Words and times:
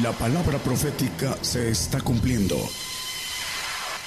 La 0.00 0.10
palabra 0.12 0.56
profética 0.56 1.36
se 1.42 1.68
está 1.68 2.00
cumpliendo. 2.00 2.56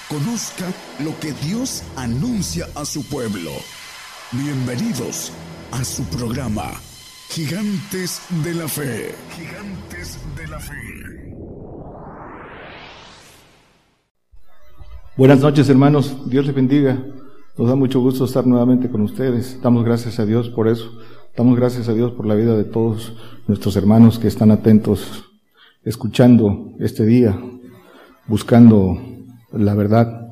Conozca 0.10 0.66
lo 1.04 1.12
que 1.20 1.32
Dios 1.48 1.84
anuncia 1.96 2.66
a 2.74 2.86
su 2.86 3.08
pueblo. 3.08 3.52
Bienvenidos 4.32 5.32
a 5.72 5.84
su 5.84 6.04
programa, 6.06 6.72
Gigantes 7.30 8.20
de 8.44 8.56
la 8.56 8.68
Fe. 8.68 9.14
Gigantes 9.38 10.18
de 10.36 10.48
la 10.48 10.60
Fe. 10.60 10.74
Buenas 15.16 15.40
noches 15.40 15.70
hermanos, 15.70 16.18
Dios 16.26 16.48
les 16.48 16.56
bendiga. 16.56 16.98
Nos 17.60 17.70
da 17.70 17.76
mucho 17.76 18.00
gusto 18.00 18.26
estar 18.26 18.48
nuevamente 18.48 18.90
con 18.90 19.02
ustedes. 19.02 19.62
Damos 19.62 19.86
gracias 19.86 20.18
a 20.18 20.26
Dios 20.26 20.50
por 20.50 20.68
eso. 20.68 20.92
Damos 21.38 21.56
gracias 21.56 21.90
a 21.90 21.94
Dios 21.94 22.12
por 22.14 22.26
la 22.26 22.34
vida 22.34 22.58
de 22.58 22.64
todos 22.64 23.14
nuestros 23.46 23.76
hermanos 23.76 24.18
que 24.18 24.28
están 24.28 24.50
atentos, 24.50 25.26
escuchando 25.86 26.74
este 26.80 27.06
día, 27.06 27.40
buscando 28.28 29.00
la 29.54 29.76
verdad. 29.76 30.32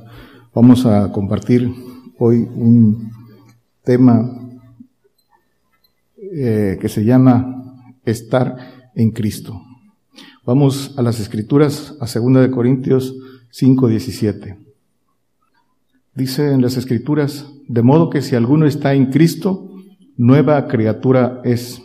Vamos 0.53 0.85
a 0.85 1.11
compartir 1.11 1.71
hoy 2.17 2.47
un 2.55 3.11
tema 3.83 4.29
eh, 6.17 6.77
que 6.81 6.89
se 6.89 7.05
llama 7.05 7.91
estar 8.03 8.91
en 8.95 9.11
Cristo. 9.11 9.61
Vamos 10.45 10.95
a 10.97 11.03
las 11.03 11.19
escrituras, 11.19 11.95
a 12.01 12.05
2 12.05 12.41
de 12.41 12.51
Corintios 12.51 13.15
5, 13.51 13.87
17. 13.87 14.57
Dice 16.15 16.51
en 16.51 16.61
las 16.61 16.77
escrituras, 16.77 17.45
de 17.67 17.81
modo 17.83 18.09
que 18.09 18.21
si 18.21 18.35
alguno 18.35 18.65
está 18.65 18.93
en 18.93 19.07
Cristo, 19.07 19.71
nueva 20.17 20.67
criatura 20.67 21.41
es. 21.43 21.81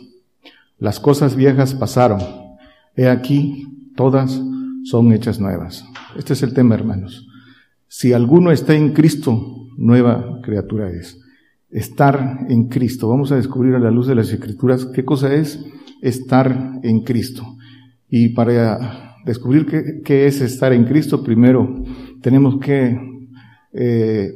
Las 0.77 0.99
cosas 0.99 1.35
viejas 1.35 1.73
pasaron. 1.73 2.38
He 2.99 3.07
aquí, 3.07 3.65
todas 3.95 4.43
son 4.83 5.13
hechas 5.13 5.39
nuevas. 5.39 5.85
Este 6.17 6.33
es 6.33 6.43
el 6.43 6.53
tema, 6.53 6.75
hermanos. 6.75 7.29
Si 7.87 8.11
alguno 8.11 8.51
está 8.51 8.75
en 8.75 8.91
Cristo, 8.91 9.41
nueva 9.77 10.41
criatura 10.43 10.89
es. 10.89 11.17
Estar 11.69 12.39
en 12.49 12.67
Cristo. 12.67 13.07
Vamos 13.07 13.31
a 13.31 13.37
descubrir 13.37 13.73
a 13.75 13.79
la 13.79 13.89
luz 13.89 14.07
de 14.07 14.15
las 14.15 14.33
Escrituras 14.33 14.85
qué 14.93 15.05
cosa 15.05 15.33
es 15.33 15.65
estar 16.01 16.81
en 16.83 17.05
Cristo. 17.05 17.43
Y 18.09 18.33
para 18.33 19.15
descubrir 19.25 20.01
qué, 20.03 20.27
es 20.27 20.41
estar 20.41 20.73
en 20.73 20.83
Cristo, 20.83 21.23
primero 21.23 21.81
tenemos 22.21 22.59
que 22.59 22.99
eh, 23.71 24.33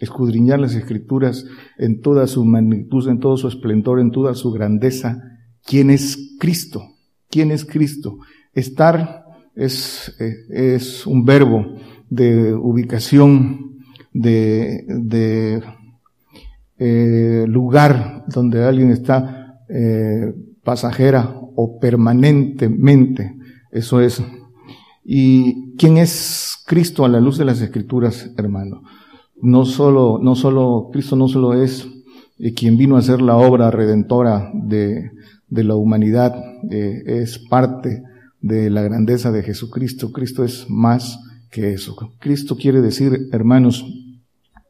escudriñar 0.00 0.58
las 0.58 0.74
escrituras 0.74 1.44
en 1.78 2.00
toda 2.00 2.26
su 2.26 2.44
magnitud, 2.44 3.08
en 3.08 3.20
todo 3.20 3.36
su 3.36 3.46
esplendor, 3.46 4.00
en 4.00 4.10
toda 4.10 4.34
su 4.34 4.50
grandeza. 4.50 5.22
¿Quién 5.64 5.90
es 5.90 6.36
Cristo? 6.40 6.89
¿Quién 7.30 7.50
es 7.50 7.64
Cristo? 7.64 8.18
Estar 8.52 9.24
es, 9.54 10.14
eh, 10.18 10.34
es 10.76 11.06
un 11.06 11.24
verbo 11.24 11.64
de 12.08 12.52
ubicación, 12.54 13.78
de, 14.12 14.84
de 14.88 15.62
eh, 16.78 17.44
lugar 17.46 18.24
donde 18.26 18.64
alguien 18.64 18.90
está 18.90 19.60
eh, 19.68 20.34
pasajera 20.64 21.32
o 21.54 21.78
permanentemente. 21.78 23.36
Eso 23.70 24.00
es. 24.00 24.22
¿Y 25.04 25.76
quién 25.76 25.96
es 25.98 26.58
Cristo 26.66 27.04
a 27.04 27.08
la 27.08 27.20
luz 27.20 27.38
de 27.38 27.44
las 27.44 27.60
escrituras, 27.60 28.30
hermano? 28.36 28.82
no 29.42 29.64
solo, 29.64 30.18
no 30.20 30.34
solo, 30.34 30.90
Cristo 30.92 31.16
no 31.16 31.28
solo 31.28 31.54
es 31.54 31.88
quien 32.56 32.76
vino 32.76 32.96
a 32.96 33.00
hacer 33.00 33.20
la 33.20 33.36
obra 33.36 33.70
redentora 33.70 34.50
de, 34.54 35.10
de 35.50 35.64
la 35.64 35.74
humanidad, 35.74 36.34
eh, 36.70 37.02
es 37.06 37.38
parte 37.38 38.02
de 38.40 38.70
la 38.70 38.82
grandeza 38.82 39.30
de 39.32 39.42
Jesucristo. 39.42 40.12
Cristo 40.12 40.44
es 40.44 40.66
más 40.68 41.18
que 41.50 41.72
eso. 41.72 41.96
Cristo 42.18 42.56
quiere 42.56 42.80
decir, 42.80 43.28
hermanos, 43.32 43.84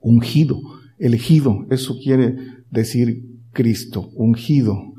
ungido, 0.01 0.61
elegido. 0.99 1.67
Eso 1.71 1.97
quiere 2.03 2.37
decir 2.71 3.23
Cristo, 3.53 4.11
ungido. 4.15 4.95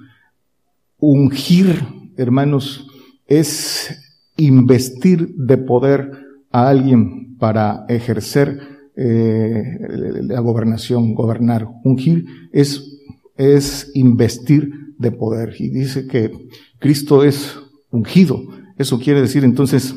Ungir, 1.00 1.84
hermanos, 2.16 2.88
es 3.26 3.98
investir 4.38 5.34
de 5.36 5.58
poder 5.58 6.12
a 6.52 6.70
alguien 6.70 7.38
para 7.38 7.86
ejercer 7.90 8.60
eh, 8.96 9.80
la 10.22 10.40
gobernación, 10.42 11.16
gobernar. 11.16 11.68
Ungir 11.84 12.26
es, 12.52 13.00
es 13.36 13.90
investir 13.96 14.81
de 15.02 15.12
poder. 15.12 15.56
Y 15.60 15.70
dice 15.70 16.08
que 16.08 16.32
Cristo 16.80 17.24
es 17.24 17.60
ungido. 17.90 18.42
Eso 18.78 19.00
quiere 19.00 19.22
decir 19.22 19.44
entonces, 19.44 19.96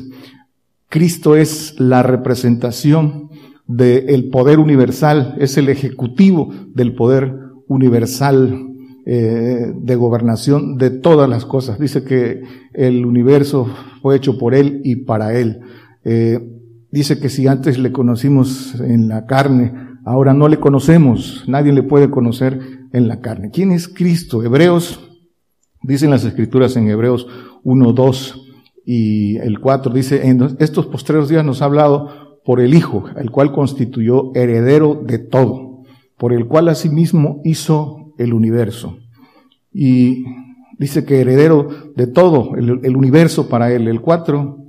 Cristo 0.89 1.35
es 1.35 1.79
la 1.79 2.03
representación 2.03 3.29
del 3.67 4.29
poder 4.29 4.59
universal, 4.59 5.35
es 5.39 5.57
el 5.57 5.69
ejecutivo 5.69 6.53
del 6.73 6.93
poder 6.93 7.33
universal 7.67 8.67
eh, 9.05 9.73
de 9.75 9.95
gobernación 9.95 10.77
de 10.77 10.89
todas 10.89 11.29
las 11.29 11.45
cosas. 11.45 11.79
Dice 11.79 12.03
que 12.03 12.43
el 12.73 13.05
universo 13.05 13.67
fue 14.01 14.17
hecho 14.17 14.37
por 14.37 14.53
Él 14.53 14.81
y 14.83 14.97
para 14.97 15.33
Él. 15.33 15.61
Eh, 16.03 16.39
Dice 16.95 17.19
que 17.19 17.27
si 17.27 17.45
antes 17.45 17.77
le 17.77 17.91
conocimos 17.91 18.79
en 18.79 19.09
la 19.09 19.25
carne, 19.25 19.73
ahora 20.05 20.33
no 20.33 20.47
le 20.47 20.61
conocemos, 20.61 21.43
nadie 21.45 21.73
le 21.73 21.83
puede 21.83 22.09
conocer 22.09 22.57
en 22.95 23.07
la 23.07 23.19
carne. 23.19 23.51
¿Quién 23.51 23.71
es 23.71 23.87
Cristo? 23.87 24.43
Hebreos, 24.43 24.99
dicen 25.81 26.09
las 26.09 26.23
escrituras 26.23 26.75
en 26.77 26.87
Hebreos 26.87 27.27
1, 27.63 27.93
2 27.93 28.41
y 28.85 29.37
el 29.37 29.59
4, 29.59 29.93
dice, 29.93 30.27
en 30.27 30.55
estos 30.59 30.87
postreros 30.87 31.29
días 31.29 31.43
nos 31.43 31.61
ha 31.61 31.65
hablado 31.65 32.39
por 32.43 32.59
el 32.59 32.73
Hijo, 32.73 33.05
el 33.17 33.31
cual 33.31 33.51
constituyó 33.51 34.31
heredero 34.35 35.01
de 35.03 35.19
todo, 35.19 35.83
por 36.17 36.33
el 36.33 36.47
cual 36.47 36.69
asimismo 36.69 37.41
hizo 37.43 38.13
el 38.17 38.33
universo. 38.33 38.97
Y 39.73 40.23
dice 40.77 41.05
que 41.05 41.21
heredero 41.21 41.69
de 41.95 42.07
todo, 42.07 42.55
el, 42.55 42.79
el 42.83 42.95
universo 42.95 43.49
para 43.49 43.71
él. 43.71 43.87
El 43.87 44.01
4 44.01 44.65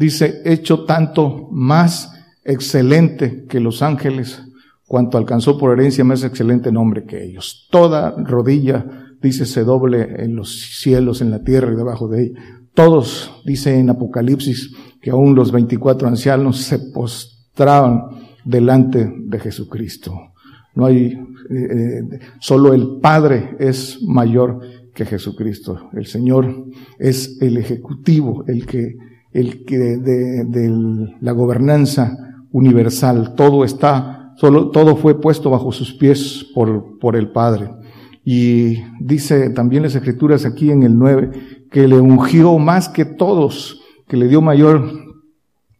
Dice, 0.00 0.40
hecho 0.46 0.86
tanto 0.86 1.50
más 1.52 2.10
excelente 2.42 3.44
que 3.50 3.60
los 3.60 3.82
ángeles, 3.82 4.42
cuanto 4.90 5.18
alcanzó 5.18 5.56
por 5.56 5.78
herencia 5.78 6.02
más 6.02 6.24
excelente 6.24 6.72
nombre 6.72 7.04
que 7.04 7.22
ellos. 7.22 7.68
Toda 7.70 8.10
rodilla, 8.10 8.84
dice, 9.22 9.46
se 9.46 9.62
doble 9.62 10.24
en 10.24 10.34
los 10.34 10.80
cielos, 10.80 11.22
en 11.22 11.30
la 11.30 11.44
tierra 11.44 11.72
y 11.72 11.76
debajo 11.76 12.08
de 12.08 12.24
ella. 12.24 12.40
Todos, 12.74 13.40
dice 13.46 13.78
en 13.78 13.88
Apocalipsis, 13.88 14.74
que 15.00 15.10
aún 15.10 15.36
los 15.36 15.52
24 15.52 16.08
ancianos 16.08 16.62
se 16.62 16.80
postraban 16.80 18.02
delante 18.44 19.08
de 19.16 19.38
Jesucristo. 19.38 20.12
No 20.74 20.86
hay, 20.86 21.16
eh, 21.50 22.02
solo 22.40 22.74
el 22.74 22.98
Padre 23.00 23.54
es 23.60 24.02
mayor 24.02 24.58
que 24.92 25.06
Jesucristo. 25.06 25.88
El 25.92 26.06
Señor 26.06 26.66
es 26.98 27.40
el 27.40 27.58
ejecutivo, 27.58 28.42
el 28.48 28.66
que 28.66 28.96
el 29.32 29.64
que 29.64 29.78
de, 29.78 31.14
la 31.20 31.30
gobernanza 31.30 32.16
universal. 32.50 33.34
Todo 33.36 33.64
está, 33.64 34.19
todo 34.40 34.96
fue 34.96 35.20
puesto 35.20 35.50
bajo 35.50 35.70
sus 35.72 35.92
pies 35.92 36.46
por, 36.54 36.98
por 36.98 37.16
el 37.16 37.30
Padre. 37.30 37.70
Y 38.24 38.76
dice 39.00 39.50
también 39.50 39.82
las 39.82 39.94
escrituras 39.94 40.44
aquí 40.44 40.70
en 40.70 40.82
el 40.82 40.98
9, 40.98 41.66
que 41.70 41.88
le 41.88 42.00
ungió 42.00 42.58
más 42.58 42.88
que 42.88 43.04
todos, 43.04 43.82
que 44.08 44.16
le 44.16 44.28
dio 44.28 44.40
mayor 44.40 44.90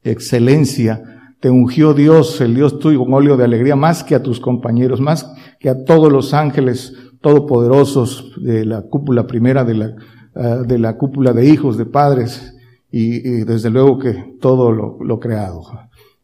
excelencia. 0.03 1.03
Te 1.41 1.50
ungió 1.50 1.94
Dios, 1.94 2.41
el 2.41 2.54
Dios 2.54 2.78
tuyo, 2.78 3.00
con 3.00 3.15
óleo 3.15 3.37
de 3.37 3.44
alegría, 3.44 3.76
más 3.76 4.04
que 4.04 4.15
a 4.15 4.22
tus 4.22 4.41
compañeros, 4.41 5.00
más 5.00 5.32
que 5.59 5.69
a 5.69 5.84
todos 5.84 6.12
los 6.12 6.34
ángeles 6.34 6.94
todopoderosos 7.21 8.32
de 8.42 8.65
la 8.65 8.82
cúpula 8.82 9.27
primera, 9.27 9.65
de 9.65 9.74
la, 9.74 9.95
ah, 10.34 10.56
de 10.66 10.78
la 10.78 10.97
cúpula 10.97 11.33
de 11.33 11.47
hijos, 11.47 11.77
de 11.77 11.86
padres 11.86 12.54
y, 12.91 13.21
desde 13.45 13.71
luego 13.71 13.98
que 13.98 14.36
todo 14.41 14.72
lo, 14.72 15.21
creado. 15.21 15.63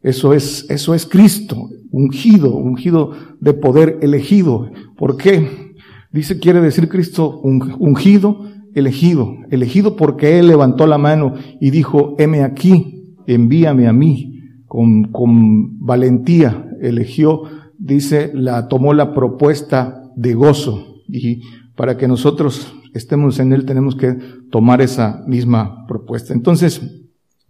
Eso 0.07 0.33
es, 0.33 0.65
eso 0.69 0.95
es 0.95 1.05
Cristo, 1.05 1.67
ungido, 1.91 2.55
ungido 2.55 3.11
de 3.41 3.53
poder, 3.53 3.99
elegido. 4.01 4.71
¿Por 4.95 5.17
qué? 5.17 5.75
Dice, 6.13 6.39
quiere 6.39 6.61
decir 6.61 6.87
Cristo 6.87 7.41
ungido, 7.41 8.45
elegido, 8.73 9.35
elegido 9.51 9.97
porque 9.97 10.39
Él 10.39 10.47
levantó 10.47 10.87
la 10.87 10.97
mano 10.97 11.33
y 11.59 11.71
dijo, 11.71 12.15
heme 12.19 12.43
aquí, 12.43 13.17
envíame 13.27 13.85
a 13.85 13.91
mí, 13.91 14.43
con, 14.65 15.11
con 15.11 15.85
valentía, 15.85 16.69
eligió, 16.81 17.41
dice, 17.77 18.31
la, 18.33 18.69
tomó 18.69 18.93
la 18.93 19.13
propuesta 19.13 20.09
de 20.15 20.35
gozo, 20.35 21.01
y 21.09 21.41
para 21.75 21.97
que 21.97 22.07
nosotros 22.07 22.73
estemos 22.93 23.39
en 23.39 23.51
Él, 23.51 23.65
tenemos 23.65 23.97
que 23.97 24.13
tomar 24.51 24.79
esa 24.79 25.25
misma 25.27 25.85
propuesta. 25.85 26.33
Entonces, 26.33 26.81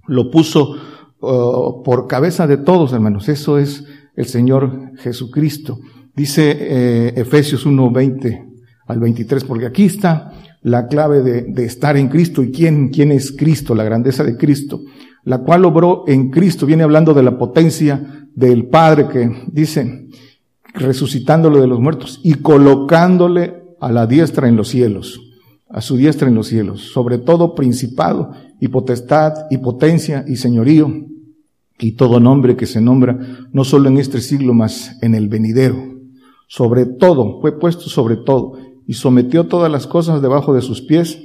lo 0.08 0.32
puso 0.32 0.76
por 1.20 2.08
cabeza 2.08 2.48
de 2.48 2.58
todos, 2.58 2.94
hermanos. 2.94 3.30
Eso 3.30 3.58
es 3.58 3.86
el 4.16 4.26
Señor 4.26 4.92
Jesucristo. 4.98 5.80
Dice 6.16 6.58
eh, 6.60 7.14
Efesios 7.16 7.66
1.20 7.66 8.46
al 8.88 9.00
23, 9.00 9.44
porque 9.44 9.66
aquí 9.66 9.86
está 9.86 10.32
la 10.62 10.88
clave 10.88 11.22
de, 11.22 11.44
de 11.44 11.66
estar 11.66 11.98
en 11.98 12.08
Cristo 12.08 12.42
y 12.42 12.52
quién, 12.52 12.90
quién 12.90 13.12
es 13.12 13.32
Cristo, 13.32 13.76
la 13.76 13.84
grandeza 13.84 14.24
de 14.24 14.38
Cristo, 14.38 14.82
la 15.24 15.40
cual 15.40 15.66
obró 15.66 16.06
en 16.08 16.32
Cristo, 16.32 16.66
viene 16.66 16.84
hablando 16.84 17.14
de 17.14 17.24
la 17.24 17.38
potencia 17.38 18.28
del 18.34 18.68
Padre 18.68 19.08
que 19.08 19.30
dice, 19.52 20.08
resucitándolo 20.74 21.62
de 21.62 21.68
los 21.68 21.80
muertos 21.80 22.20
y 22.24 22.36
colocándole 22.36 23.64
a 23.80 23.92
la 23.92 24.08
diestra 24.08 24.48
en 24.48 24.56
los 24.56 24.70
cielos, 24.70 25.27
a 25.70 25.82
su 25.82 25.98
diestra 25.98 26.28
en 26.28 26.36
los 26.36 26.48
cielos, 26.48 26.82
sobre 26.82 27.18
todo 27.18 27.56
principado 27.56 28.32
y 28.60 28.70
potestad 28.70 29.34
y 29.50 29.58
potencia 29.58 30.24
y 30.28 30.38
señorío 30.38 30.92
y 31.80 31.94
todo 31.94 32.20
nombre 32.20 32.56
que 32.56 32.66
se 32.66 32.82
nombra, 32.82 33.20
no 33.52 33.64
solo 33.64 33.90
en 33.90 33.98
este 33.98 34.22
siglo, 34.22 34.54
mas 34.54 34.98
en 35.02 35.14
el 35.14 35.30
venidero. 35.30 35.78
Sobre 36.48 36.86
todo, 36.86 37.40
fue 37.42 37.60
puesto 37.60 37.90
sobre 37.90 38.18
todo, 38.18 38.58
y 38.88 38.94
sometió 38.94 39.48
todas 39.48 39.72
las 39.72 39.86
cosas 39.86 40.22
debajo 40.22 40.54
de 40.54 40.62
sus 40.62 40.82
pies, 40.82 41.20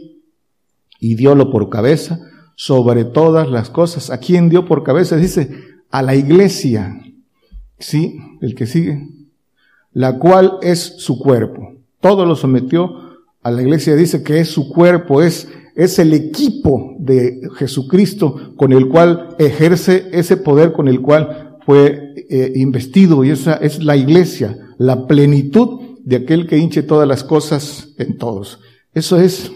y 1.00 1.14
diólo 1.14 1.50
por 1.50 1.70
cabeza 1.70 2.20
sobre 2.54 3.04
todas 3.04 3.48
las 3.48 3.70
cosas. 3.70 4.10
¿A 4.10 4.18
quién 4.18 4.48
dio 4.48 4.66
por 4.66 4.82
cabeza? 4.82 5.16
Dice, 5.16 5.50
a 5.90 6.02
la 6.02 6.14
iglesia. 6.14 7.00
Sí, 7.78 8.18
el 8.40 8.54
que 8.54 8.66
sigue. 8.66 9.08
La 9.92 10.18
cual 10.18 10.58
es 10.62 10.94
su 10.98 11.18
cuerpo. 11.18 11.74
Todo 12.00 12.24
lo 12.24 12.36
sometió 12.36 13.01
a 13.42 13.50
la 13.50 13.62
iglesia. 13.62 13.96
Dice 13.96 14.22
que 14.22 14.40
es 14.40 14.48
su 14.48 14.68
cuerpo, 14.68 15.22
es 15.22 15.48
es 15.74 15.98
el 15.98 16.12
equipo 16.12 16.96
de 16.98 17.40
Jesucristo 17.56 18.54
con 18.56 18.72
el 18.72 18.88
cual 18.88 19.34
ejerce 19.38 20.08
ese 20.12 20.36
poder 20.36 20.72
con 20.72 20.88
el 20.88 21.00
cual 21.00 21.58
fue 21.64 22.14
eh, 22.28 22.52
investido 22.56 23.24
y 23.24 23.30
esa 23.30 23.54
es 23.54 23.82
la 23.82 23.96
iglesia, 23.96 24.58
la 24.78 25.06
plenitud 25.06 25.80
de 26.04 26.16
aquel 26.16 26.46
que 26.46 26.58
hinche 26.58 26.82
todas 26.82 27.08
las 27.08 27.24
cosas 27.24 27.94
en 27.98 28.18
todos. 28.18 28.60
Eso 28.92 29.18
es 29.18 29.50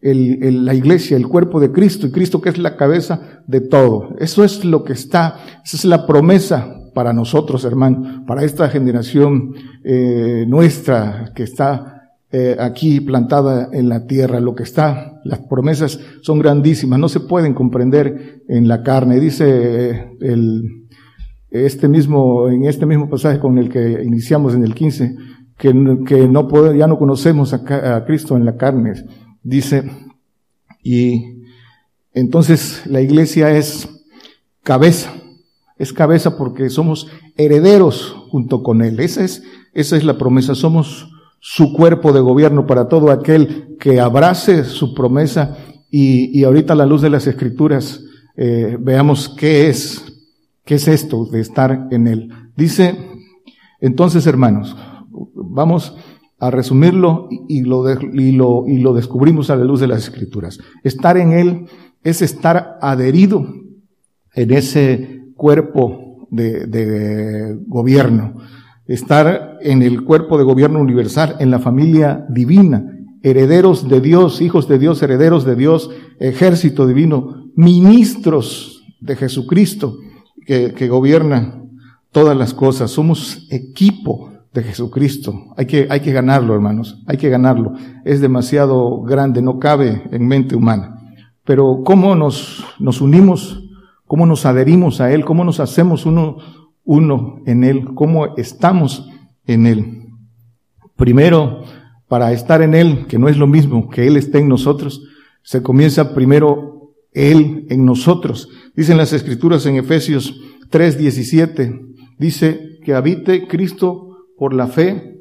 el, 0.00 0.64
la 0.64 0.74
iglesia, 0.74 1.16
el 1.16 1.26
cuerpo 1.26 1.58
de 1.58 1.72
Cristo 1.72 2.06
y 2.06 2.10
Cristo 2.12 2.40
que 2.40 2.50
es 2.50 2.58
la 2.58 2.76
cabeza 2.76 3.42
de 3.46 3.60
todo. 3.60 4.14
Eso 4.20 4.44
es 4.44 4.64
lo 4.64 4.84
que 4.84 4.92
está, 4.92 5.40
esa 5.64 5.76
es 5.76 5.84
la 5.84 6.06
promesa 6.06 6.74
para 6.94 7.12
nosotros, 7.12 7.64
hermano, 7.64 8.24
para 8.26 8.44
esta 8.44 8.68
generación 8.68 9.54
eh, 9.84 10.44
nuestra 10.46 11.32
que 11.34 11.42
está 11.42 11.97
eh, 12.30 12.56
aquí 12.60 13.00
plantada 13.00 13.70
en 13.72 13.88
la 13.88 14.06
tierra, 14.06 14.38
lo 14.40 14.54
que 14.54 14.62
está, 14.62 15.18
las 15.24 15.38
promesas 15.40 15.98
son 16.20 16.38
grandísimas, 16.38 16.98
no 16.98 17.08
se 17.08 17.20
pueden 17.20 17.54
comprender 17.54 18.42
en 18.48 18.68
la 18.68 18.82
carne. 18.82 19.18
Dice 19.18 19.90
eh, 19.90 20.10
el, 20.20 20.86
este 21.50 21.88
mismo, 21.88 22.50
en 22.50 22.64
este 22.64 22.84
mismo 22.84 23.08
pasaje 23.08 23.38
con 23.38 23.56
el 23.56 23.70
que 23.70 24.02
iniciamos 24.04 24.54
en 24.54 24.62
el 24.62 24.74
15, 24.74 25.16
que, 25.56 25.72
que 26.06 26.28
no 26.28 26.48
puede, 26.48 26.76
ya 26.76 26.86
no 26.86 26.98
conocemos 26.98 27.54
a, 27.54 27.96
a 27.96 28.04
Cristo 28.04 28.36
en 28.36 28.44
la 28.44 28.56
carne. 28.56 28.92
Dice, 29.42 29.90
y 30.82 31.44
entonces 32.12 32.82
la 32.86 33.00
iglesia 33.00 33.56
es 33.56 33.88
cabeza, 34.62 35.14
es 35.78 35.94
cabeza 35.94 36.36
porque 36.36 36.68
somos 36.68 37.08
herederos 37.38 38.14
junto 38.28 38.62
con 38.62 38.82
Él. 38.82 39.00
Esa 39.00 39.24
es, 39.24 39.42
esa 39.72 39.96
es 39.96 40.04
la 40.04 40.18
promesa, 40.18 40.54
somos 40.54 41.08
su 41.40 41.72
cuerpo 41.72 42.12
de 42.12 42.20
gobierno 42.20 42.66
para 42.66 42.88
todo 42.88 43.10
aquel 43.10 43.76
que 43.78 44.00
abrace 44.00 44.64
su 44.64 44.94
promesa 44.94 45.56
y, 45.90 46.38
y 46.38 46.44
ahorita 46.44 46.72
a 46.72 46.76
la 46.76 46.86
luz 46.86 47.02
de 47.02 47.10
las 47.10 47.26
escrituras 47.26 48.04
eh, 48.36 48.76
veamos 48.78 49.28
qué 49.28 49.68
es, 49.68 50.04
qué 50.64 50.76
es 50.76 50.88
esto 50.88 51.24
de 51.26 51.40
estar 51.40 51.88
en 51.90 52.06
él. 52.06 52.30
Dice, 52.56 52.96
entonces 53.80 54.26
hermanos, 54.26 54.76
vamos 55.34 55.96
a 56.38 56.50
resumirlo 56.50 57.28
y 57.48 57.62
lo, 57.62 57.84
y 57.90 58.32
lo, 58.32 58.64
y 58.66 58.78
lo 58.78 58.92
descubrimos 58.92 59.50
a 59.50 59.56
la 59.56 59.64
luz 59.64 59.80
de 59.80 59.88
las 59.88 60.04
escrituras. 60.04 60.58
Estar 60.84 61.16
en 61.16 61.32
él 61.32 61.66
es 62.04 62.22
estar 62.22 62.78
adherido 62.80 63.44
en 64.34 64.52
ese 64.52 65.24
cuerpo 65.34 66.28
de, 66.30 66.66
de 66.66 67.58
gobierno 67.66 68.34
estar 68.88 69.58
en 69.60 69.82
el 69.82 70.02
cuerpo 70.02 70.38
de 70.38 70.44
gobierno 70.44 70.80
universal, 70.80 71.36
en 71.38 71.50
la 71.50 71.60
familia 71.60 72.26
divina, 72.28 72.84
herederos 73.22 73.88
de 73.88 74.00
Dios, 74.00 74.40
hijos 74.40 74.66
de 74.66 74.78
Dios, 74.78 75.02
herederos 75.02 75.44
de 75.44 75.54
Dios, 75.54 75.90
ejército 76.18 76.86
divino, 76.86 77.50
ministros 77.54 78.82
de 79.00 79.14
Jesucristo 79.14 79.98
que, 80.46 80.72
que 80.72 80.88
gobierna 80.88 81.62
todas 82.10 82.36
las 82.36 82.54
cosas. 82.54 82.90
Somos 82.90 83.46
equipo 83.50 84.30
de 84.52 84.62
Jesucristo. 84.62 85.34
Hay 85.56 85.66
que, 85.66 85.86
hay 85.90 86.00
que 86.00 86.12
ganarlo, 86.12 86.54
hermanos. 86.54 87.02
Hay 87.06 87.18
que 87.18 87.28
ganarlo. 87.28 87.74
Es 88.04 88.20
demasiado 88.20 89.02
grande, 89.02 89.42
no 89.42 89.58
cabe 89.58 90.02
en 90.10 90.26
mente 90.26 90.56
humana. 90.56 90.98
Pero 91.44 91.82
¿cómo 91.84 92.14
nos, 92.14 92.64
nos 92.78 93.00
unimos? 93.00 93.64
¿Cómo 94.06 94.26
nos 94.26 94.46
adherimos 94.46 95.00
a 95.00 95.12
Él? 95.12 95.24
¿Cómo 95.24 95.44
nos 95.44 95.60
hacemos 95.60 96.06
uno 96.06 96.38
uno 96.88 97.42
en 97.44 97.64
Él, 97.64 97.84
cómo 97.94 98.34
estamos 98.38 99.10
en 99.46 99.66
Él. 99.66 100.06
Primero, 100.96 101.62
para 102.08 102.32
estar 102.32 102.62
en 102.62 102.74
Él, 102.74 103.06
que 103.06 103.18
no 103.18 103.28
es 103.28 103.36
lo 103.36 103.46
mismo 103.46 103.90
que 103.90 104.06
Él 104.06 104.16
esté 104.16 104.38
en 104.38 104.48
nosotros, 104.48 105.02
se 105.42 105.62
comienza 105.62 106.14
primero 106.14 106.94
Él 107.12 107.66
en 107.68 107.84
nosotros. 107.84 108.48
Dicen 108.74 108.96
las 108.96 109.12
Escrituras 109.12 109.66
en 109.66 109.76
Efesios 109.76 110.40
3:17, 110.70 111.78
dice 112.18 112.78
que 112.82 112.94
habite 112.94 113.46
Cristo 113.46 114.24
por 114.38 114.54
la 114.54 114.66
fe 114.66 115.20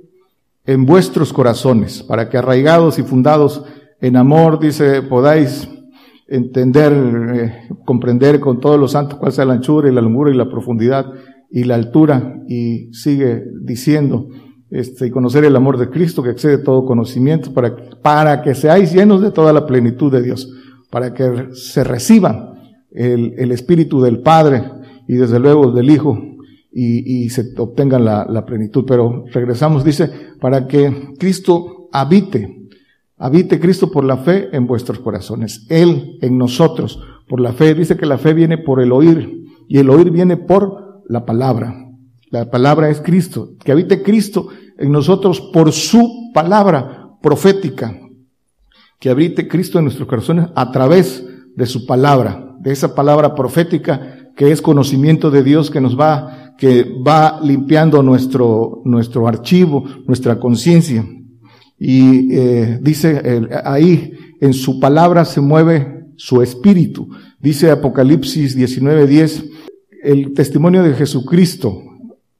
en 0.66 0.86
vuestros 0.86 1.34
corazones, 1.34 2.02
para 2.02 2.30
que 2.30 2.38
arraigados 2.38 2.98
y 2.98 3.04
fundados 3.04 3.66
en 4.00 4.16
amor, 4.16 4.58
dice, 4.60 5.02
podáis 5.02 5.68
entender, 6.30 6.94
eh, 7.34 7.68
comprender 7.84 8.40
con 8.40 8.62
todos 8.62 8.80
los 8.80 8.94
santos 8.94 9.19
cuál 9.19 9.34
sea 9.34 9.44
la 9.44 9.56
anchura 9.56 9.90
y 9.90 9.94
la 9.94 10.02
longura 10.02 10.31
y 10.31 10.36
la 10.36 10.50
profundidad 10.50 11.12
y 11.49 11.63
la 11.63 11.75
altura, 11.75 12.41
y 12.47 12.94
sigue 12.94 13.44
diciendo, 13.61 14.29
este, 14.69 15.07
y 15.07 15.11
conocer 15.11 15.45
el 15.45 15.55
amor 15.55 15.77
de 15.77 15.89
Cristo 15.89 16.21
que 16.21 16.31
excede 16.31 16.57
todo 16.57 16.85
conocimiento, 16.85 17.53
para, 17.53 17.75
para 18.01 18.41
que 18.41 18.53
seáis 18.53 18.94
llenos 18.94 19.21
de 19.21 19.31
toda 19.31 19.53
la 19.53 19.65
plenitud 19.65 20.11
de 20.11 20.21
Dios, 20.21 20.51
para 20.89 21.13
que 21.13 21.49
se 21.53 21.83
reciba 21.83 22.53
el, 22.91 23.33
el 23.38 23.51
Espíritu 23.51 24.01
del 24.01 24.19
Padre 24.19 24.63
y 25.07 25.15
desde 25.15 25.39
luego 25.39 25.71
del 25.71 25.89
Hijo 25.89 26.17
y, 26.71 27.25
y 27.25 27.29
se 27.29 27.53
obtenga 27.57 27.97
la, 27.99 28.25
la 28.29 28.45
plenitud. 28.45 28.85
Pero 28.88 29.25
regresamos, 29.31 29.83
dice, 29.83 30.09
para 30.39 30.67
que 30.67 31.13
Cristo 31.17 31.89
habite, 31.91 32.67
habite 33.17 33.59
Cristo 33.59 33.91
por 33.91 34.03
la 34.03 34.17
fe 34.17 34.49
en 34.51 34.67
vuestros 34.67 34.99
corazones, 34.99 35.66
Él 35.69 36.18
en 36.21 36.37
nosotros, 36.37 37.01
por 37.27 37.39
la 37.39 37.54
fe. 37.54 37.73
Dice 37.73 37.97
que 37.97 38.06
la 38.06 38.18
fe 38.18 38.33
viene 38.33 38.57
por 38.57 38.81
el 38.81 38.92
oír 38.92 39.45
y 39.68 39.77
el 39.77 39.89
oír 39.89 40.11
viene 40.11 40.37
por 40.37 40.86
la 41.07 41.26
palabra. 41.26 41.76
La 42.30 42.49
palabra 42.49 42.90
es 42.90 43.02
Cristo. 43.02 43.52
Que 43.64 43.71
habite 43.71 44.04
Cristo 44.04 44.49
en 44.78 44.92
nosotros 44.92 45.42
por 45.42 45.71
su 45.71 46.31
palabra 46.33 47.11
profética. 47.21 47.97
Que 48.99 49.09
habite 49.09 49.47
Cristo 49.47 49.80
en 49.80 49.85
nuestros 49.85 50.07
corazones 50.07 50.47
a 50.56 50.71
través 50.71 51.23
de 51.56 51.66
su 51.66 51.85
palabra, 51.85 52.56
de 52.59 52.71
esa 52.71 52.94
palabra 52.94 53.33
profética 53.33 54.31
que 54.35 54.52
es 54.52 54.61
conocimiento 54.61 55.31
de 55.31 55.44
Dios 55.44 55.71
que 55.71 55.81
nos 55.81 55.99
va, 55.99 56.54
que 56.57 56.85
va 57.06 57.40
limpiando 57.44 58.04
nuestro, 58.04 58.83
nuestro 58.85 59.28
archivo, 59.28 59.83
nuestra 60.06 60.40
conciencia. 60.40 61.04
Y 61.80 62.33
eh, 62.35 62.80
dice 62.81 63.49
ahí, 63.66 64.14
en 64.40 64.54
su 64.54 64.80
palabra 64.80 65.26
se 65.26 65.42
mueve 65.42 66.06
su 66.16 66.42
espíritu. 66.42 67.09
Dice 67.40 67.71
Apocalipsis 67.71 68.56
19:10, 68.56 69.49
el 70.04 70.33
testimonio 70.33 70.83
de 70.83 70.94
Jesucristo, 70.94 71.83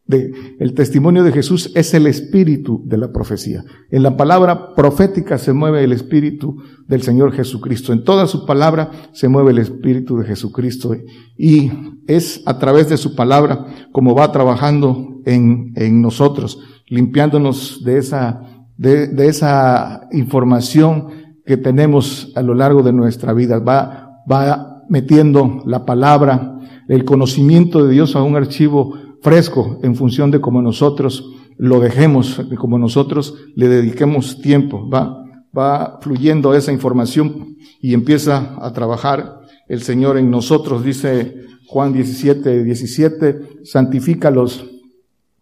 de, 0.06 0.32
el 0.60 0.74
testimonio 0.74 1.24
de 1.24 1.34
Jesús 1.34 1.72
es 1.76 1.94
el 1.94 2.08
espíritu 2.08 2.82
de 2.86 2.98
la 2.98 3.12
profecía. 3.12 3.64
En 3.92 4.04
la 4.04 4.16
palabra 4.16 4.74
profética 4.74 5.38
se 5.38 5.52
mueve 5.52 5.84
el 5.84 5.92
espíritu 5.92 6.58
del 6.88 7.02
Señor 7.02 7.34
Jesucristo. 7.34 7.92
En 7.92 8.04
toda 8.06 8.26
su 8.26 8.46
palabra 8.46 8.90
se 9.12 9.28
mueve 9.28 9.52
el 9.52 9.58
espíritu 9.58 10.18
de 10.18 10.26
Jesucristo. 10.26 10.96
Y 11.38 11.72
es 12.08 12.42
a 12.46 12.58
través 12.58 12.88
de 12.88 12.98
su 12.98 13.16
palabra 13.16 13.66
como 13.92 14.16
va 14.16 14.32
trabajando 14.32 15.22
en, 15.26 15.74
en 15.76 16.02
nosotros, 16.02 16.60
limpiándonos 16.88 17.84
de 17.84 17.98
esa, 17.98 18.42
de, 18.78 19.08
de 19.08 19.28
esa 19.28 20.08
información 20.14 21.08
que 21.46 21.58
tenemos 21.58 22.32
a 22.36 22.42
lo 22.42 22.54
largo 22.54 22.82
de 22.82 22.94
nuestra 22.94 23.34
vida. 23.34 23.60
Va, 23.60 24.24
va 24.30 24.84
metiendo 24.90 25.64
la 25.66 25.86
palabra 25.86 26.57
el 26.88 27.06
conocimiento 27.06 27.86
de 27.86 27.94
Dios 27.94 28.16
a 28.16 28.24
un 28.24 28.36
archivo 28.36 28.94
fresco 29.22 29.80
en 29.84 29.96
función 29.96 30.32
de 30.32 30.42
cómo 30.42 30.62
nosotros 30.62 31.32
lo 31.58 31.80
dejemos, 31.80 32.42
como 32.58 32.78
nosotros 32.78 33.36
le 33.56 33.68
dediquemos 33.68 34.42
tiempo. 34.42 34.88
Va, 34.90 35.24
va 35.58 36.00
fluyendo 36.02 36.54
esa 36.54 36.72
información 36.72 37.58
y 37.82 37.94
empieza 37.94 38.56
a 38.62 38.72
trabajar 38.74 39.42
el 39.68 39.82
Señor 39.82 40.18
en 40.18 40.30
nosotros, 40.30 40.84
dice 40.84 41.36
Juan 41.68 41.92
17, 41.92 42.64
17, 42.64 43.42
santifícalos 43.64 44.66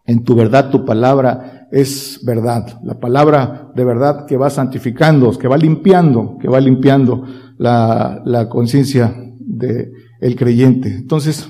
en 0.08 0.24
tu 0.24 0.36
verdad, 0.36 0.70
tu 0.70 0.86
palabra 0.86 1.68
es 1.72 2.20
verdad. 2.24 2.80
La 2.84 3.00
palabra 3.00 3.72
de 3.76 3.84
verdad 3.84 4.26
que 4.26 4.38
va 4.38 4.50
santificando, 4.50 5.32
que 5.38 5.48
va 5.48 5.58
limpiando, 5.58 6.38
que 6.40 6.48
va 6.48 6.60
limpiando 6.60 7.24
la, 7.58 8.22
la 8.24 8.48
conciencia 8.48 9.16
del 9.40 9.92
el 10.26 10.36
creyente. 10.36 10.90
Entonces, 10.90 11.48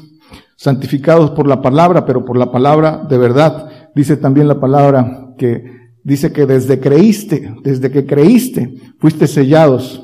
santificados 0.58 1.32
por 1.32 1.48
la 1.48 1.62
palabra, 1.62 2.05
pero 2.05 2.25
por 2.25 2.38
la 2.38 2.51
palabra 2.51 3.05
de 3.10 3.17
verdad. 3.17 3.70
Dice 3.96 4.17
también 4.17 4.48
la 4.48 4.60
palabra 4.60 5.34
que 5.38 5.63
dice 6.03 6.34
que 6.34 6.46
desde 6.46 6.79
creíste, 6.79 7.55
desde 7.63 7.89
que 7.89 8.05
creíste, 8.05 8.75
fuiste 9.00 9.27
sellados. 9.27 10.01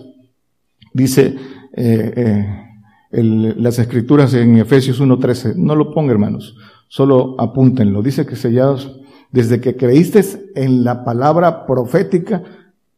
Dice 0.94 1.36
eh, 1.76 2.14
eh, 3.12 3.24
las 3.58 3.78
escrituras 3.78 4.34
en 4.34 4.58
Efesios 4.58 5.02
1.13. 5.02 5.56
No 5.56 5.76
lo 5.76 5.94
ponga, 5.94 6.14
hermanos, 6.14 6.56
solo 6.88 7.36
apúntenlo. 7.40 8.02
Dice 8.02 8.26
que 8.26 8.38
sellados, 8.38 9.00
desde 9.32 9.60
que 9.60 9.76
creíste 9.76 10.24
en 10.56 10.86
la 10.86 11.04
palabra 11.04 11.66
profética, 11.66 12.42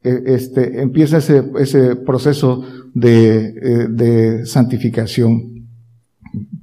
eh, 0.03 0.21
este, 0.27 0.81
empieza 0.81 1.17
ese, 1.17 1.43
ese 1.59 1.95
proceso 1.95 2.63
de, 2.93 3.87
de 3.89 4.45
santificación 4.45 5.52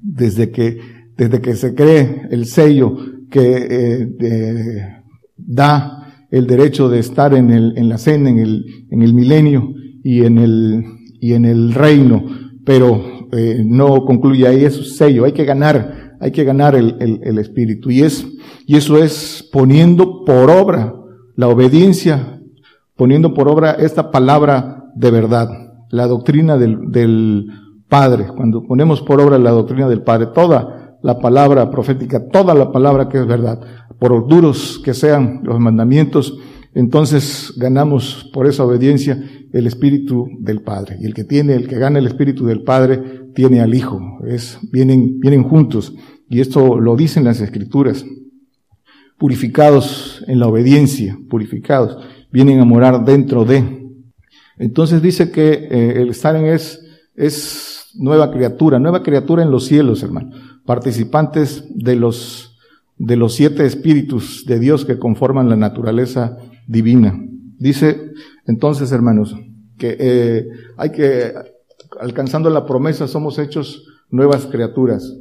desde 0.02 0.50
que, 0.50 0.78
desde 1.16 1.40
que 1.40 1.54
se 1.54 1.74
cree 1.74 2.22
el 2.30 2.46
sello 2.46 2.96
que 3.30 4.08
eh, 4.20 5.02
da 5.36 6.00
el 6.30 6.46
derecho 6.46 6.88
de 6.88 7.00
estar 7.00 7.34
en, 7.34 7.50
el, 7.50 7.76
en 7.76 7.88
la 7.88 7.98
cena, 7.98 8.30
en 8.30 8.38
el, 8.38 8.86
en 8.90 9.02
el 9.02 9.14
milenio 9.14 9.74
y 10.02 10.24
en 10.24 10.38
el, 10.38 10.84
y 11.20 11.32
en 11.34 11.44
el 11.44 11.74
reino, 11.74 12.24
pero 12.64 13.28
eh, 13.32 13.62
no 13.64 14.04
concluye 14.04 14.46
ahí, 14.46 14.64
es 14.64 14.96
sello, 14.96 15.24
hay 15.24 15.32
que 15.32 15.44
ganar, 15.44 16.16
hay 16.20 16.30
que 16.30 16.44
ganar 16.44 16.74
el, 16.74 16.96
el, 17.00 17.20
el, 17.24 17.38
espíritu. 17.38 17.90
Y 17.90 18.02
es, 18.02 18.26
y 18.66 18.76
eso 18.76 19.02
es 19.02 19.48
poniendo 19.52 20.24
por 20.24 20.50
obra 20.50 20.94
la 21.36 21.48
obediencia, 21.48 22.40
poniendo 22.96 23.34
por 23.34 23.48
obra 23.48 23.72
esta 23.72 24.10
palabra 24.10 24.84
de 24.94 25.10
verdad, 25.10 25.48
la 25.90 26.06
doctrina 26.06 26.56
del, 26.56 26.90
del 26.90 27.46
Padre, 27.90 28.28
cuando 28.34 28.62
ponemos 28.62 29.02
por 29.02 29.20
obra 29.20 29.36
la 29.36 29.50
doctrina 29.50 29.88
del 29.88 30.02
Padre, 30.02 30.28
toda 30.32 30.96
la 31.02 31.18
palabra 31.18 31.70
profética, 31.70 32.28
toda 32.28 32.54
la 32.54 32.70
palabra 32.70 33.08
que 33.08 33.18
es 33.18 33.26
verdad, 33.26 33.60
por 33.98 34.28
duros 34.28 34.80
que 34.84 34.94
sean 34.94 35.40
los 35.42 35.58
mandamientos, 35.58 36.38
entonces 36.72 37.52
ganamos 37.56 38.30
por 38.32 38.46
esa 38.46 38.64
obediencia 38.64 39.20
el 39.52 39.66
Espíritu 39.66 40.28
del 40.38 40.62
Padre. 40.62 40.98
Y 41.00 41.06
el 41.06 41.14
que 41.14 41.24
tiene, 41.24 41.54
el 41.54 41.66
que 41.66 41.78
gana 41.78 41.98
el 41.98 42.06
Espíritu 42.06 42.46
del 42.46 42.62
Padre, 42.62 43.02
tiene 43.34 43.60
al 43.60 43.74
Hijo. 43.74 44.00
Vienen 44.70 45.42
juntos. 45.42 45.92
Y 46.28 46.40
esto 46.40 46.78
lo 46.78 46.94
dicen 46.94 47.24
las 47.24 47.40
Escrituras. 47.40 48.04
Purificados 49.18 50.24
en 50.28 50.38
la 50.38 50.46
obediencia, 50.46 51.18
purificados, 51.28 51.98
vienen 52.30 52.60
a 52.60 52.64
morar 52.64 53.04
dentro 53.04 53.44
de. 53.44 53.80
Entonces 54.56 55.02
dice 55.02 55.32
que 55.32 55.50
eh, 55.52 56.02
el 56.02 56.10
estar 56.10 56.36
en 56.36 56.46
es, 56.46 56.80
es 57.16 57.69
nueva 57.94 58.30
criatura, 58.30 58.78
nueva 58.78 59.02
criatura 59.02 59.42
en 59.42 59.50
los 59.50 59.66
cielos, 59.66 60.02
hermano. 60.02 60.30
Participantes 60.64 61.64
de 61.74 61.96
los, 61.96 62.58
de 62.98 63.16
los 63.16 63.34
siete 63.34 63.64
espíritus 63.66 64.44
de 64.46 64.58
Dios 64.58 64.84
que 64.84 64.98
conforman 64.98 65.48
la 65.48 65.56
naturaleza 65.56 66.36
divina. 66.66 67.18
Dice 67.58 68.12
entonces, 68.46 68.90
hermanos, 68.92 69.36
que 69.78 69.96
eh, 69.98 70.48
hay 70.76 70.90
que, 70.90 71.32
alcanzando 72.00 72.50
la 72.50 72.66
promesa, 72.66 73.06
somos 73.06 73.38
hechos 73.38 73.84
nuevas 74.10 74.46
criaturas. 74.46 75.16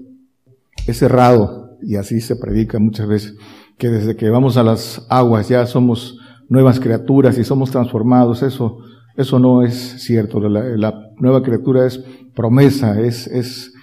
Es 0.87 0.97
cerrado, 0.97 1.77
y 1.81 1.95
así 1.95 2.21
se 2.21 2.35
predica 2.35 2.79
muchas 2.79 3.07
veces, 3.07 3.35
que 3.77 3.89
desde 3.89 4.15
que 4.15 4.29
vamos 4.29 4.57
a 4.57 4.63
las 4.63 5.05
aguas 5.09 5.47
ya 5.47 5.65
somos 5.65 6.17
nuevas 6.49 6.79
criaturas 6.79 7.37
y 7.37 7.43
somos 7.43 7.71
transformados. 7.71 8.41
Eso, 8.41 8.79
eso 9.19 9.37
no 9.37 9.63
es 9.63 9.75
cierto. 9.97 10.39
La, 10.39 11.11
nueva 11.17 11.43
criatura 11.43 11.85
es 11.85 11.97
promesa, 12.33 13.01
es, 13.01 13.27
es, 13.27 13.73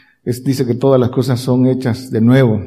dice 0.44 0.64
que 0.64 0.74
todas 0.74 0.98
las 0.98 1.10
cosas 1.10 1.40
son 1.40 1.66
hechas 1.66 2.10
de 2.10 2.22
nuevo. 2.22 2.62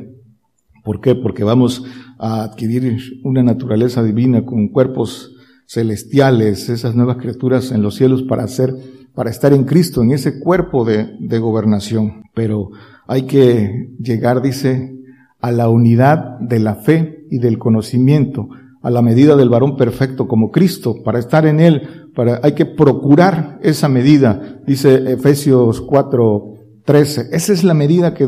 ¿Por 0.83 1.01
qué? 1.01 1.15
Porque 1.15 1.43
vamos 1.43 1.83
a 2.19 2.43
adquirir 2.43 3.21
una 3.23 3.41
naturaleza 3.41 4.03
divina 4.03 4.45
con 4.45 4.67
cuerpos 4.67 5.35
celestiales, 5.65 6.69
esas 6.69 6.93
nuevas 6.93 7.17
criaturas 7.17 7.71
en 7.71 7.81
los 7.81 7.95
cielos 7.95 8.21
para 8.21 8.43
hacer, 8.43 8.75
para 9.15 9.31
estar 9.31 9.51
en 9.51 9.63
Cristo, 9.63 10.03
en 10.03 10.11
ese 10.11 10.39
cuerpo 10.39 10.85
de 10.85 11.39
gobernación. 11.39 12.25
Pero 12.35 12.69
hay 13.07 13.23
que 13.23 13.89
llegar, 13.99 14.43
dice, 14.43 14.95
a 15.41 15.51
la 15.51 15.69
unidad 15.69 16.37
de 16.39 16.59
la 16.59 16.75
fe 16.75 17.25
y 17.31 17.39
del 17.39 17.57
conocimiento, 17.57 18.49
a 18.83 18.91
la 18.91 19.01
medida 19.01 19.35
del 19.35 19.49
varón 19.49 19.75
perfecto 19.75 20.27
como 20.27 20.51
Cristo, 20.51 21.01
para 21.03 21.17
estar 21.17 21.47
en 21.47 21.59
Él, 21.59 21.98
hay 22.41 22.53
que 22.53 22.65
procurar 22.65 23.59
esa 23.61 23.87
medida, 23.87 24.59
dice 24.65 25.13
Efesios 25.13 25.81
4, 25.81 26.53
13. 26.85 27.29
Esa 27.31 27.53
es 27.53 27.63
la 27.63 27.73
medida 27.73 28.13
que, 28.13 28.27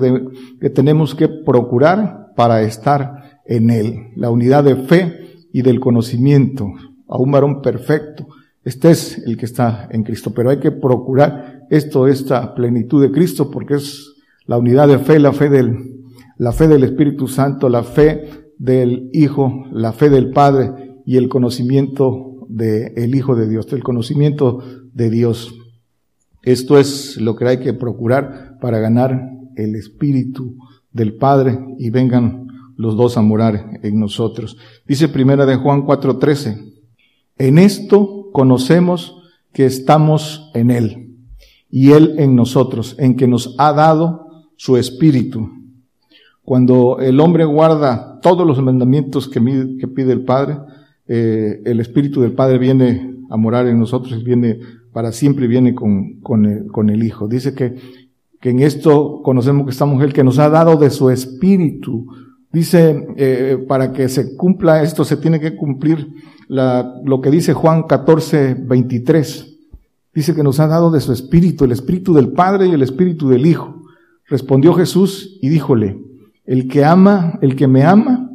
que 0.60 0.70
tenemos 0.70 1.16
que 1.16 1.28
procurar 1.28 2.34
para 2.36 2.62
estar 2.62 3.42
en 3.46 3.70
Él, 3.70 4.12
la 4.16 4.30
unidad 4.30 4.64
de 4.64 4.76
fe 4.76 5.48
y 5.52 5.62
del 5.62 5.80
conocimiento, 5.80 6.68
a 7.08 7.18
un 7.18 7.32
varón 7.32 7.62
perfecto. 7.62 8.28
Este 8.64 8.92
es 8.92 9.18
el 9.26 9.38
que 9.38 9.46
está 9.46 9.90
en 9.92 10.04
Cristo, 10.04 10.32
pero 10.34 10.52
hay 10.52 10.60
que 10.60 10.72
procurar 10.72 11.64
esto, 11.70 12.08
esta 12.08 12.54
plenitud 12.54 13.02
de 13.02 13.12
Cristo, 13.12 13.50
porque 13.50 13.76
es 13.76 14.14
la 14.46 14.58
unidad 14.58 14.88
de 14.88 15.00
fe, 15.00 15.20
la 15.20 15.34
fe 15.34 15.50
del, 15.50 16.04
la 16.38 16.52
fe 16.52 16.68
del 16.68 16.84
Espíritu 16.84 17.28
Santo, 17.28 17.68
la 17.70 17.84
fe 17.84 18.30
del 18.58 19.10
Hijo, 19.14 19.66
la 19.72 19.92
fe 19.92 20.10
del 20.10 20.32
Padre 20.32 21.00
y 21.06 21.18
el 21.18 21.28
conocimiento 21.28 22.31
del 22.52 23.16
Hijo 23.16 23.36
de 23.36 23.48
Dios, 23.48 23.68
del 23.68 23.84
conocimiento 23.84 24.60
de 24.94 25.10
Dios. 25.10 25.54
Esto 26.44 26.78
es 26.78 27.18
lo 27.18 27.36
que 27.36 27.48
hay 27.48 27.60
que 27.60 27.74
procurar 27.74 28.58
para 28.60 28.80
ganar 28.80 29.30
el 29.56 29.76
Espíritu 29.76 30.58
del 30.92 31.16
Padre 31.16 31.60
y 31.78 31.90
vengan 31.90 32.48
los 32.78 32.96
dos 32.96 33.18
a 33.18 33.22
morar 33.22 33.80
en 33.84 34.00
nosotros. 34.00 34.58
Dice 34.88 35.08
primera 35.08 35.46
de 35.46 35.56
Juan 35.56 35.86
4:13, 35.86 36.74
en 37.38 37.58
esto 37.58 38.30
conocemos 38.34 39.22
que 39.54 39.66
estamos 39.66 40.52
en 40.54 40.72
Él 40.72 41.16
y 41.70 41.92
Él 41.92 42.16
en 42.18 42.36
nosotros, 42.36 42.96
en 43.00 43.16
que 43.16 43.28
nos 43.28 43.56
ha 43.58 43.74
dado 43.74 44.46
su 44.56 44.78
Espíritu. 44.78 45.50
Cuando 46.44 47.00
el 47.00 47.20
hombre 47.20 47.46
guarda 47.46 48.20
todos 48.22 48.46
los 48.46 48.62
mandamientos 48.62 49.28
que, 49.28 49.40
pide 49.40 50.12
el 50.12 50.26
Padre, 50.26 50.58
eh, 51.08 51.62
el 51.66 51.80
Espíritu 51.80 52.22
del 52.22 52.34
Padre 52.34 52.58
viene 52.58 53.16
a 53.30 53.38
morar 53.38 53.68
en 53.68 53.80
nosotros, 53.80 54.24
viene 54.24 54.60
para 54.92 55.12
siempre, 55.12 55.48
viene 55.48 55.74
con, 55.74 56.20
con, 56.22 56.46
el, 56.46 56.90
el 56.90 57.04
Hijo. 57.04 57.28
Dice 57.28 57.54
que, 57.54 57.76
que 58.40 58.50
en 58.50 58.60
esto 58.60 59.22
conocemos 59.24 59.66
que 59.66 59.72
esta 59.72 59.86
mujer 59.86 60.14
que 60.14 60.24
nos 60.24 60.40
ha 60.40 60.50
dado 60.50 60.76
de 60.78 60.90
su 60.90 61.10
Espíritu. 61.10 62.08
Dice, 62.52 63.08
eh, 63.16 63.64
para 63.68 63.94
que 63.94 64.10
se 64.10 64.36
cumpla 64.36 64.84
esto 64.84 65.06
se 65.06 65.16
tiene 65.16 65.40
que 65.40 65.56
cumplir 65.56 66.10
lo 66.50 67.22
que 67.22 67.32
dice 67.32 67.54
Juan 67.54 67.84
14, 67.84 68.56
23. 68.60 69.58
Dice 70.14 70.36
que 70.36 70.44
nos 70.44 70.60
ha 70.60 70.68
dado 70.68 70.92
de 70.92 71.00
su 71.00 71.14
Espíritu, 71.14 71.64
el 71.64 71.72
Espíritu 71.72 72.14
del 72.14 72.34
Padre 72.34 72.68
y 72.68 72.72
el 72.72 72.82
Espíritu 72.82 73.30
del 73.30 73.46
Hijo. 73.46 73.84
Respondió 74.28 74.74
Jesús 74.74 75.40
y 75.42 75.48
díjole, 75.48 75.98
el 76.46 76.68
que 76.68 76.84
ama, 76.84 77.40
el 77.42 77.56
que 77.56 77.68
me 77.68 77.84
ama, 77.84 78.30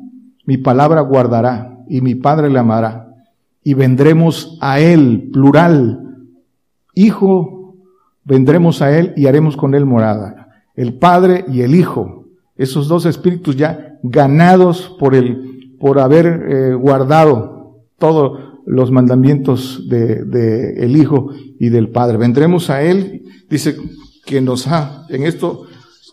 mi 0.47 0.57
palabra 0.57 1.03
guardará 1.03 1.76
y 1.89 2.01
mi 2.01 2.15
Padre 2.15 2.51
le 2.51 2.59
amará. 2.59 3.09
Y 3.63 3.75
vendremos 3.75 4.59
a 4.61 4.81
Él, 4.81 5.31
plural. 5.33 6.01
Hijo, 6.95 7.77
vendremos 8.25 8.83
a 8.83 8.97
Él 8.97 9.13
y 9.17 9.27
haremos 9.27 9.57
con 9.57 9.75
Él 9.75 9.87
morada. 9.87 10.49
El 10.75 10.99
Padre 10.99 11.45
y 11.49 11.63
el 11.63 11.75
Hijo, 11.75 12.27
esos 12.57 12.89
dos 12.89 13.07
espíritus 13.07 13.57
ya 13.57 13.99
ganados 14.03 14.95
por 14.99 15.15
el, 15.15 15.77
por 15.81 15.99
haber 15.99 16.27
eh, 16.27 16.75
guardado 16.75 17.83
todos 17.99 18.61
los 18.67 18.91
mandamientos 18.91 19.89
de, 19.89 20.25
de, 20.25 20.85
el 20.85 20.97
Hijo 20.97 21.31
y 21.59 21.69
del 21.69 21.91
Padre. 21.91 22.19
Vendremos 22.19 22.69
a 22.71 22.83
Él, 22.83 23.25
dice 23.49 23.77
que 24.25 24.41
nos 24.41 24.67
ha, 24.67 25.07
en 25.09 25.23
esto 25.23 25.67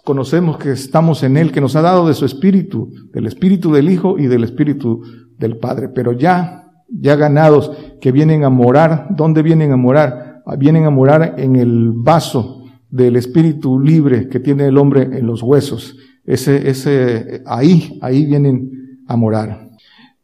conocemos 0.03 0.58
que 0.58 0.72
estamos 0.72 1.24
en 1.24 1.38
Él, 1.38 1.51
que 1.51 1.62
nos 1.62 1.75
ha 1.75 1.82
dado 1.82 2.08
de 2.08 2.13
su 2.13 2.25
Espíritu, 2.25 2.92
del 3.13 3.25
Espíritu 3.25 3.72
del 3.72 3.89
Hijo 3.89 4.20
y 4.20 4.27
del 4.27 4.44
Espíritu 4.44 5.01
del 5.43 5.57
Padre. 5.57 5.89
Pero 5.89 6.13
ya, 6.13 6.71
ya 6.89 7.15
ganados, 7.15 7.71
que 8.01 8.12
vienen 8.12 8.43
a 8.43 8.50
morar, 8.50 9.07
¿dónde 9.12 9.43
vienen 9.43 9.71
a 9.71 9.77
morar? 9.77 10.41
Ah, 10.45 10.55
vienen 10.55 10.85
a 10.85 10.89
morar 10.89 11.35
en 11.38 11.55
el 11.55 11.91
vaso 11.95 12.63
del 12.89 13.15
Espíritu 13.15 13.79
libre 13.79 14.27
que 14.27 14.39
tiene 14.39 14.67
el 14.67 14.77
hombre 14.77 15.03
en 15.03 15.25
los 15.25 15.43
huesos. 15.43 15.97
Ese, 16.25 16.69
ese, 16.69 17.41
ahí, 17.45 18.00
ahí 18.01 18.25
vienen 18.25 19.01
a 19.07 19.15
morar. 19.15 19.69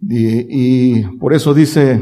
Y, 0.02 1.04
por 1.18 1.34
eso 1.34 1.54
dice 1.54 2.02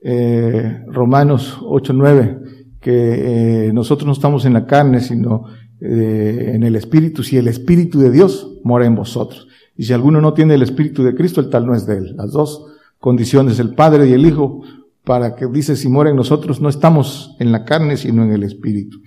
eh, 0.00 0.84
Romanos 0.86 1.58
8:9 1.62 2.38
que 2.80 3.66
eh, 3.66 3.72
nosotros 3.72 4.06
no 4.06 4.12
estamos 4.12 4.44
en 4.44 4.52
la 4.52 4.66
carne, 4.66 5.00
sino 5.00 5.44
eh, 5.80 6.52
en 6.54 6.62
el 6.62 6.76
Espíritu, 6.76 7.22
si 7.22 7.36
el 7.36 7.48
Espíritu 7.48 7.98
de 7.98 8.10
Dios 8.10 8.60
mora 8.62 8.86
en 8.86 8.94
vosotros. 8.94 9.48
Y 9.78 9.84
si 9.84 9.92
alguno 9.92 10.20
no 10.20 10.34
tiene 10.34 10.56
el 10.56 10.62
Espíritu 10.62 11.04
de 11.04 11.14
Cristo, 11.14 11.40
el 11.40 11.50
tal 11.50 11.64
no 11.64 11.72
es 11.72 11.86
de 11.86 11.98
él. 11.98 12.16
Las 12.16 12.32
dos 12.32 12.66
condiciones, 12.98 13.60
el 13.60 13.74
Padre 13.74 14.08
y 14.08 14.12
el 14.12 14.26
Hijo, 14.26 14.62
para 15.04 15.36
que 15.36 15.46
dice, 15.46 15.76
si 15.76 15.88
muere 15.88 16.10
en 16.10 16.16
nosotros, 16.16 16.60
no 16.60 16.68
estamos 16.68 17.36
en 17.38 17.52
la 17.52 17.64
carne, 17.64 17.96
sino 17.96 18.24
en 18.24 18.32
el 18.32 18.42
Espíritu. 18.42 18.98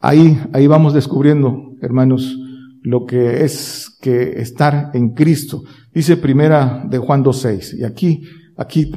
Ahí, 0.00 0.38
ahí 0.52 0.66
vamos 0.66 0.92
descubriendo, 0.92 1.76
hermanos, 1.80 2.36
lo 2.82 3.06
que 3.06 3.44
es 3.44 3.96
que 4.00 4.40
estar 4.40 4.90
en 4.92 5.10
Cristo. 5.10 5.62
Dice 5.94 6.16
primera 6.16 6.84
de 6.90 6.98
Juan 6.98 7.24
2.6. 7.24 7.78
Y 7.78 7.84
aquí, 7.84 8.24
aquí 8.56 8.90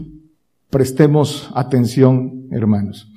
prestemos 0.71 1.51
atención, 1.53 2.47
hermanos. 2.49 3.11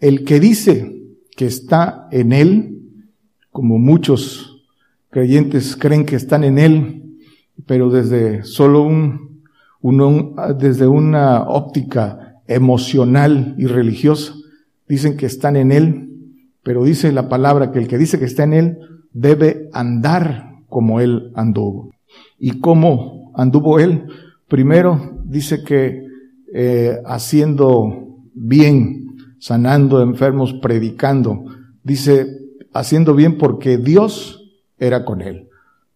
El 0.00 0.24
que 0.24 0.40
dice 0.40 0.92
que 1.36 1.46
está 1.46 2.08
en 2.10 2.32
Él, 2.32 2.82
como 3.52 3.78
muchos 3.78 4.55
creyentes 5.10 5.76
creen 5.76 6.04
que 6.04 6.16
están 6.16 6.44
en 6.44 6.58
Él, 6.58 7.02
pero 7.66 7.90
desde 7.90 8.44
solo 8.44 8.82
un, 8.82 9.42
desde 10.58 10.86
una 10.86 11.42
óptica 11.42 12.40
emocional 12.46 13.54
y 13.58 13.66
religiosa, 13.66 14.34
dicen 14.88 15.16
que 15.16 15.26
están 15.26 15.56
en 15.56 15.72
Él, 15.72 16.10
pero 16.62 16.84
dice 16.84 17.12
la 17.12 17.28
palabra 17.28 17.72
que 17.72 17.78
el 17.78 17.88
que 17.88 17.98
dice 17.98 18.18
que 18.18 18.24
está 18.24 18.44
en 18.44 18.52
Él 18.52 18.78
debe 19.12 19.68
andar 19.72 20.56
como 20.68 21.00
Él 21.00 21.32
anduvo. 21.34 21.90
¿Y 22.38 22.60
cómo 22.60 23.32
anduvo 23.34 23.78
Él? 23.78 24.04
Primero 24.48 25.20
dice 25.24 25.62
que 25.64 26.06
eh, 26.52 26.98
haciendo 27.04 28.18
bien, 28.34 29.16
sanando 29.38 30.02
enfermos, 30.02 30.54
predicando. 30.54 31.44
Dice, 31.82 32.26
haciendo 32.72 33.14
bien 33.14 33.38
porque 33.38 33.78
Dios 33.78 34.45
era 34.78 35.04
con 35.04 35.22
él. 35.22 35.48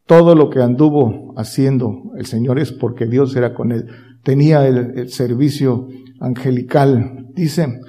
Todo 0.07 0.35
lo 0.35 0.51
que 0.51 0.61
anduvo 0.61 1.35
haciendo 1.37 2.13
el 2.17 2.27
Señor 2.27 2.59
es 2.59 2.73
porque 2.73 3.07
Dios 3.07 3.37
era 3.37 3.55
con 3.55 3.73
él. 3.73 3.87
Tenía 4.23 4.67
el, 4.67 5.09
servicio 5.09 5.89
angelical. 6.19 7.29
Dice 7.35 7.81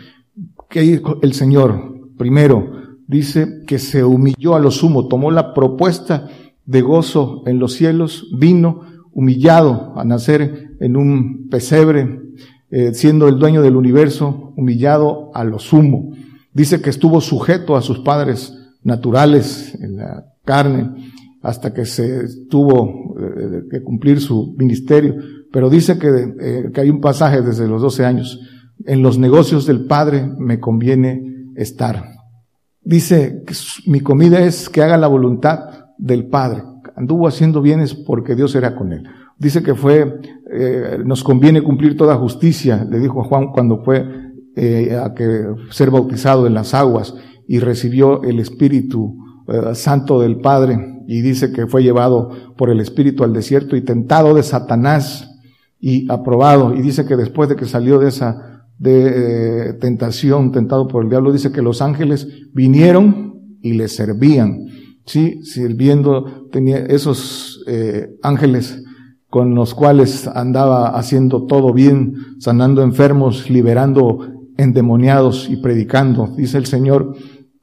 que 0.69 1.01
el 1.21 1.33
Señor, 1.33 2.09
primero, 2.17 2.71
dice 3.07 3.63
que 3.65 3.79
se 3.79 4.03
humilló 4.03 4.55
a 4.55 4.59
lo 4.59 4.71
sumo, 4.71 5.07
tomó 5.07 5.31
la 5.31 5.53
propuesta 5.53 6.29
de 6.65 6.81
gozo 6.81 7.43
en 7.47 7.59
los 7.59 7.73
cielos, 7.73 8.29
vino 8.37 8.81
humillado 9.11 9.93
a 9.97 10.05
nacer 10.05 10.75
en 10.79 10.95
un 10.95 11.49
pesebre, 11.49 12.21
eh, 12.69 12.93
siendo 12.93 13.27
el 13.27 13.39
dueño 13.39 13.61
del 13.61 13.75
universo, 13.75 14.53
humillado 14.55 15.31
a 15.33 15.43
lo 15.43 15.59
sumo. 15.59 16.11
Dice 16.53 16.81
que 16.81 16.89
estuvo 16.89 17.19
sujeto 17.19 17.75
a 17.75 17.81
sus 17.81 17.99
padres 17.99 18.57
naturales 18.83 19.75
en 19.81 19.97
la 19.97 20.25
carne 20.51 20.91
hasta 21.41 21.73
que 21.73 21.85
se 21.85 22.45
tuvo 22.49 23.15
eh, 23.17 23.63
que 23.71 23.81
cumplir 23.81 24.19
su 24.19 24.53
ministerio. 24.57 25.15
Pero 25.49 25.69
dice 25.69 25.97
que, 25.97 26.07
eh, 26.39 26.71
hay 26.75 26.89
un 26.89 26.99
pasaje 26.99 27.41
desde 27.41 27.69
los 27.69 27.81
12 27.81 28.05
años. 28.05 28.39
En 28.85 29.01
los 29.01 29.17
negocios 29.17 29.65
del 29.65 29.85
Padre 29.85 30.29
me 30.37 30.59
conviene 30.59 31.53
estar. 31.55 32.03
Dice 32.83 33.43
que 33.47 33.53
mi 33.85 34.01
comida 34.01 34.41
es 34.41 34.67
que 34.67 34.81
haga 34.81 34.97
la 34.97 35.07
voluntad 35.07 35.59
del 35.97 36.27
Padre. 36.27 36.63
Anduvo 36.97 37.27
haciendo 37.27 37.61
bienes 37.61 37.93
porque 37.95 38.35
Dios 38.35 38.53
era 38.55 38.75
con 38.75 38.91
él. 38.91 39.03
Dice 39.37 39.63
que 39.63 39.73
fue, 39.73 40.19
eh, 40.51 40.97
nos 41.05 41.23
conviene 41.23 41.63
cumplir 41.63 41.95
toda 41.95 42.17
justicia, 42.17 42.85
le 42.89 42.99
dijo 42.99 43.21
a 43.21 43.23
Juan 43.23 43.51
cuando 43.53 43.83
fue 43.83 44.05
a 45.01 45.13
que 45.13 45.45
ser 45.69 45.89
bautizado 45.91 46.45
en 46.45 46.53
las 46.53 46.73
aguas 46.73 47.15
y 47.47 47.59
recibió 47.59 48.21
el 48.23 48.39
Espíritu 48.39 49.20
eh, 49.47 49.75
Santo 49.75 50.19
del 50.19 50.39
Padre 50.39 51.03
y 51.07 51.21
dice 51.21 51.51
que 51.51 51.67
fue 51.67 51.83
llevado 51.83 52.29
por 52.57 52.69
el 52.69 52.79
Espíritu 52.79 53.23
al 53.23 53.33
desierto 53.33 53.75
y 53.75 53.81
tentado 53.81 54.33
de 54.33 54.43
Satanás 54.43 55.29
y 55.79 56.11
aprobado 56.11 56.75
y 56.75 56.81
dice 56.81 57.05
que 57.05 57.15
después 57.15 57.49
de 57.49 57.55
que 57.55 57.65
salió 57.65 57.99
de 57.99 58.09
esa 58.09 58.67
de 58.77 59.73
tentación, 59.79 60.51
tentado 60.51 60.87
por 60.87 61.03
el 61.03 61.09
diablo, 61.09 61.31
dice 61.31 61.51
que 61.51 61.61
los 61.61 61.83
ángeles 61.83 62.27
vinieron 62.51 63.57
y 63.61 63.73
le 63.73 63.87
servían, 63.87 64.65
sí, 65.05 65.43
sirviendo, 65.43 66.47
tenía 66.51 66.77
esos 66.77 67.63
ángeles 68.23 68.83
con 69.31 69.55
los 69.55 69.73
cuales 69.73 70.27
andaba 70.27 70.89
haciendo 70.89 71.45
todo 71.45 71.73
bien, 71.73 72.15
sanando 72.39 72.83
enfermos, 72.83 73.49
liberando 73.49 74.19
endemoniados 74.57 75.49
y 75.49 75.55
predicando. 75.55 76.27
Dice 76.35 76.57
el 76.57 76.65
Señor, 76.65 77.15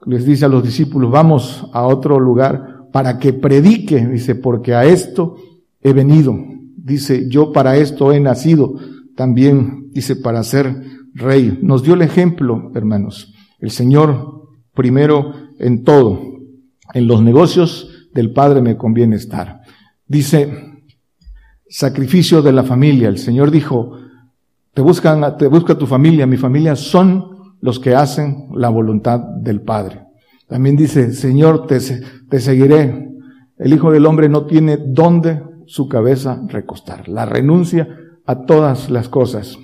les 0.07 0.25
dice 0.25 0.45
a 0.45 0.49
los 0.49 0.63
discípulos, 0.63 1.11
vamos 1.11 1.67
a 1.73 1.87
otro 1.87 2.19
lugar 2.19 2.87
para 2.93 3.19
que 3.19 3.33
predique, 3.33 4.07
dice, 4.07 4.35
porque 4.35 4.75
a 4.75 4.85
esto 4.85 5.37
he 5.83 5.93
venido. 5.93 6.37
Dice, 6.77 7.29
yo 7.29 7.53
para 7.53 7.77
esto 7.77 8.13
he 8.13 8.21
nacido. 8.21 8.75
También 9.15 9.91
dice, 9.93 10.17
para 10.17 10.43
ser 10.43 10.83
rey. 11.15 11.59
Nos 11.63 11.83
dio 11.83 11.95
el 11.95 12.03
ejemplo, 12.03 12.71
hermanos. 12.75 13.35
El 13.59 13.71
Señor, 13.71 14.49
primero 14.75 15.35
en 15.59 15.83
todo, 15.83 16.21
en 16.95 17.07
los 17.07 17.23
negocios 17.23 18.09
del 18.15 18.33
Padre 18.33 18.63
me 18.63 18.77
conviene 18.77 19.17
estar. 19.17 19.61
Dice, 20.07 20.79
sacrificio 21.69 22.41
de 22.41 22.53
la 22.53 22.63
familia. 22.63 23.09
El 23.09 23.19
Señor 23.19 23.51
dijo, 23.51 23.99
te 24.73 24.81
buscan, 24.81 25.37
te 25.37 25.47
busca 25.49 25.77
tu 25.77 25.87
familia, 25.87 26.27
mi 26.27 26.37
familia 26.37 26.77
son 26.77 27.38
los 27.61 27.81
que 27.81 27.95
hacen 27.95 28.49
la 28.55 28.69
voluntad 28.69 29.21
del 29.21 29.61
Padre. 29.63 30.03
También 30.47 30.77
dice, 30.77 31.13
Señor, 31.13 31.67
te, 31.67 31.79
te 32.29 32.41
seguiré. 32.41 33.11
El 33.59 33.73
Hijo 33.73 33.91
del 33.91 34.07
Hombre 34.07 34.29
no 34.29 34.47
tiene 34.47 34.79
dónde 34.79 35.43
su 35.67 35.89
cabeza 35.89 36.43
recostar. 36.49 37.09
La 37.09 37.27
renuncia 37.27 37.89
a 38.25 38.45
todas 38.47 38.91
las 38.91 39.09
cosas. 39.09 39.59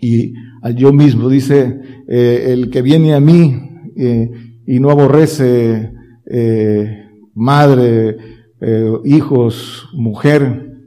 Y 0.00 0.34
al 0.62 0.76
yo 0.76 0.92
mismo, 0.92 1.28
dice, 1.28 1.80
eh, 2.06 2.46
el 2.48 2.70
que 2.70 2.82
viene 2.82 3.14
a 3.14 3.20
mí 3.20 3.56
eh, 3.96 4.30
y 4.66 4.78
no 4.78 4.90
aborrece 4.90 5.92
eh, 6.26 7.04
madre, 7.34 8.16
hijos, 9.04 9.88
mujer, 9.94 10.80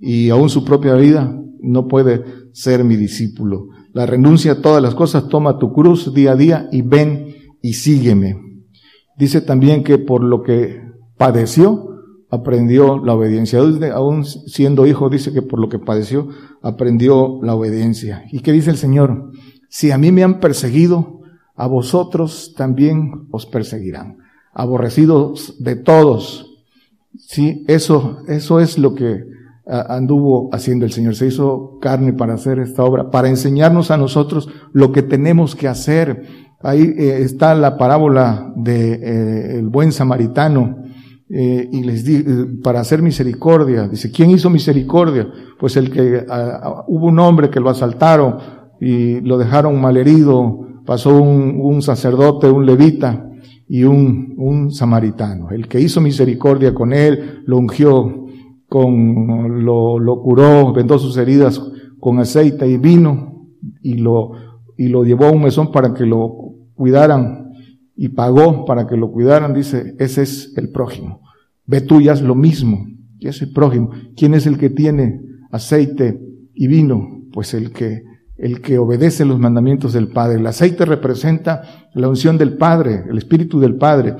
y 0.00 0.30
aún 0.30 0.50
su 0.50 0.64
propia 0.64 0.94
vida, 0.96 1.40
no 1.60 1.86
puede 1.86 2.24
ser 2.52 2.82
mi 2.82 2.96
discípulo. 2.96 3.68
La 3.92 4.06
renuncia 4.06 4.52
a 4.52 4.62
todas 4.62 4.82
las 4.82 4.94
cosas, 4.94 5.28
toma 5.28 5.58
tu 5.58 5.72
cruz 5.72 6.14
día 6.14 6.32
a 6.32 6.36
día 6.36 6.68
y 6.72 6.82
ven 6.82 7.34
y 7.60 7.74
sígueme. 7.74 8.36
Dice 9.16 9.40
también 9.42 9.84
que 9.84 9.98
por 9.98 10.24
lo 10.24 10.42
que 10.42 10.80
padeció, 11.18 11.92
aprendió 12.30 12.98
la 13.04 13.14
obediencia. 13.14 13.60
Aún 13.92 14.24
siendo 14.24 14.86
hijo, 14.86 15.10
dice 15.10 15.32
que 15.32 15.42
por 15.42 15.60
lo 15.60 15.68
que 15.68 15.78
padeció, 15.78 16.28
aprendió 16.62 17.38
la 17.42 17.54
obediencia. 17.54 18.24
¿Y 18.32 18.40
qué 18.40 18.52
dice 18.52 18.70
el 18.70 18.78
Señor? 18.78 19.30
Si 19.68 19.90
a 19.90 19.98
mí 19.98 20.10
me 20.10 20.24
han 20.24 20.40
perseguido, 20.40 21.20
a 21.54 21.66
vosotros 21.66 22.54
también 22.56 23.26
os 23.30 23.44
perseguirán. 23.44 24.16
Aborrecidos 24.54 25.62
de 25.62 25.76
todos. 25.76 26.50
Sí, 27.18 27.64
eso, 27.68 28.18
eso 28.26 28.60
es 28.60 28.78
lo 28.78 28.94
que 28.94 29.24
anduvo 29.66 30.50
haciendo 30.52 30.84
el 30.84 30.92
Señor. 30.92 31.14
Se 31.14 31.26
hizo 31.26 31.78
carne 31.80 32.12
para 32.12 32.34
hacer 32.34 32.58
esta 32.58 32.84
obra, 32.84 33.10
para 33.10 33.28
enseñarnos 33.28 33.90
a 33.90 33.96
nosotros 33.96 34.48
lo 34.72 34.92
que 34.92 35.02
tenemos 35.02 35.54
que 35.54 35.68
hacer. 35.68 36.22
Ahí 36.60 36.82
eh, 36.96 37.22
está 37.22 37.54
la 37.54 37.76
parábola 37.76 38.52
de 38.56 39.00
eh, 39.02 39.62
buen 39.62 39.92
samaritano. 39.92 40.78
Eh, 41.34 41.66
y 41.72 41.82
les 41.82 42.04
di, 42.04 42.22
para 42.62 42.80
hacer 42.80 43.00
misericordia. 43.00 43.88
Dice, 43.88 44.10
¿quién 44.10 44.30
hizo 44.30 44.50
misericordia? 44.50 45.28
Pues 45.58 45.76
el 45.78 45.90
que 45.90 46.26
hubo 46.88 47.06
un 47.06 47.18
hombre 47.20 47.48
que 47.48 47.58
lo 47.58 47.70
asaltaron 47.70 48.36
y 48.80 49.20
lo 49.20 49.38
dejaron 49.38 49.80
malherido, 49.80 50.66
pasó 50.84 51.16
un, 51.16 51.58
un 51.58 51.80
sacerdote, 51.80 52.50
un 52.50 52.66
levita 52.66 53.30
y 53.66 53.84
un, 53.84 54.34
un 54.36 54.72
samaritano. 54.72 55.50
El 55.50 55.68
que 55.68 55.80
hizo 55.80 56.02
misericordia 56.02 56.74
con 56.74 56.92
él, 56.92 57.42
lo 57.46 57.56
ungió 57.56 58.21
con, 58.72 59.66
lo, 59.66 59.98
lo 59.98 60.22
curó, 60.22 60.72
vendó 60.72 60.98
sus 60.98 61.18
heridas 61.18 61.60
con 62.00 62.18
aceite 62.20 62.66
y 62.66 62.78
vino 62.78 63.50
y 63.82 63.98
lo, 63.98 64.30
y 64.78 64.88
lo 64.88 65.04
llevó 65.04 65.26
a 65.26 65.30
un 65.30 65.42
mesón 65.42 65.70
para 65.70 65.92
que 65.92 66.06
lo 66.06 66.54
cuidaran 66.72 67.50
y 67.94 68.08
pagó 68.08 68.64
para 68.64 68.86
que 68.86 68.96
lo 68.96 69.12
cuidaran, 69.12 69.52
dice, 69.52 69.94
ese 69.98 70.22
es 70.22 70.54
el 70.56 70.70
prójimo. 70.70 71.20
Ve 71.66 71.82
tú 71.82 72.00
ya 72.00 72.14
es 72.14 72.22
lo 72.22 72.34
mismo, 72.34 72.86
y 73.18 73.28
es 73.28 73.42
el 73.42 73.52
prójimo. 73.52 73.90
¿Quién 74.16 74.32
es 74.32 74.46
el 74.46 74.56
que 74.56 74.70
tiene 74.70 75.20
aceite 75.50 76.18
y 76.54 76.66
vino? 76.66 77.24
Pues 77.30 77.52
el 77.52 77.72
que, 77.72 78.04
el 78.38 78.62
que 78.62 78.78
obedece 78.78 79.26
los 79.26 79.38
mandamientos 79.38 79.92
del 79.92 80.08
Padre. 80.08 80.38
El 80.38 80.46
aceite 80.46 80.86
representa 80.86 81.90
la 81.92 82.08
unción 82.08 82.38
del 82.38 82.56
Padre, 82.56 83.04
el 83.10 83.18
Espíritu 83.18 83.60
del 83.60 83.76
Padre, 83.76 84.16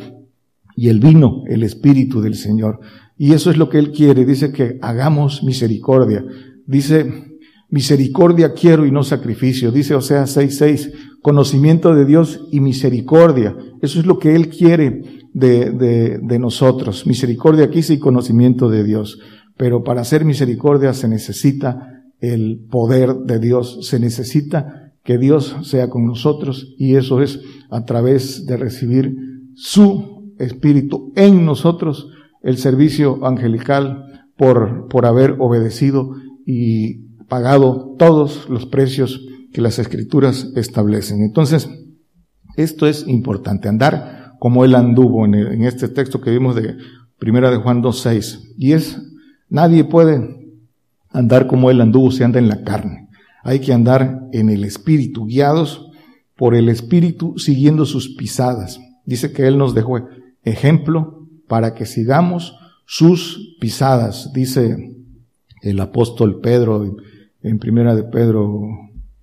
y 0.77 0.91
el 0.91 1.01
vino, 1.01 1.43
el 1.47 1.63
Espíritu 1.63 2.21
del 2.21 2.35
Señor. 2.35 2.81
Y 3.23 3.35
eso 3.35 3.53
es 3.53 3.57
lo 3.57 3.69
que 3.69 3.79
Él 3.79 3.93
quiere. 3.93 4.25
Dice 4.25 4.51
que 4.51 4.81
hagamos 4.83 5.45
misericordia. 5.45 6.25
Dice, 6.67 7.39
misericordia 7.69 8.53
quiero 8.53 8.85
y 8.85 8.91
no 8.91 9.05
sacrificio. 9.05 9.71
Dice 9.71 9.95
Osea 9.95 10.25
6.6, 10.25 11.21
conocimiento 11.23 11.95
de 11.95 12.05
Dios 12.05 12.49
y 12.51 12.59
misericordia. 12.59 13.57
Eso 13.81 14.01
es 14.01 14.07
lo 14.07 14.19
que 14.19 14.35
Él 14.35 14.49
quiere 14.49 15.23
de, 15.33 15.71
de, 15.71 16.19
de 16.21 16.39
nosotros. 16.41 17.07
Misericordia 17.07 17.71
quise 17.71 17.95
y 17.95 18.01
conocimiento 18.01 18.69
de 18.69 18.83
Dios. 18.83 19.21
Pero 19.57 19.85
para 19.85 20.01
hacer 20.01 20.25
misericordia 20.25 20.93
se 20.93 21.07
necesita 21.07 22.03
el 22.19 22.67
poder 22.73 23.15
de 23.25 23.39
Dios. 23.39 23.87
Se 23.87 24.01
necesita 24.01 24.95
que 25.05 25.17
Dios 25.17 25.55
sea 25.63 25.91
con 25.91 26.07
nosotros 26.07 26.75
y 26.77 26.97
eso 26.97 27.23
es 27.23 27.39
a 27.71 27.85
través 27.85 28.47
de 28.47 28.57
recibir 28.57 29.15
su 29.55 30.35
espíritu 30.41 31.13
en 31.15 31.45
nosotros, 31.45 32.09
el 32.43 32.59
servicio 32.59 33.25
angelical 33.27 34.27
por, 34.37 34.89
por 34.89 35.07
haber 35.07 35.37
obedecido 35.39 36.17
y 36.45 37.13
pagado 37.29 37.95
todos 37.99 38.49
los 38.49 38.67
precios 38.67 39.25
que 39.53 39.61
las 39.61 39.79
escrituras 39.79 40.51
establecen. 40.57 41.23
Entonces, 41.23 41.69
esto 42.57 42.87
es 42.87 43.07
importante, 43.07 43.69
andar 43.69 44.33
como 44.39 44.65
él 44.65 44.75
anduvo 44.75 45.25
en, 45.25 45.63
este 45.63 45.89
texto 45.89 46.21
que 46.21 46.31
vimos 46.31 46.57
de 46.57 46.77
Primera 47.19 47.51
de 47.51 47.59
Juan 47.59 47.83
2.6. 47.83 48.55
Y 48.59 48.73
es, 48.73 49.01
nadie 49.49 49.85
puede 49.85 50.57
andar 51.11 51.47
como 51.47 51.71
él 51.71 51.81
anduvo 51.81 52.11
se 52.11 52.25
anda 52.25 52.39
en 52.39 52.49
la 52.49 52.65
carne. 52.65 53.09
Hay 53.45 53.61
que 53.61 53.73
andar 53.73 54.23
en 54.33 54.51
el 54.51 54.65
espíritu, 54.65 55.27
guiados 55.27 55.91
por 56.37 56.55
el 56.55 56.69
espíritu, 56.69 57.39
siguiendo 57.39 57.87
sus 57.87 58.17
pisadas. 58.17 58.81
Dice 59.05 59.33
que 59.33 59.47
él 59.47 59.59
nos 59.59 59.75
dejó 59.75 60.09
ejemplo 60.43 61.22
para 61.53 61.75
que 61.75 61.85
sigamos 61.85 62.57
sus 62.87 63.59
pisadas. 63.61 64.33
Dice 64.33 64.97
el 65.61 65.81
apóstol 65.81 66.41
Pedro 66.41 66.97
en 67.43 67.59
primera 67.59 67.95
de 67.95 68.05
Pedro 68.05 68.59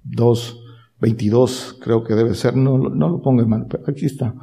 2, 0.04 0.60
22, 1.02 1.80
creo 1.82 2.04
que 2.04 2.14
debe 2.14 2.36
ser, 2.36 2.56
no, 2.56 2.78
lo 2.78 3.22
ponga 3.24 3.42
hermano, 3.42 3.66
pero 3.68 3.84
aquí 3.88 4.06
está. 4.06 4.36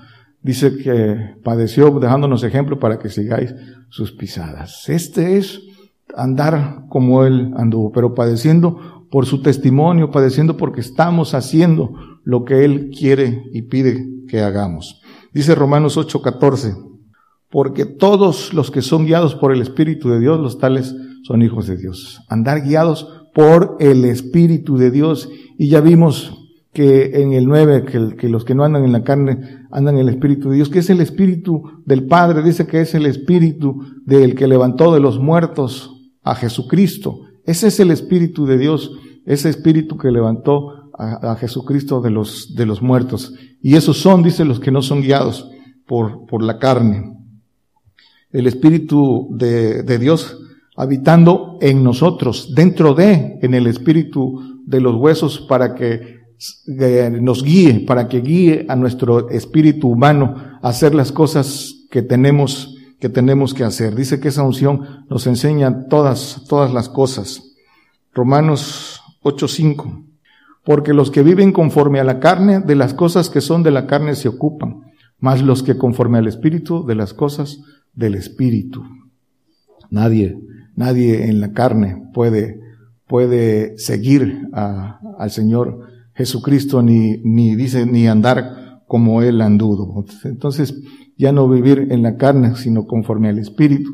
Dice 0.42 0.77
que 0.79 1.37
padeció 1.44 1.92
dejándonos 2.01 2.42
ejemplo 2.42 2.81
para 2.81 2.99
que 2.99 3.09
sigáis 3.09 3.55
sus 3.88 4.11
pisadas. 4.11 4.88
Este 4.88 5.37
es 5.37 5.62
andar 6.16 6.87
como 6.88 7.25
Él 7.25 7.55
anduvo, 7.57 7.92
pero 7.92 8.16
padeciendo 8.16 9.07
por 9.12 9.27
su 9.27 9.42
testimonio, 9.42 10.11
padeciendo 10.11 10.57
porque 10.57 10.81
estamos 10.81 11.35
haciendo 11.35 11.92
lo 12.25 12.44
que 12.44 12.64
Él 12.64 12.90
quiere 12.90 13.44
y 13.53 13.62
pide 13.62 14.09
que 14.27 14.40
hagamos. 14.40 15.01
Dice 15.33 15.55
Romanos 15.55 15.96
8:14, 15.96 16.95
porque 17.50 17.85
todos 17.87 18.52
los 18.52 18.70
que 18.70 18.82
son 18.82 19.06
guiados 19.06 19.35
por 19.35 19.52
el 19.52 19.62
Espíritu 19.62 20.11
de 20.11 20.20
Dios, 20.20 20.40
los 20.40 20.59
tales 20.59 20.94
son 21.22 21.42
hijos 21.42 21.66
de 21.66 21.76
Dios. 21.76 22.20
Andar 22.28 22.62
guiados 22.62 23.09
por 23.37 23.76
el 23.80 24.04
Espíritu 24.06 24.78
de 24.78 24.90
Dios. 24.90 25.28
Y 25.59 25.68
ya 25.68 25.80
vimos 25.80 26.32
que 26.72 27.22
en 27.22 27.32
el 27.32 27.46
9, 27.46 28.16
que, 28.18 28.28
los 28.28 28.44
que 28.44 28.54
no 28.54 28.64
andan 28.64 28.85
en 28.85 28.92
la 28.92 29.02
carne 29.02 29.66
andan 29.70 29.96
en 29.96 30.02
el 30.02 30.09
Espíritu 30.09 30.50
de 30.50 30.56
Dios, 30.56 30.68
que 30.68 30.80
es 30.80 30.90
el 30.90 31.00
Espíritu 31.00 31.62
del 31.85 32.06
Padre, 32.06 32.42
dice 32.42 32.66
que 32.66 32.80
es 32.80 32.94
el 32.94 33.06
Espíritu 33.06 33.82
del 34.04 34.35
que 34.35 34.46
levantó 34.46 34.92
de 34.92 35.00
los 35.00 35.18
muertos 35.18 35.90
a 36.22 36.35
Jesucristo. 36.35 37.20
Ese 37.44 37.68
es 37.68 37.80
el 37.80 37.90
Espíritu 37.90 38.46
de 38.46 38.59
Dios, 38.59 38.92
ese 39.24 39.48
Espíritu 39.48 39.96
que 39.96 40.11
levantó 40.11 40.90
a, 40.98 41.37
Jesucristo 41.37 42.00
de 42.00 42.11
los, 42.11 42.54
de 42.54 42.66
los 42.66 42.82
muertos. 42.82 43.35
Y 43.62 43.76
esos 43.76 43.98
son, 43.98 44.22
dice, 44.22 44.44
los 44.44 44.61
que 44.61 44.70
no 44.70 44.82
son 44.82 45.02
guiados 45.02 45.50
por, 45.87 46.26
por 46.26 46.42
la 46.42 46.59
carne. 46.59 47.15
El 48.37 48.46
Espíritu 48.46 49.29
de, 49.31 49.83
de 49.83 49.99
Dios 49.99 50.38
habitando 50.77 51.57
en 51.61 51.83
nosotros, 51.83 52.55
dentro 52.55 52.94
de, 52.94 53.38
en 53.40 53.55
el 53.55 53.66
Espíritu 53.66 54.61
de 54.66 54.81
los 54.81 54.96
huesos 54.96 55.40
para 55.49 55.75
que 55.75 56.16
nos 57.20 57.42
guíe, 57.42 57.87
para 57.87 58.09
que 58.09 58.20
guíe 58.20 58.66
a 58.68 58.77
nuestro 58.77 59.31
espíritu 59.31 59.88
humano 59.88 60.35
a 60.61 60.68
hacer 60.68 60.94
las 60.94 61.12
cosas 61.12 61.87
que 61.90 62.03
tenemos 62.03 62.75
que 63.01 63.09
tenemos 63.09 63.55
que 63.55 63.64
hacer. 63.64 63.94
Dice 63.94 64.20
que 64.20 64.29
esa 64.29 64.42
unción 64.42 65.05
nos 65.09 65.27
enseña 65.27 65.87
todas, 65.88 66.44
todas 66.49 66.72
las 66.72 66.88
cosas. 66.88 67.42
Romanos 68.12 69.01
8:5. 69.22 70.05
Porque 70.62 70.92
los 70.92 71.11
que 71.11 71.22
viven 71.22 71.53
conforme 71.53 72.01
a 72.01 72.05
la 72.05 72.20
carne, 72.20 72.61
de 72.61 72.75
las 72.75 72.92
cosas 72.92 73.31
que 73.31 73.40
son 73.40 73.62
de 73.62 73.70
la 73.70 73.87
carne 73.87 74.14
se 74.14 74.29
ocupan, 74.29 74.83
más 75.20 75.42
los 75.42 75.62
que 75.62 75.79
conforme 75.79 76.18
al 76.18 76.27
Espíritu, 76.27 76.85
de 76.85 76.96
las 76.96 77.14
cosas 77.14 77.61
del 77.96 78.14
Espíritu. 78.14 78.85
Nadie, 79.90 80.38
nadie 80.76 81.28
en 81.28 81.40
la 81.40 81.52
carne 81.52 82.02
puede, 82.14 82.61
puede 83.09 83.76
seguir 83.78 84.48
a, 84.52 85.00
al 85.18 85.30
Señor 85.30 85.80
Jesucristo 86.14 86.82
ni, 86.82 87.18
ni 87.24 87.56
dice, 87.56 87.87
ni 87.87 88.06
andar 88.06 88.82
como 88.87 89.22
Él 89.22 89.40
anduvo. 89.40 90.04
Entonces, 90.24 90.74
ya 91.16 91.32
no 91.32 91.48
vivir 91.48 91.88
en 91.90 92.02
la 92.02 92.16
carne, 92.16 92.54
sino 92.56 92.87
conforme 92.87 93.28
al 93.28 93.38
Espíritu, 93.38 93.90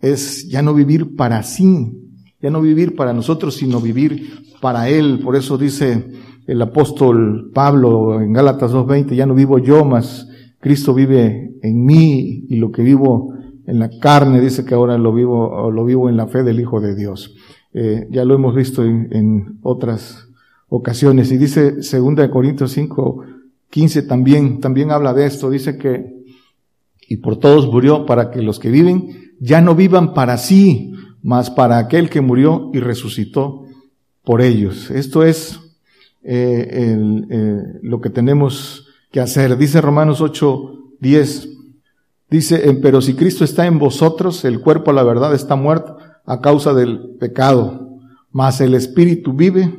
es 0.00 0.48
ya 0.48 0.62
no 0.62 0.74
vivir 0.74 1.16
para 1.16 1.42
sí, 1.42 1.92
ya 2.40 2.50
no 2.50 2.60
vivir 2.60 2.94
para 2.94 3.12
nosotros, 3.12 3.56
sino 3.56 3.80
vivir 3.80 4.30
para 4.60 4.88
Él. 4.88 5.20
Por 5.22 5.36
eso 5.36 5.58
dice 5.58 6.06
el 6.46 6.62
apóstol 6.62 7.50
Pablo 7.52 8.20
en 8.20 8.32
Gálatas 8.32 8.72
2.20, 8.72 9.14
ya 9.14 9.26
no 9.26 9.34
vivo 9.34 9.58
yo, 9.58 9.84
mas 9.84 10.28
Cristo 10.60 10.94
vive 10.94 11.54
en 11.62 11.84
mí 11.84 12.44
y 12.48 12.56
lo 12.56 12.70
que 12.70 12.82
vivo 12.82 13.35
en 13.66 13.78
la 13.78 13.90
carne, 13.98 14.40
dice 14.40 14.64
que 14.64 14.74
ahora 14.74 14.96
lo 14.96 15.12
vivo, 15.12 15.70
lo 15.70 15.84
vivo 15.84 16.08
en 16.08 16.16
la 16.16 16.28
fe 16.28 16.42
del 16.42 16.60
Hijo 16.60 16.80
de 16.80 16.94
Dios. 16.94 17.34
Eh, 17.74 18.06
ya 18.10 18.24
lo 18.24 18.34
hemos 18.34 18.54
visto 18.54 18.84
en, 18.84 19.58
otras 19.62 20.28
ocasiones. 20.68 21.30
Y 21.32 21.36
dice 21.36 21.72
2 21.72 22.28
Corintios 22.30 22.72
5, 22.72 23.24
15 23.68 24.02
también, 24.02 24.60
también 24.60 24.90
habla 24.90 25.12
de 25.12 25.26
esto. 25.26 25.50
Dice 25.50 25.76
que 25.76 26.14
y 27.08 27.18
por 27.18 27.38
todos 27.38 27.70
murió 27.70 28.06
para 28.06 28.30
que 28.30 28.42
los 28.42 28.58
que 28.58 28.70
viven 28.70 29.34
ya 29.38 29.60
no 29.60 29.74
vivan 29.74 30.14
para 30.14 30.38
sí, 30.38 30.92
mas 31.22 31.50
para 31.50 31.78
aquel 31.78 32.08
que 32.08 32.20
murió 32.20 32.70
y 32.72 32.80
resucitó 32.80 33.64
por 34.24 34.40
ellos. 34.40 34.90
Esto 34.90 35.22
es 35.22 35.60
eh, 36.22 36.96
eh, 37.30 37.62
lo 37.82 38.00
que 38.00 38.10
tenemos 38.10 38.88
que 39.12 39.20
hacer. 39.20 39.56
Dice 39.56 39.80
Romanos 39.80 40.20
8, 40.20 40.94
10. 41.00 41.55
Dice, 42.28 42.78
pero 42.82 43.00
si 43.00 43.14
Cristo 43.14 43.44
está 43.44 43.66
en 43.66 43.78
vosotros, 43.78 44.44
el 44.44 44.60
cuerpo, 44.60 44.92
la 44.92 45.04
verdad, 45.04 45.34
está 45.34 45.54
muerto 45.54 45.96
a 46.24 46.40
causa 46.40 46.74
del 46.74 47.16
pecado, 47.20 47.98
mas 48.32 48.60
el 48.60 48.74
Espíritu 48.74 49.32
vive 49.32 49.72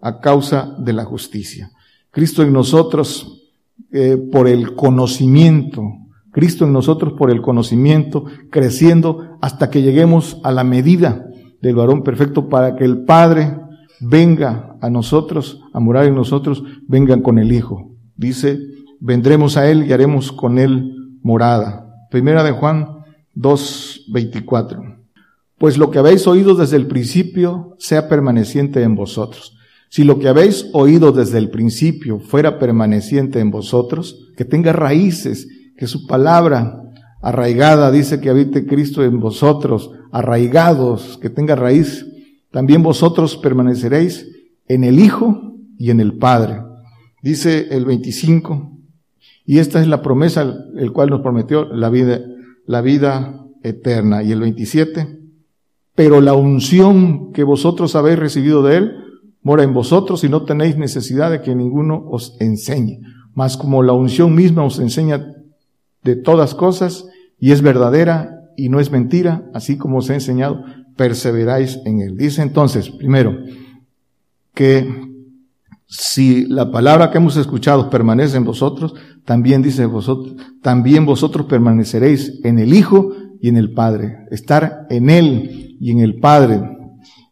a 0.00 0.20
causa 0.20 0.74
de 0.78 0.92
la 0.92 1.04
justicia. 1.04 1.70
Cristo 2.10 2.42
en 2.42 2.52
nosotros, 2.52 3.42
eh, 3.90 4.16
por 4.30 4.48
el 4.48 4.74
conocimiento, 4.74 5.82
Cristo 6.30 6.66
en 6.66 6.72
nosotros 6.72 7.14
por 7.14 7.30
el 7.30 7.40
conocimiento, 7.40 8.24
creciendo 8.50 9.38
hasta 9.40 9.70
que 9.70 9.82
lleguemos 9.82 10.40
a 10.42 10.52
la 10.52 10.64
medida 10.64 11.26
del 11.62 11.76
varón 11.76 12.02
perfecto 12.02 12.48
para 12.48 12.76
que 12.76 12.84
el 12.84 13.04
Padre 13.04 13.56
venga 14.00 14.76
a 14.80 14.90
nosotros, 14.90 15.60
a 15.72 15.80
morar 15.80 16.04
en 16.04 16.14
nosotros, 16.14 16.62
vengan 16.86 17.22
con 17.22 17.38
el 17.38 17.52
Hijo. 17.52 17.92
Dice, 18.16 18.58
vendremos 19.00 19.56
a 19.56 19.70
Él 19.70 19.86
y 19.86 19.92
haremos 19.92 20.32
con 20.32 20.58
Él 20.58 21.18
morada. 21.22 21.83
Primera 22.10 22.42
de 22.42 22.52
Juan 22.52 23.04
2, 23.34 24.06
24. 24.12 24.82
Pues 25.58 25.78
lo 25.78 25.90
que 25.90 25.98
habéis 25.98 26.26
oído 26.26 26.54
desde 26.54 26.76
el 26.76 26.86
principio 26.86 27.76
sea 27.78 28.08
permaneciente 28.08 28.82
en 28.82 28.94
vosotros. 28.94 29.56
Si 29.88 30.02
lo 30.04 30.18
que 30.18 30.28
habéis 30.28 30.68
oído 30.72 31.12
desde 31.12 31.38
el 31.38 31.50
principio 31.50 32.18
fuera 32.18 32.58
permaneciente 32.58 33.40
en 33.40 33.50
vosotros, 33.50 34.30
que 34.36 34.44
tenga 34.44 34.72
raíces 34.72 35.46
que 35.76 35.86
su 35.86 36.06
palabra 36.06 36.80
arraigada 37.22 37.90
dice 37.90 38.20
que 38.20 38.28
habite 38.28 38.66
Cristo 38.66 39.04
en 39.04 39.20
vosotros, 39.20 39.90
arraigados, 40.12 41.18
que 41.22 41.30
tenga 41.30 41.54
raíz, 41.54 42.04
también 42.50 42.82
vosotros 42.82 43.36
permaneceréis 43.36 44.28
en 44.68 44.84
el 44.84 44.98
Hijo 44.98 45.54
y 45.78 45.90
en 45.90 46.00
el 46.00 46.18
Padre. 46.18 46.60
Dice 47.22 47.68
el 47.70 47.84
25, 47.84 48.73
y 49.46 49.58
esta 49.58 49.80
es 49.80 49.86
la 49.86 50.02
promesa 50.02 50.54
el 50.76 50.92
cual 50.92 51.10
nos 51.10 51.20
prometió 51.20 51.66
la 51.66 51.90
vida, 51.90 52.20
la 52.66 52.80
vida 52.80 53.44
eterna. 53.62 54.22
Y 54.22 54.32
el 54.32 54.40
27, 54.40 55.18
pero 55.94 56.20
la 56.20 56.34
unción 56.34 57.32
que 57.32 57.44
vosotros 57.44 57.94
habéis 57.94 58.18
recibido 58.18 58.62
de 58.62 58.76
Él 58.78 58.92
mora 59.42 59.62
en 59.62 59.74
vosotros 59.74 60.24
y 60.24 60.28
no 60.28 60.44
tenéis 60.44 60.76
necesidad 60.76 61.30
de 61.30 61.42
que 61.42 61.54
ninguno 61.54 62.02
os 62.08 62.36
enseñe. 62.40 63.00
Mas 63.34 63.56
como 63.56 63.82
la 63.82 63.92
unción 63.92 64.34
misma 64.34 64.64
os 64.64 64.78
enseña 64.78 65.26
de 66.02 66.16
todas 66.16 66.54
cosas 66.54 67.06
y 67.38 67.52
es 67.52 67.60
verdadera 67.60 68.30
y 68.56 68.70
no 68.70 68.80
es 68.80 68.90
mentira, 68.90 69.50
así 69.52 69.76
como 69.76 69.98
os 69.98 70.08
he 70.08 70.14
enseñado, 70.14 70.64
perseveráis 70.96 71.80
en 71.84 72.00
él. 72.00 72.16
Dice 72.16 72.40
entonces, 72.40 72.88
primero, 72.90 73.36
que 74.54 75.13
si 75.86 76.46
la 76.46 76.70
palabra 76.70 77.10
que 77.10 77.18
hemos 77.18 77.36
escuchado 77.36 77.90
permanece 77.90 78.36
en 78.36 78.44
vosotros, 78.44 78.94
también 79.24 79.62
dice 79.62 79.86
vosotros, 79.86 80.34
también 80.62 81.06
vosotros 81.06 81.46
permaneceréis 81.46 82.40
en 82.44 82.58
el 82.58 82.74
Hijo 82.74 83.12
y 83.40 83.48
en 83.48 83.56
el 83.56 83.72
Padre. 83.72 84.26
Estar 84.30 84.86
en 84.90 85.10
Él 85.10 85.76
y 85.80 85.90
en 85.90 86.00
el 86.00 86.18
Padre. 86.18 86.62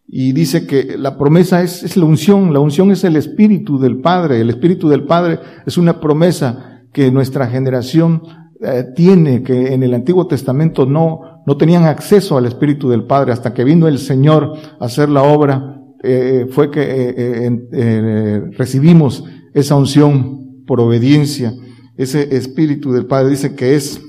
Y 0.06 0.32
dice 0.32 0.66
que 0.66 0.98
la 0.98 1.16
promesa 1.16 1.62
es, 1.62 1.96
la 1.96 2.04
unción, 2.04 2.52
la 2.52 2.60
unción 2.60 2.90
es 2.90 3.02
el 3.04 3.16
Espíritu 3.16 3.78
del 3.78 4.00
Padre, 4.00 4.40
el 4.40 4.50
Espíritu 4.50 4.88
del 4.88 5.04
Padre 5.04 5.40
es 5.64 5.78
una 5.78 6.00
promesa 6.00 6.82
que 6.92 7.10
nuestra 7.10 7.46
generación 7.46 8.22
eh, 8.60 8.84
tiene, 8.94 9.42
que 9.42 9.72
en 9.72 9.82
el 9.82 9.94
Antiguo 9.94 10.26
Testamento 10.26 10.84
no, 10.84 11.42
no 11.46 11.56
tenían 11.56 11.84
acceso 11.84 12.36
al 12.36 12.44
Espíritu 12.44 12.90
del 12.90 13.04
Padre 13.04 13.32
hasta 13.32 13.54
que 13.54 13.64
vino 13.64 13.88
el 13.88 13.98
Señor 13.98 14.52
a 14.78 14.84
hacer 14.84 15.08
la 15.08 15.22
obra 15.22 15.71
eh, 16.04 16.46
fue 16.50 16.70
que 16.70 16.82
eh, 16.84 18.40
recibimos 18.56 19.24
esa 19.54 19.76
unción 19.76 20.64
por 20.66 20.80
obediencia. 20.80 21.54
Ese 21.96 22.36
Espíritu 22.36 22.92
del 22.92 23.06
Padre 23.06 23.30
dice 23.30 23.54
que 23.54 23.76
es 23.76 24.00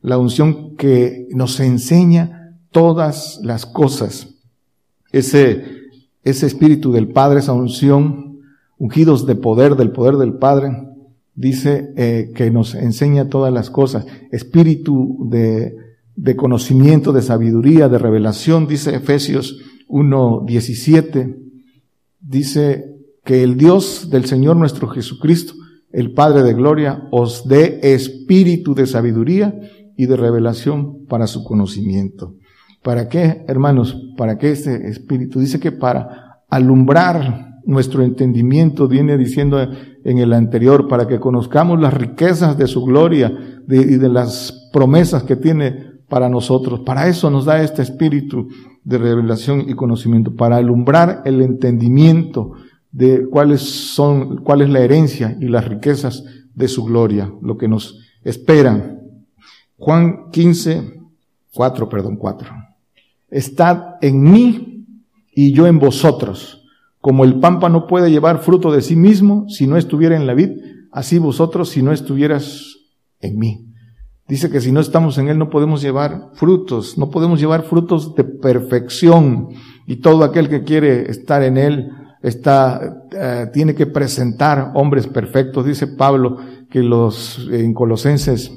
la 0.00 0.16
unción 0.16 0.76
que 0.76 1.26
nos 1.30 1.60
enseña 1.60 2.58
todas 2.70 3.40
las 3.42 3.66
cosas. 3.66 4.28
Ese, 5.12 5.82
Espíritu 6.22 6.92
del 6.92 7.08
Padre, 7.08 7.40
esa 7.40 7.52
unción, 7.52 8.40
ungidos 8.78 9.26
de 9.26 9.34
poder, 9.34 9.76
del 9.76 9.90
poder 9.92 10.16
del 10.16 10.34
Padre, 10.34 10.88
dice 11.34 11.92
eh, 11.96 12.32
que 12.34 12.50
nos 12.50 12.74
enseña 12.74 13.28
todas 13.28 13.52
las 13.52 13.68
cosas. 13.68 14.06
Espíritu 14.32 15.28
de 15.28 16.36
conocimiento, 16.36 17.12
de 17.12 17.20
sabiduría, 17.20 17.90
de 17.90 17.98
revelación, 17.98 18.66
dice 18.66 18.94
Efesios 18.94 19.58
1.17, 19.88 21.36
dice 22.20 22.94
que 23.24 23.42
el 23.42 23.56
Dios 23.56 24.10
del 24.10 24.26
Señor 24.26 24.56
nuestro 24.56 24.88
Jesucristo, 24.88 25.54
el 25.92 26.12
Padre 26.12 26.42
de 26.42 26.54
Gloria, 26.54 27.08
os 27.10 27.46
dé 27.48 27.80
espíritu 27.82 28.74
de 28.74 28.86
sabiduría 28.86 29.58
y 29.96 30.06
de 30.06 30.16
revelación 30.16 31.06
para 31.06 31.26
su 31.26 31.44
conocimiento. 31.44 32.34
¿Para 32.82 33.08
qué, 33.08 33.44
hermanos? 33.48 33.96
¿Para 34.16 34.36
qué 34.36 34.50
este 34.50 34.88
espíritu? 34.88 35.40
Dice 35.40 35.58
que 35.58 35.72
para 35.72 36.42
alumbrar 36.50 37.60
nuestro 37.64 38.02
entendimiento, 38.02 38.88
viene 38.88 39.16
diciendo 39.16 39.58
en 40.04 40.18
el 40.18 40.32
anterior, 40.32 40.86
para 40.86 41.06
que 41.06 41.18
conozcamos 41.18 41.80
las 41.80 41.94
riquezas 41.94 42.58
de 42.58 42.66
su 42.66 42.84
gloria 42.84 43.32
y 43.68 43.96
de 43.96 44.08
las 44.08 44.68
promesas 44.72 45.22
que 45.22 45.36
tiene 45.36 45.94
para 46.08 46.28
nosotros. 46.28 46.80
Para 46.80 47.08
eso 47.08 47.30
nos 47.30 47.46
da 47.46 47.62
este 47.62 47.82
espíritu 47.82 48.48
de 48.84 48.98
revelación 48.98 49.64
y 49.68 49.74
conocimiento, 49.74 50.34
para 50.34 50.56
alumbrar 50.56 51.22
el 51.24 51.40
entendimiento 51.40 52.52
de 52.92 53.26
cuáles 53.28 53.62
son, 53.62 54.44
cuál 54.44 54.62
es 54.62 54.68
la 54.68 54.80
herencia 54.80 55.36
y 55.40 55.46
las 55.46 55.66
riquezas 55.66 56.24
de 56.54 56.68
su 56.68 56.84
gloria, 56.84 57.32
lo 57.42 57.56
que 57.56 57.66
nos 57.66 57.98
espera. 58.22 58.98
Juan 59.76 60.30
15, 60.30 61.00
4, 61.54 61.88
perdón, 61.88 62.16
4. 62.16 62.48
Estad 63.30 63.96
en 64.00 64.22
mí 64.22 64.86
y 65.32 65.52
yo 65.52 65.66
en 65.66 65.78
vosotros. 65.78 66.62
Como 67.00 67.24
el 67.24 67.40
pámpano 67.40 67.86
puede 67.86 68.10
llevar 68.10 68.38
fruto 68.38 68.72
de 68.72 68.80
sí 68.80 68.96
mismo 68.96 69.46
si 69.48 69.66
no 69.66 69.76
estuviera 69.76 70.16
en 70.16 70.26
la 70.26 70.34
vid, 70.34 70.50
así 70.92 71.18
vosotros 71.18 71.70
si 71.70 71.82
no 71.82 71.92
estuvieras 71.92 72.76
en 73.20 73.38
mí. 73.38 73.73
Dice 74.26 74.50
que 74.50 74.60
si 74.60 74.72
no 74.72 74.80
estamos 74.80 75.18
en 75.18 75.28
Él 75.28 75.38
no 75.38 75.50
podemos 75.50 75.82
llevar 75.82 76.30
frutos, 76.32 76.96
no 76.96 77.10
podemos 77.10 77.40
llevar 77.40 77.64
frutos 77.64 78.14
de 78.14 78.24
perfección. 78.24 79.48
Y 79.86 79.96
todo 79.96 80.24
aquel 80.24 80.48
que 80.48 80.64
quiere 80.64 81.10
estar 81.10 81.42
en 81.42 81.58
Él 81.58 81.90
está, 82.22 83.04
eh, 83.12 83.46
tiene 83.52 83.74
que 83.74 83.86
presentar 83.86 84.72
hombres 84.74 85.06
perfectos. 85.06 85.66
Dice 85.66 85.88
Pablo 85.88 86.38
que 86.70 86.82
los 86.82 87.48
en 87.52 87.74
Colosenses 87.74 88.50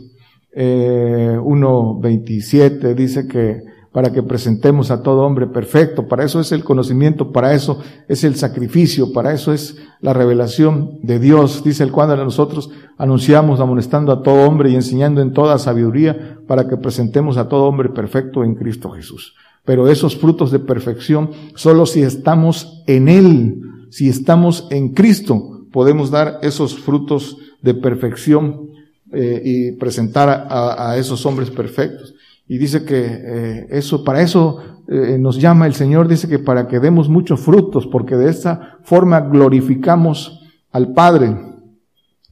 eh, 0.54 1.38
1.27 1.38 2.96
dice 2.96 3.28
que 3.28 3.62
para 3.98 4.14
que 4.14 4.22
presentemos 4.22 4.92
a 4.92 5.02
todo 5.02 5.24
hombre 5.24 5.48
perfecto. 5.48 6.08
Para 6.08 6.24
eso 6.24 6.40
es 6.40 6.52
el 6.52 6.64
conocimiento, 6.64 7.32
para 7.32 7.56
eso 7.56 7.82
es 8.08 8.24
el 8.24 8.36
sacrificio, 8.36 9.12
para 9.12 9.34
eso 9.34 9.52
es 9.52 9.76
la 10.02 10.14
revelación 10.14 11.00
de 11.02 11.18
Dios. 11.18 11.64
Dice 11.64 11.84
el 11.84 11.92
cuadro, 11.92 12.24
nosotros 12.24 12.70
anunciamos 13.00 13.60
amonestando 13.60 14.12
a 14.12 14.22
todo 14.22 14.48
hombre 14.48 14.70
y 14.70 14.76
enseñando 14.76 15.20
en 15.20 15.34
toda 15.34 15.58
sabiduría 15.58 16.38
para 16.46 16.68
que 16.68 16.78
presentemos 16.78 17.38
a 17.38 17.48
todo 17.50 17.64
hombre 17.64 17.90
perfecto 17.90 18.44
en 18.44 18.54
Cristo 18.54 18.92
Jesús. 18.92 19.34
Pero 19.66 19.88
esos 19.88 20.16
frutos 20.16 20.52
de 20.52 20.60
perfección, 20.60 21.32
solo 21.56 21.88
si 21.88 22.04
estamos 22.04 22.84
en 22.86 23.10
Él, 23.10 23.60
si 23.90 24.10
estamos 24.10 24.68
en 24.70 24.94
Cristo, 24.94 25.66
podemos 25.72 26.12
dar 26.12 26.38
esos 26.44 26.78
frutos 26.78 27.40
de 27.64 27.74
perfección 27.74 28.70
eh, 29.12 29.42
y 29.44 29.72
presentar 29.72 30.46
a 30.52 30.96
esos 31.00 31.26
hombres 31.26 31.50
perfectos. 31.50 32.14
Y 32.48 32.58
dice 32.58 32.86
que 32.86 33.06
eh, 33.06 33.68
eso, 33.72 34.04
para 34.04 34.22
eso 34.22 34.58
eh, 34.88 35.18
nos 35.20 35.40
llama 35.40 35.68
el 35.68 35.74
Señor, 35.74 36.08
dice 36.08 36.30
que 36.30 36.40
para 36.40 36.68
que 36.68 36.80
demos 36.80 37.10
muchos 37.10 37.42
frutos, 37.42 37.88
porque 37.88 38.16
de 38.16 38.30
esta 38.30 38.80
forma 38.84 39.20
glorificamos 39.20 40.42
al 40.72 40.94
Padre. 40.94 41.36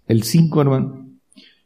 El 0.07 0.23
5, 0.23 0.61
hermano. 0.61 1.05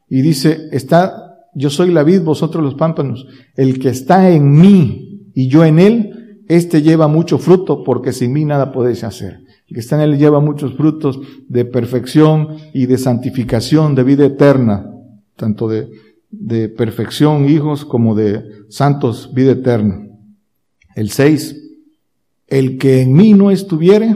Y 0.09 0.21
dice, 0.21 0.69
está, 0.71 1.45
yo 1.53 1.69
soy 1.69 1.91
la 1.91 2.03
vid, 2.03 2.21
vosotros 2.21 2.63
los 2.63 2.73
pámpanos. 2.73 3.27
El 3.55 3.79
que 3.79 3.89
está 3.89 4.29
en 4.31 4.59
mí 4.59 5.29
y 5.35 5.47
yo 5.47 5.63
en 5.63 5.77
él, 5.77 6.43
este 6.47 6.81
lleva 6.81 7.07
mucho 7.07 7.37
fruto, 7.37 7.83
porque 7.83 8.11
sin 8.11 8.33
mí 8.33 8.43
nada 8.43 8.71
podéis 8.71 9.03
hacer. 9.03 9.41
El 9.67 9.75
que 9.75 9.81
está 9.81 9.95
en 9.95 10.01
él 10.09 10.17
lleva 10.17 10.39
muchos 10.39 10.75
frutos 10.75 11.19
de 11.47 11.65
perfección 11.65 12.57
y 12.73 12.87
de 12.87 12.97
santificación, 12.97 13.93
de 13.93 14.03
vida 14.03 14.25
eterna, 14.25 14.89
tanto 15.35 15.67
de 15.67 15.89
de 16.31 16.69
perfección, 16.69 17.49
hijos, 17.49 17.85
como 17.85 18.15
de 18.15 18.43
santos, 18.69 19.33
vida 19.33 19.51
eterna. 19.51 20.07
El 20.95 21.09
6. 21.09 21.55
El 22.47 22.77
que 22.77 23.01
en 23.01 23.13
mí 23.13 23.33
no 23.33 23.51
estuviere, 23.51 24.15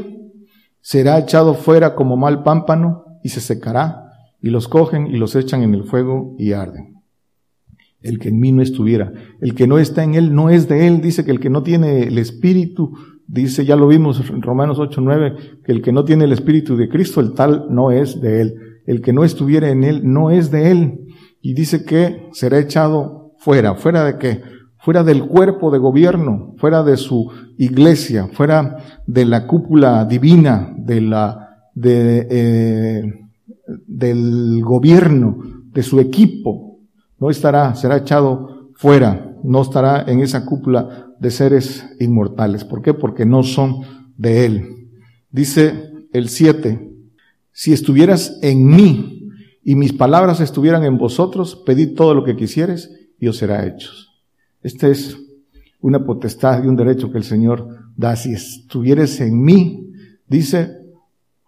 será 0.81 1.19
echado 1.19 1.53
fuera 1.53 1.95
como 1.95 2.17
mal 2.17 2.43
pámpano 2.43 3.05
y 3.23 3.29
se 3.29 3.41
secará, 3.41 4.11
y 4.41 4.49
los 4.49 4.67
cogen 4.67 5.07
y 5.07 5.17
los 5.17 5.35
echan 5.35 5.63
en 5.63 5.73
el 5.73 5.85
fuego 5.85 6.35
y 6.37 6.51
arden. 6.51 7.01
El 8.01 8.19
que 8.19 8.29
en 8.29 8.39
mí 8.39 8.51
no 8.51 8.61
estuviera, 8.61 9.13
el 9.39 9.55
que 9.55 9.65
no 9.65 9.77
está 9.77 10.03
en 10.03 10.15
él 10.15 10.35
no 10.35 10.49
es 10.49 10.67
de 10.67 10.87
él, 10.87 10.99
dice 10.99 11.23
que 11.23 11.31
el 11.31 11.39
que 11.39 11.49
no 11.49 11.63
tiene 11.63 12.03
el 12.03 12.17
espíritu, 12.17 12.97
dice, 13.27 13.63
ya 13.63 13.77
lo 13.77 13.87
vimos 13.87 14.19
en 14.29 14.41
Romanos 14.41 14.77
8, 14.77 14.99
9, 14.99 15.35
que 15.63 15.71
el 15.71 15.81
que 15.81 15.93
no 15.93 16.03
tiene 16.03 16.25
el 16.25 16.33
espíritu 16.33 16.75
de 16.75 16.89
Cristo, 16.89 17.21
el 17.21 17.33
tal 17.33 17.67
no 17.69 17.91
es 17.91 18.19
de 18.19 18.41
él. 18.41 18.55
El 18.85 19.01
que 19.01 19.13
no 19.13 19.23
estuviera 19.23 19.69
en 19.69 19.85
él 19.85 20.01
no 20.03 20.29
es 20.29 20.51
de 20.51 20.71
él 20.71 21.03
y 21.43 21.53
dice 21.53 21.83
que 21.83 22.29
será 22.31 22.57
echado 22.57 23.33
fuera. 23.37 23.75
¿Fuera 23.75 24.05
de 24.05 24.17
qué? 24.17 24.41
Fuera 24.79 25.03
del 25.03 25.27
cuerpo 25.27 25.71
de 25.71 25.77
gobierno, 25.77 26.55
fuera 26.57 26.83
de 26.83 26.95
su 26.95 27.29
iglesia, 27.57 28.29
fuera 28.31 28.77
de 29.05 29.25
la 29.25 29.45
cúpula 29.45 30.05
divina, 30.05 30.73
de 30.77 31.01
la, 31.01 31.67
de, 31.75 32.27
eh, 32.31 33.13
del 33.85 34.61
gobierno, 34.63 35.37
de 35.65 35.83
su 35.83 35.99
equipo. 35.99 36.79
No 37.19 37.29
estará, 37.29 37.75
será 37.75 37.97
echado 37.97 38.69
fuera, 38.75 39.35
no 39.43 39.61
estará 39.61 40.05
en 40.07 40.21
esa 40.21 40.45
cúpula 40.45 41.07
de 41.19 41.29
seres 41.29 41.85
inmortales. 41.99 42.63
¿Por 42.63 42.81
qué? 42.81 42.93
Porque 42.93 43.25
no 43.25 43.43
son 43.43 43.81
de 44.17 44.45
él. 44.45 44.89
Dice 45.29 45.91
el 46.13 46.29
7, 46.29 46.89
si 47.51 47.73
estuvieras 47.73 48.39
en 48.41 48.65
mí, 48.65 49.22
y 49.63 49.75
mis 49.75 49.93
palabras 49.93 50.39
estuvieran 50.41 50.83
en 50.83 50.97
vosotros, 50.97 51.55
pedid 51.55 51.95
todo 51.95 52.13
lo 52.13 52.23
que 52.23 52.35
quisieres 52.35 52.91
y 53.19 53.27
os 53.27 53.37
será 53.37 53.65
hecho. 53.65 53.89
Esta 54.61 54.87
es 54.87 55.17
una 55.81 56.05
potestad 56.05 56.63
y 56.63 56.67
un 56.67 56.75
derecho 56.75 57.11
que 57.11 57.17
el 57.17 57.23
Señor 57.23 57.67
da. 57.95 58.15
Si 58.15 58.33
estuvieres 58.33 59.19
en 59.21 59.41
mí, 59.41 59.91
dice, 60.27 60.77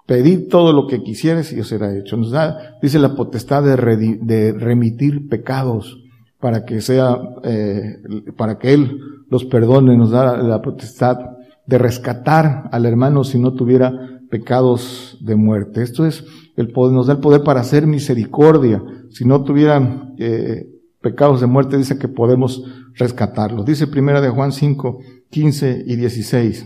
pedid 0.05 0.47
todo 0.49 0.73
lo 0.73 0.87
que 0.87 1.03
quisieres 1.03 1.51
y 1.53 1.59
os 1.59 1.67
será 1.67 1.97
hecho. 1.97 2.17
Nos 2.17 2.31
da, 2.31 2.77
dice 2.81 2.99
la 2.99 3.15
potestad 3.15 3.63
de, 3.63 4.53
remitir 4.53 5.27
pecados 5.27 6.01
para 6.39 6.65
que 6.65 6.81
sea, 6.81 7.17
eh, 7.43 7.97
para 8.37 8.57
que 8.57 8.73
Él 8.73 8.99
los 9.29 9.45
perdone. 9.45 9.97
Nos 9.97 10.11
da 10.11 10.37
la 10.37 10.61
potestad 10.61 11.17
de 11.65 11.77
rescatar 11.77 12.69
al 12.71 12.85
hermano 12.85 13.23
si 13.23 13.39
no 13.39 13.53
tuviera 13.53 14.14
pecados 14.35 15.17
de 15.21 15.37
muerte. 15.37 15.81
Esto 15.81 16.05
es 16.05 16.25
el 16.57 16.67
poder, 16.73 16.93
nos 16.93 17.07
da 17.07 17.13
el 17.13 17.19
poder 17.19 17.41
para 17.43 17.61
hacer 17.61 17.87
misericordia. 17.87 18.83
Si 19.11 19.23
no 19.23 19.45
tuvieran 19.45 20.13
eh, 20.17 20.67
pecados 20.99 21.39
de 21.39 21.47
muerte, 21.47 21.77
dice 21.77 21.97
que 21.97 22.09
podemos 22.09 22.61
rescatarlos. 22.95 23.65
Dice 23.65 23.87
primera 23.87 24.19
de 24.19 24.29
Juan 24.29 24.51
5, 24.51 24.99
15 25.29 25.85
y 25.87 25.95
16. 25.95 26.65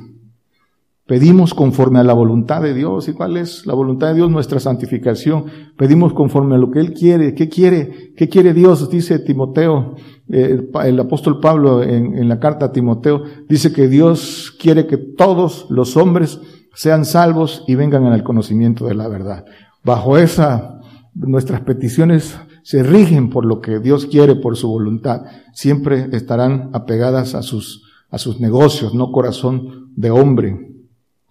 Pedimos 1.05 1.53
conforme 1.53 1.99
a 1.99 2.03
la 2.03 2.13
voluntad 2.13 2.63
de 2.63 2.73
Dios. 2.73 3.07
¿Y 3.07 3.13
cuál 3.13 3.37
es 3.37 3.67
la 3.67 3.75
voluntad 3.75 4.07
de 4.07 4.15
Dios? 4.15 4.31
Nuestra 4.31 4.59
santificación. 4.59 5.45
Pedimos 5.77 6.13
conforme 6.13 6.55
a 6.55 6.57
lo 6.57 6.71
que 6.71 6.79
Él 6.79 6.93
quiere. 6.93 7.35
¿Qué 7.35 7.49
quiere? 7.49 8.13
¿Qué 8.17 8.29
quiere 8.29 8.55
Dios? 8.55 8.89
Dice 8.89 9.19
Timoteo, 9.19 9.95
eh, 10.31 10.69
el 10.83 10.99
apóstol 10.99 11.39
Pablo 11.39 11.81
en, 11.81 12.29
la 12.29 12.39
carta 12.39 12.65
a 12.65 12.71
Timoteo, 12.71 13.23
dice 13.47 13.73
que 13.73 13.87
Dios 13.87 14.55
quiere 14.59 14.85
que 14.85 14.97
todos 14.97 15.65
los 15.69 15.97
hombres 15.97 16.39
sean 16.75 17.03
salvos 17.03 17.63
y 17.67 17.75
vengan 17.75 18.05
al 18.05 18.23
conocimiento 18.23 18.85
de 18.85 18.95
la 18.95 19.07
verdad. 19.07 19.45
Bajo 19.83 20.17
esa, 20.17 20.81
nuestras 21.15 21.61
peticiones 21.61 22.37
se 22.61 22.83
rigen 22.83 23.31
por 23.31 23.45
lo 23.45 23.59
que 23.59 23.79
Dios 23.79 24.05
quiere, 24.05 24.35
por 24.35 24.55
su 24.55 24.67
voluntad. 24.67 25.23
Siempre 25.53 26.09
estarán 26.11 26.69
apegadas 26.73 27.33
a 27.33 27.41
sus, 27.41 27.83
a 28.11 28.19
sus 28.19 28.39
negocios, 28.39 28.93
no 28.93 29.11
corazón 29.11 29.91
de 29.95 30.11
hombre. 30.11 30.75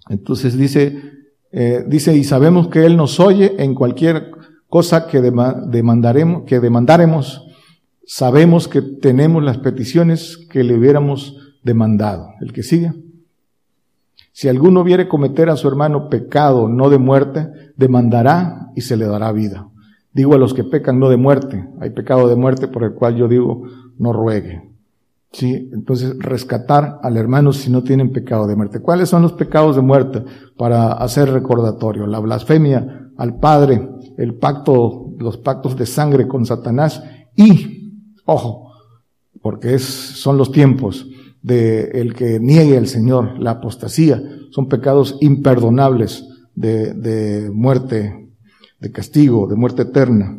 Entonces 0.09 0.59
dice, 0.59 1.01
eh, 1.53 1.85
dice, 1.87 2.17
y 2.17 2.25
sabemos 2.25 2.69
que 2.69 2.85
Él 2.85 2.97
nos 2.97 3.21
oye 3.21 3.63
en 3.63 3.75
cualquier 3.75 4.33
cosa 4.69 5.07
que 5.07 5.21
demandaremos, 5.21 6.43
que 6.45 6.61
demandaremos, 6.61 7.48
sabemos 8.09 8.67
que 8.69 8.81
tenemos 8.81 9.45
las 9.45 9.59
peticiones 9.59 10.39
que 10.51 10.65
le 10.65 10.77
hubiéramos 10.77 11.37
demandado. 11.63 12.31
El 12.41 12.53
que 12.53 12.63
sigue. 12.63 12.93
Si 14.33 14.49
alguno 14.49 14.83
viere 14.83 15.09
cometer 15.09 15.51
a 15.51 15.57
su 15.57 15.69
hermano 15.69 16.09
pecado 16.09 16.69
no 16.69 16.91
de 16.91 16.99
muerte, 16.99 17.49
demandará 17.77 18.71
y 18.75 18.81
se 18.81 18.97
le 18.97 19.07
dará 19.07 19.31
vida. 19.33 19.69
Digo 20.13 20.35
a 20.35 20.39
los 20.39 20.55
que 20.55 20.65
pecan 20.65 20.99
no 20.99 21.11
de 21.11 21.17
muerte, 21.19 21.69
hay 21.81 21.91
pecado 21.91 22.29
de 22.29 22.37
muerte 22.37 22.67
por 22.67 22.83
el 22.83 22.95
cual 22.95 23.17
yo 23.17 23.29
digo 23.29 23.65
no 23.99 24.13
ruegue. 24.13 24.71
Sí, 25.31 25.69
entonces 25.75 26.17
rescatar 26.19 27.01
al 27.03 27.19
hermano 27.19 27.53
si 27.53 27.71
no 27.71 27.83
tienen 27.83 28.13
pecado 28.13 28.47
de 28.47 28.57
muerte. 28.57 28.81
¿Cuáles 28.81 29.11
son 29.11 29.21
los 29.21 29.35
pecados 29.35 29.77
de 29.77 29.83
muerte? 29.83 30.25
Para 30.57 30.93
hacer 30.93 31.31
recordatorio. 31.31 32.07
La 32.07 32.19
blasfemia 32.21 33.11
al 33.19 33.39
Padre, 33.39 33.87
el 34.17 34.35
pacto, 34.37 35.13
los 35.19 35.37
pactos 35.37 35.77
de 35.77 35.85
sangre 35.85 36.27
con 36.27 36.47
Satanás 36.47 37.03
y, 37.37 37.78
ojo, 38.29 38.73
porque 39.41 39.75
es, 39.75 39.83
son 39.83 40.37
los 40.37 40.53
tiempos 40.53 41.07
de 41.41 41.91
el 41.95 42.15
que 42.15 42.39
niegue 42.39 42.77
al 42.77 42.87
Señor, 42.87 43.39
la 43.39 43.53
apostasía, 43.53 44.23
son 44.51 44.69
pecados 44.69 45.17
imperdonables 45.21 46.27
de, 46.55 46.93
de 46.93 47.51
muerte, 47.51 48.29
de 48.79 48.93
castigo, 48.93 49.47
de 49.47 49.57
muerte 49.57 49.83
eterna. 49.83 50.39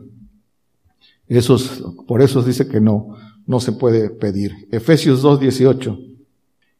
Por 2.08 2.22
eso 2.22 2.44
dice 2.44 2.68
que 2.68 2.80
no, 2.80 3.16
no 3.48 3.60
se 3.60 3.72
puede 3.72 4.12
pedir. 4.12 4.68
Efesios 4.72 5.24
2.18, 5.24 6.18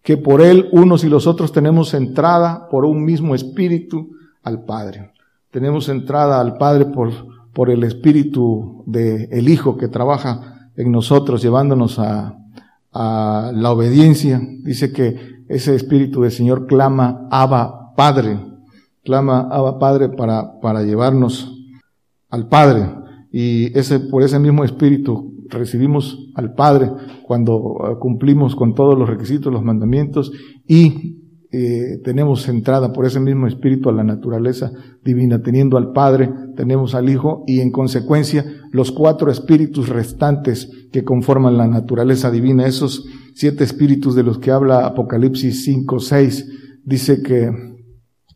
que 0.04 0.18
por 0.18 0.42
él 0.42 0.70
unos 0.72 1.04
y 1.04 1.10
los 1.10 1.26
otros 1.26 1.52
tenemos 1.52 1.96
entrada 1.96 2.68
por 2.70 2.86
un 2.86 3.04
mismo 3.04 3.34
espíritu 3.34 4.12
al 4.44 4.64
Padre. 4.66 5.12
Tenemos 5.50 5.90
entrada 5.90 6.40
al 6.40 6.58
Padre 6.58 6.86
por, 6.86 7.70
el 7.70 7.84
espíritu 7.84 8.84
del 8.86 9.28
el 9.32 9.50
Hijo 9.50 9.76
que 9.76 9.88
trabaja 9.90 10.59
en 10.80 10.92
nosotros, 10.92 11.42
llevándonos 11.42 12.00
a, 12.00 12.38
a 12.94 13.52
la 13.54 13.72
obediencia. 13.72 14.42
Dice 14.64 14.92
que 14.94 15.44
ese 15.50 15.76
espíritu 15.76 16.22
del 16.22 16.32
Señor 16.32 16.68
clama 16.68 17.28
Abba 17.30 17.94
Padre, 17.96 18.40
clama 19.04 19.42
Abba 19.52 19.78
Padre 19.78 20.10
para, 20.10 20.60
para 20.62 20.84
llevarnos 20.84 21.54
al 22.30 22.48
Padre. 22.48 22.90
Y 23.32 23.78
ese, 23.78 24.00
por 24.00 24.24
ese 24.24 24.40
mismo 24.40 24.64
espíritu 24.64 25.36
recibimos 25.50 26.30
al 26.36 26.54
Padre 26.54 26.92
cuando 27.28 27.58
eh, 27.58 27.96
cumplimos 28.00 28.56
con 28.56 28.74
todos 28.74 28.98
los 28.98 29.10
requisitos, 29.10 29.52
los 29.52 29.64
mandamientos 29.64 30.32
y 30.66 31.19
eh, 31.52 32.00
tenemos 32.04 32.48
entrada 32.48 32.94
por 32.94 33.08
ese 33.08 33.20
mismo 33.20 33.48
espíritu 33.48 33.90
a 33.90 33.94
la 33.94 34.04
naturaleza 34.04 34.72
divina. 35.04 35.42
Teniendo 35.42 35.78
al 35.78 35.94
Padre, 35.94 36.30
tenemos 36.56 36.94
al 36.94 37.10
Hijo 37.10 37.44
y 37.48 37.62
en 37.62 37.72
consecuencia 37.72 38.46
los 38.72 38.92
cuatro 38.92 39.32
espíritus 39.32 39.90
restantes 39.90 40.70
que 40.92 41.04
conforman 41.04 41.58
la 41.58 41.68
naturaleza 41.68 42.30
divina, 42.30 42.68
esos 42.68 43.06
siete 43.34 43.64
espíritus 43.64 44.14
de 44.14 44.24
los 44.24 44.38
que 44.38 44.52
habla 44.52 44.86
Apocalipsis 44.86 45.64
5, 45.64 46.00
6, 46.00 46.48
dice 46.84 47.24
que 47.24 47.52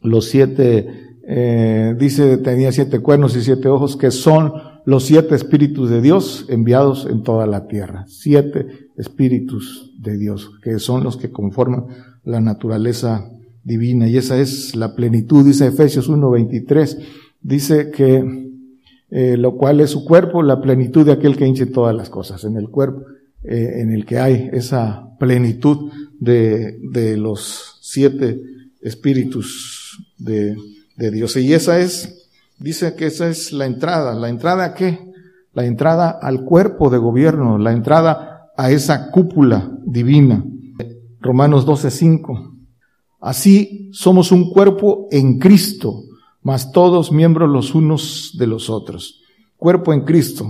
los 0.02 0.26
siete, 0.26 0.88
eh, 1.28 1.96
dice 2.00 2.38
tenía 2.38 2.72
siete 2.72 3.00
cuernos 3.00 3.36
y 3.36 3.42
siete 3.42 3.68
ojos 3.68 3.96
que 3.96 4.10
son 4.10 4.54
los 4.86 5.06
siete 5.06 5.36
espíritus 5.36 5.90
de 5.90 6.02
Dios 6.02 6.48
enviados 6.50 7.08
en 7.10 7.22
toda 7.22 7.46
la 7.46 7.68
tierra. 7.68 8.06
Siete 8.08 8.90
espíritus 8.98 9.94
de 10.00 10.18
Dios, 10.18 10.52
que 10.64 10.80
son 10.80 11.04
los 11.04 11.18
que 11.18 11.32
conforman 11.32 11.86
la 12.24 12.42
naturaleza 12.42 13.30
divina. 13.64 14.08
Y 14.08 14.18
esa 14.18 14.40
es 14.40 14.76
la 14.76 14.96
plenitud, 14.96 15.46
dice 15.46 15.68
Efesios 15.68 16.10
1.23. 16.10 17.00
Dice 17.42 17.92
que 17.92 18.52
eh, 19.10 19.38
lo 19.38 19.58
cual 19.58 19.80
es 19.80 19.92
su 19.92 20.06
cuerpo, 20.06 20.42
la 20.42 20.62
plenitud 20.62 21.06
de 21.06 21.12
aquel 21.12 21.38
que 21.38 21.46
hinche 21.46 21.66
todas 21.68 21.96
las 21.96 22.10
cosas. 22.10 22.44
En 22.44 22.58
el 22.58 22.70
cuerpo 22.70 23.04
eh, 23.44 23.82
en 23.82 23.92
el 23.92 24.06
que 24.06 24.20
hay 24.20 24.50
esa 24.54 25.10
plenitud 25.20 25.92
de, 26.20 26.80
de 26.92 27.18
los 27.18 27.78
siete 27.82 28.42
espíritus 28.82 30.00
de, 30.18 30.56
de 30.98 31.12
Dios. 31.12 31.36
Y 31.38 31.54
esa 31.54 31.80
es 31.80 32.24
Dice 32.64 32.96
que 32.96 33.08
esa 33.08 33.28
es 33.28 33.52
la 33.52 33.66
entrada. 33.66 34.16
¿La 34.16 34.30
entrada 34.30 34.64
a 34.64 34.74
qué? 34.74 35.12
La 35.54 35.66
entrada 35.66 36.10
al 36.10 36.46
cuerpo 36.46 36.90
de 36.90 36.98
gobierno, 36.98 37.58
la 37.58 37.74
entrada 37.74 38.52
a 38.56 38.72
esa 38.72 39.12
cúpula 39.12 39.70
divina. 39.86 40.46
Romanos 41.24 41.66
12:5. 41.66 42.54
Así 43.22 43.90
somos 43.94 44.32
un 44.34 44.52
cuerpo 44.52 45.08
en 45.10 45.40
Cristo, 45.40 46.04
mas 46.42 46.72
todos 46.74 47.14
miembros 47.14 47.50
los 47.50 47.74
unos 47.74 48.36
de 48.38 48.46
los 48.46 48.70
otros. 48.70 49.22
Cuerpo 49.56 49.94
en 49.94 50.02
Cristo, 50.02 50.46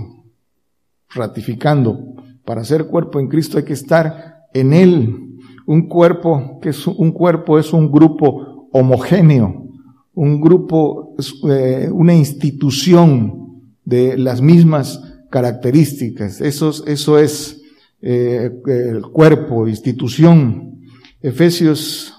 ratificando. 1.10 2.16
Para 2.44 2.64
ser 2.64 2.88
cuerpo 2.88 3.20
en 3.20 3.28
Cristo 3.28 3.56
hay 3.56 3.64
que 3.64 3.72
estar 3.72 4.48
en 4.52 4.72
Él. 4.72 5.36
Un 5.66 5.88
cuerpo 5.88 6.58
que 6.60 6.70
es 6.70 6.86
un 6.86 7.12
cuerpo 7.12 7.58
es 7.58 7.72
un 7.72 7.90
grupo 7.90 8.68
homogéneo, 8.72 9.68
un 10.12 10.40
grupo, 10.40 11.14
eh, 11.48 11.88
una 11.92 12.14
institución 12.14 13.62
de 13.84 14.18
las 14.18 14.42
mismas 14.42 15.00
características. 15.30 16.40
Eso, 16.40 16.72
eso 16.86 17.18
es 17.18 17.63
eh, 18.06 18.50
el 18.66 19.00
cuerpo, 19.00 19.66
institución. 19.66 20.82
Efesios 21.22 22.12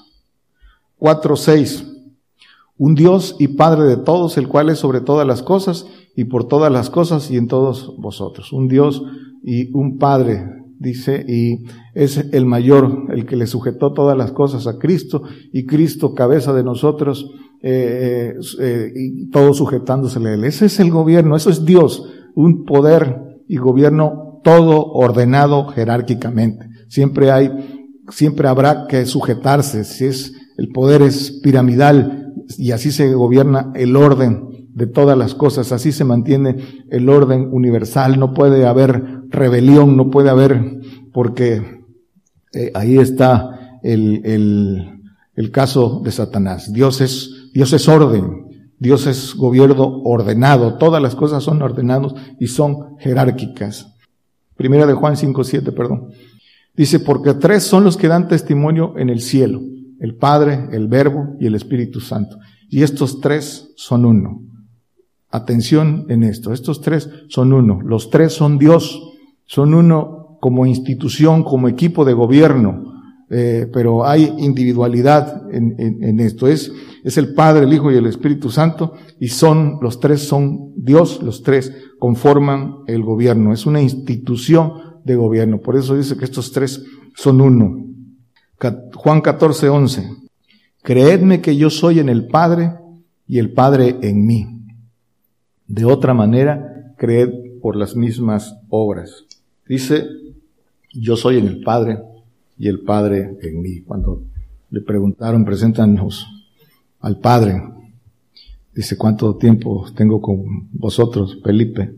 4, 0.98 1.36
6. 1.36 1.92
Un 2.78 2.96
Dios 2.96 3.36
y 3.38 3.50
Padre 3.50 3.84
de 3.84 3.98
todos, 3.98 4.38
el 4.40 4.48
cual 4.48 4.72
es 4.72 4.80
sobre 4.80 5.02
todas 5.02 5.28
las 5.28 5.44
cosas 5.44 5.86
y 6.16 6.24
por 6.24 6.48
todas 6.48 6.72
las 6.72 6.90
cosas 6.90 7.30
y 7.30 7.38
en 7.38 7.48
todos 7.48 7.96
vosotros. 8.00 8.52
Un 8.52 8.68
Dios 8.68 9.04
y 9.44 9.72
un 9.78 10.00
Padre, 10.00 10.44
dice, 10.80 11.24
y 11.28 11.66
es 11.94 12.18
el 12.18 12.48
mayor, 12.48 13.06
el 13.12 13.28
que 13.28 13.36
le 13.36 13.46
sujetó 13.46 13.94
todas 13.94 14.18
las 14.18 14.32
cosas 14.32 14.66
a 14.66 14.80
Cristo 14.80 15.22
y 15.54 15.68
Cristo 15.68 16.16
cabeza 16.16 16.52
de 16.54 16.64
nosotros 16.64 17.32
eh, 17.62 18.34
eh, 18.60 18.92
y 18.96 19.30
todo 19.30 19.54
sujetándosele 19.54 20.30
a 20.30 20.34
él. 20.34 20.46
Ese 20.46 20.66
es 20.66 20.80
el 20.80 20.90
gobierno, 20.90 21.36
eso 21.36 21.52
es 21.52 21.64
Dios, 21.64 22.12
un 22.34 22.66
poder 22.66 23.22
y 23.48 23.58
gobierno 23.58 24.25
todo 24.46 24.86
ordenado 24.92 25.70
jerárquicamente. 25.70 26.70
Siempre 26.88 27.32
hay, 27.32 27.50
siempre 28.10 28.48
habrá 28.48 28.86
que 28.88 29.08
sujetarse, 29.08 29.84
si 29.84 30.06
es, 30.06 30.34
el 30.60 30.70
poder 30.70 31.02
es 31.02 31.32
piramidal 31.42 32.32
y 32.56 32.72
así 32.72 32.92
se 32.92 33.12
gobierna 33.16 33.72
el 33.74 33.96
orden 33.96 34.68
de 34.72 34.86
todas 34.86 35.18
las 35.18 35.34
cosas, 35.34 35.72
así 35.72 35.92
se 35.92 36.04
mantiene 36.04 36.58
el 36.92 37.10
orden 37.10 37.50
universal, 37.52 38.20
no 38.20 38.36
puede 38.36 38.68
haber 38.68 39.24
rebelión, 39.30 39.98
no 39.98 40.12
puede 40.12 40.30
haber, 40.30 40.80
porque 41.12 41.84
eh, 42.54 42.72
ahí 42.76 43.00
está 43.00 43.80
el, 43.82 44.22
el, 44.26 45.02
el 45.34 45.52
caso 45.52 46.02
de 46.04 46.12
Satanás. 46.12 46.72
Dios 46.72 47.02
es 47.02 47.50
Dios 47.52 47.74
es 47.74 47.88
orden, 47.88 48.46
Dios 48.78 49.08
es 49.08 49.34
gobierno 49.34 50.04
ordenado, 50.04 50.78
todas 50.78 51.02
las 51.02 51.16
cosas 51.16 51.44
son 51.44 51.64
ordenadas 51.64 52.14
y 52.40 52.46
son 52.46 52.98
jerárquicas. 53.00 53.95
Primera 54.56 54.86
de 54.86 54.94
Juan 54.94 55.18
5, 55.18 55.44
7, 55.44 55.72
perdón. 55.72 56.10
Dice, 56.76 57.00
porque 57.00 57.34
tres 57.34 57.64
son 57.64 57.84
los 57.84 57.98
que 57.98 58.08
dan 58.08 58.28
testimonio 58.28 58.94
en 58.98 59.10
el 59.10 59.22
cielo, 59.22 59.62
el 60.00 60.16
Padre, 60.16 60.68
el 60.72 60.88
Verbo 60.88 61.36
y 61.40 61.46
el 61.46 61.56
Espíritu 61.56 62.02
Santo. 62.02 62.38
Y 62.70 62.84
estos 62.84 63.22
tres 63.22 63.72
son 63.78 64.06
uno. 64.06 64.42
Atención 65.30 66.06
en 66.10 66.24
esto, 66.24 66.54
estos 66.54 66.82
tres 66.82 67.10
son 67.30 67.54
uno. 67.54 67.80
Los 67.82 68.10
tres 68.10 68.34
son 68.34 68.58
Dios, 68.58 69.02
son 69.46 69.74
uno 69.74 70.38
como 70.42 70.66
institución, 70.66 71.44
como 71.44 71.68
equipo 71.68 72.06
de 72.06 72.14
gobierno, 72.14 72.94
eh, 73.30 73.68
pero 73.74 74.06
hay 74.06 74.34
individualidad 74.38 75.44
en, 75.52 76.20
esto. 76.20 76.48
Es, 76.48 76.72
es 77.06 77.20
el 77.20 77.36
Padre, 77.36 77.66
el 77.66 77.74
Hijo 77.74 77.92
y 77.92 77.98
el 77.98 78.08
Espíritu 78.08 78.50
Santo, 78.50 78.94
y 79.20 79.28
son, 79.28 79.78
los 79.80 80.00
tres 80.00 80.28
son 80.28 80.74
Dios, 80.76 81.22
los 81.22 81.44
tres 81.44 81.72
conforman 82.00 82.78
el 82.88 83.04
gobierno. 83.04 83.54
Es 83.54 83.68
una 83.68 83.80
institución 83.80 84.74
de 85.04 85.16
gobierno. 85.16 85.62
Por 85.62 85.78
eso 85.78 85.96
dice 85.96 86.18
que 86.18 86.26
estos 86.26 86.52
tres 86.52 86.84
son 87.14 87.42
uno. 87.42 87.86
Juan 88.96 89.22
14, 89.22 89.70
11. 89.70 90.10
Creedme 90.82 91.42
que 91.42 91.56
yo 91.56 91.70
soy 91.70 92.00
en 92.00 92.10
el 92.10 92.26
Padre 92.26 92.72
y 93.28 93.38
el 93.38 93.54
Padre 93.54 94.00
en 94.02 94.26
mí. 94.26 94.48
De 95.68 95.86
otra 95.86 96.16
manera, 96.16 96.96
creed 96.98 97.30
por 97.62 97.76
las 97.76 97.96
mismas 97.96 98.58
obras. 98.70 99.26
Dice, 99.68 100.08
yo 100.92 101.16
soy 101.16 101.38
en 101.38 101.46
el 101.46 101.62
Padre 101.62 102.00
y 102.58 102.68
el 102.68 102.80
Padre 102.80 103.38
en 103.44 103.62
mí. 103.62 103.82
Cuando 103.82 104.24
le 104.72 104.82
preguntaron, 104.82 105.46
preséntanos 105.46 106.32
al 107.00 107.20
Padre, 107.20 107.62
dice, 108.74 108.98
¿cuánto 108.98 109.36
tiempo 109.36 109.86
tengo 109.96 110.22
con 110.22 110.70
vosotros, 110.72 111.40
Felipe? 111.44 111.94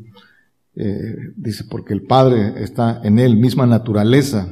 Eh, 0.75 1.15
dice, 1.35 1.63
porque 1.69 1.93
el 1.93 2.03
Padre 2.03 2.63
está 2.63 3.01
en 3.03 3.19
él, 3.19 3.37
misma 3.37 3.65
naturaleza, 3.65 4.49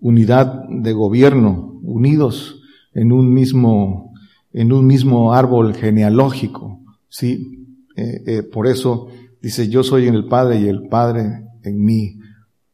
unidad 0.00 0.64
de 0.68 0.92
gobierno, 0.92 1.78
unidos 1.82 2.62
en 2.92 3.12
un 3.12 3.32
mismo, 3.32 4.12
en 4.52 4.72
un 4.72 4.86
mismo 4.86 5.32
árbol 5.32 5.74
genealógico, 5.74 6.80
sí, 7.08 7.66
eh, 7.96 8.22
eh, 8.26 8.42
por 8.42 8.66
eso 8.66 9.08
dice, 9.40 9.68
yo 9.68 9.82
soy 9.82 10.08
en 10.08 10.14
el 10.14 10.26
Padre 10.26 10.60
y 10.60 10.68
el 10.68 10.88
Padre 10.88 11.46
en 11.62 11.84
mí, 11.84 12.18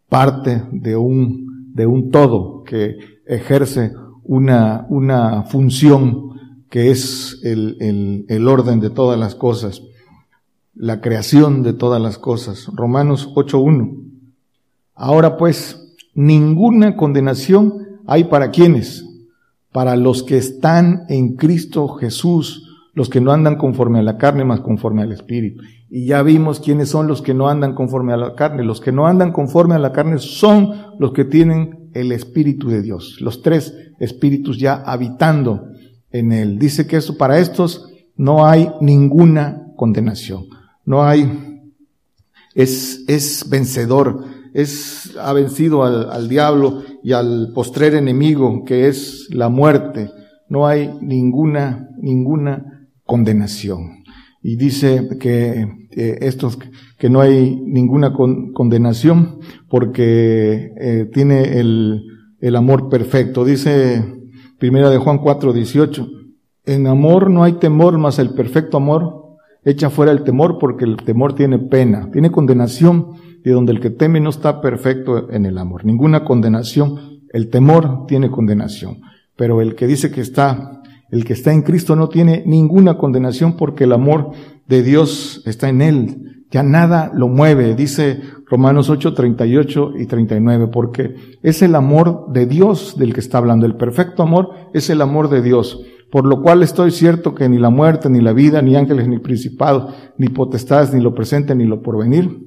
parte 0.09 0.63
de 0.73 0.97
un 0.97 1.43
de 1.75 1.87
un 1.87 2.11
todo 2.11 2.63
que 2.65 2.97
ejerce 3.27 3.93
una, 4.25 4.87
una 4.89 5.45
función 5.45 6.32
que 6.73 6.91
es 6.91 7.39
el, 7.43 8.25
el, 8.31 8.49
orden 8.49 8.81
de 8.81 8.89
todas 8.89 9.21
las 9.21 9.35
cosas, 9.35 9.83
la 10.75 11.03
creación 11.03 11.63
de 11.63 11.75
todas 11.75 12.01
las 12.01 12.17
cosas. 12.17 12.67
Romanos 12.73 13.29
8.1. 13.35 14.03
Ahora 14.95 15.37
pues, 15.37 15.95
ninguna 16.15 16.97
condenación 16.97 17.75
hay 18.07 18.25
para 18.25 18.51
quienes, 18.51 19.05
para 19.71 19.97
los 19.97 20.23
que 20.23 20.39
están 20.39 21.03
en 21.11 21.37
Cristo 21.37 21.89
Jesús, 21.89 22.67
los 22.95 23.11
que 23.11 23.21
no 23.21 23.33
andan 23.33 23.57
conforme 23.57 23.99
a 23.99 24.03
la 24.03 24.17
carne, 24.17 24.47
más 24.47 24.61
conforme 24.61 25.03
al 25.03 25.13
Espíritu. 25.13 25.63
Y 25.91 26.07
ya 26.07 26.23
vimos 26.23 26.59
quiénes 26.59 26.89
son 26.89 27.07
los 27.07 27.21
que 27.21 27.35
no 27.35 27.51
andan 27.51 27.75
conforme 27.75 28.15
a 28.15 28.17
la 28.17 28.35
carne. 28.35 28.65
Los 28.65 28.81
que 28.81 28.93
no 28.93 29.07
andan 29.07 29.33
conforme 29.33 29.75
a 29.75 29.79
la 29.79 29.93
carne 29.93 30.17
son 30.17 30.73
los 30.99 31.13
que 31.13 31.27
tienen 31.27 31.91
el 31.93 32.13
Espíritu 32.13 32.71
de 32.71 32.81
Dios. 32.81 33.19
Los 33.21 33.43
tres 33.43 33.77
espíritus 33.99 34.59
ya 34.59 34.77
habitando 34.77 35.72
en 36.13 36.33
él. 36.33 36.59
Dice 36.59 36.87
que 36.87 36.97
eso, 36.97 37.17
para 37.17 37.39
estos 37.39 37.91
no 38.17 38.47
hay 38.47 38.69
ninguna 38.81 39.73
condenación. 39.77 40.47
No 40.85 41.03
hay, 41.03 41.63
es, 42.55 43.05
es 43.09 43.49
vencedor, 43.49 44.25
es, 44.55 45.17
ha 45.21 45.33
vencido 45.33 45.85
al, 45.85 46.11
al 46.11 46.29
diablo 46.29 46.83
y 47.03 47.13
al 47.13 47.53
postrer 47.55 47.95
enemigo 47.95 48.65
que 48.65 48.89
es 48.89 49.29
la 49.31 49.49
muerte. 49.49 50.11
No 50.49 50.67
hay 50.67 50.91
ninguna, 51.01 51.89
ninguna 51.99 52.89
condenación. 53.05 54.03
Y 54.43 54.57
dice 54.57 55.09
que 55.21 55.67
eh, 55.93 56.19
estos, 56.23 56.59
que 56.99 57.09
no 57.09 57.21
hay 57.21 57.57
ninguna 57.65 58.13
condenación 58.13 59.39
porque 59.69 60.73
eh, 60.81 61.11
tiene 61.13 61.61
el, 61.61 62.03
el 62.41 62.57
amor 62.57 62.89
perfecto. 62.89 63.45
Dice 63.45 64.05
primera 64.63 64.91
de 64.91 64.99
Juan 64.99 65.19
4, 65.19 65.53
18. 65.53 66.09
En 66.67 66.87
amor 66.87 67.29
no 67.29 67.43
hay 67.43 67.55
temor, 67.55 67.99
más 67.99 68.21
el 68.21 68.31
perfecto 68.31 68.77
amor 68.77 69.35
echa 69.65 69.91
fuera 69.91 70.13
el 70.13 70.23
temor 70.23 70.59
porque 70.61 70.85
el 70.85 70.99
temor 70.99 71.35
tiene 71.35 71.59
pena, 71.59 72.13
tiene 72.13 72.31
condenación 72.31 73.09
y 73.45 73.51
donde 73.51 73.73
el 73.73 73.81
que 73.81 73.91
teme 73.91 74.21
no 74.21 74.31
está 74.31 74.61
perfecto 74.61 75.33
en 75.33 75.47
el 75.47 75.59
amor. 75.59 75.85
Ninguna 75.85 76.23
condenación. 76.23 77.23
El 77.31 77.51
temor 77.51 78.07
tiene 78.07 78.31
condenación. 78.31 79.01
Pero 79.35 79.61
el 79.63 79.75
que 79.75 79.89
dice 79.89 80.13
que 80.13 80.21
está 80.21 80.81
el 81.11 81.25
que 81.25 81.33
está 81.33 81.53
en 81.53 81.63
Cristo 81.63 81.97
no 81.97 82.09
tiene 82.09 82.45
ninguna 82.47 82.97
condenación 82.99 83.57
porque 83.57 83.83
el 83.83 83.93
amor 83.93 84.31
de 84.69 84.85
Dios 84.85 85.43
está 85.45 85.71
en 85.71 85.83
él. 85.83 86.42
Ya 86.53 86.63
nada 86.63 87.11
lo 87.15 87.29
mueve, 87.29 87.75
dice 87.75 88.21
Romanos 88.47 88.91
8, 88.91 89.15
38 89.15 89.93
y 89.99 90.07
39, 90.07 90.69
porque 90.69 91.15
es 91.43 91.63
el 91.63 91.75
amor 91.75 92.27
de 92.31 92.45
Dios 92.45 92.99
del 92.99 93.15
que 93.15 93.21
está 93.21 93.39
hablando. 93.39 93.65
El 93.65 93.77
perfecto 93.77 94.23
amor 94.23 94.51
es 94.75 94.91
el 94.91 95.01
amor 95.01 95.31
de 95.31 95.41
Dios. 95.41 95.83
Por 96.11 96.27
lo 96.27 96.43
cual 96.43 96.63
estoy 96.63 96.91
cierto 96.91 97.35
que 97.35 97.49
ni 97.49 97.59
la 97.59 97.71
muerte, 97.71 98.11
ni 98.11 98.21
la 98.21 98.35
vida, 98.35 98.61
ni 98.61 98.77
ángeles, 98.77 99.09
ni 99.09 99.19
principados, 99.19 99.95
ni 100.19 100.29
potestades, 100.29 100.93
ni 100.93 101.01
lo 101.01 101.15
presente, 101.15 101.55
ni 101.55 101.65
lo 101.65 101.81
porvenir, 101.81 102.39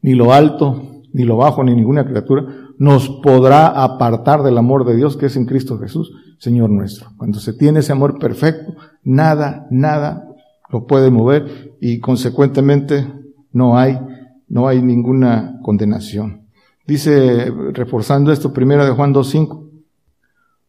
ni 0.00 0.14
lo 0.14 0.32
alto, 0.32 1.02
ni 1.12 1.24
lo 1.24 1.36
bajo, 1.36 1.62
ni 1.62 1.74
ninguna 1.74 2.06
criatura, 2.06 2.46
nos 2.78 3.10
podrá 3.10 3.66
apartar 3.68 4.42
del 4.42 4.56
amor 4.56 4.86
de 4.86 4.96
Dios 4.96 5.18
que 5.18 5.26
es 5.26 5.36
en 5.36 5.44
Cristo 5.44 5.78
Jesús, 5.78 6.12
Señor 6.38 6.70
nuestro. 6.70 7.10
Cuando 7.18 7.40
se 7.40 7.52
tiene 7.52 7.80
ese 7.80 7.92
amor 7.92 8.18
perfecto, 8.18 8.74
nada, 9.02 9.66
nada 9.70 10.25
lo 10.70 10.86
puede 10.86 11.10
mover 11.10 11.76
y 11.80 12.00
consecuentemente 12.00 13.06
no 13.52 13.78
hay, 13.78 13.98
no 14.48 14.68
hay 14.68 14.82
ninguna 14.82 15.58
condenación. 15.62 16.46
Dice, 16.86 17.52
reforzando 17.72 18.32
esto, 18.32 18.52
primera 18.52 18.84
de 18.84 18.92
Juan 18.92 19.12
2.5, 19.12 19.68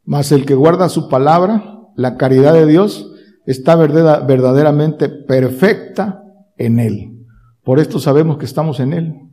mas 0.06 0.32
el 0.32 0.45
que 0.45 0.56
guarda 0.56 0.89
su 0.89 1.10
palabra, 1.10 1.80
la 1.95 2.18
caridad 2.18 2.54
de 2.54 2.66
Dios, 2.66 3.12
está 3.45 3.76
verdaderamente 3.76 5.10
perfecta 5.10 6.24
en 6.58 6.80
él. 6.80 7.26
Por 7.64 7.80
esto 7.80 8.00
sabemos 8.00 8.38
que 8.38 8.45
estamos 8.45 8.80
en 8.80 8.93
él 8.93 9.28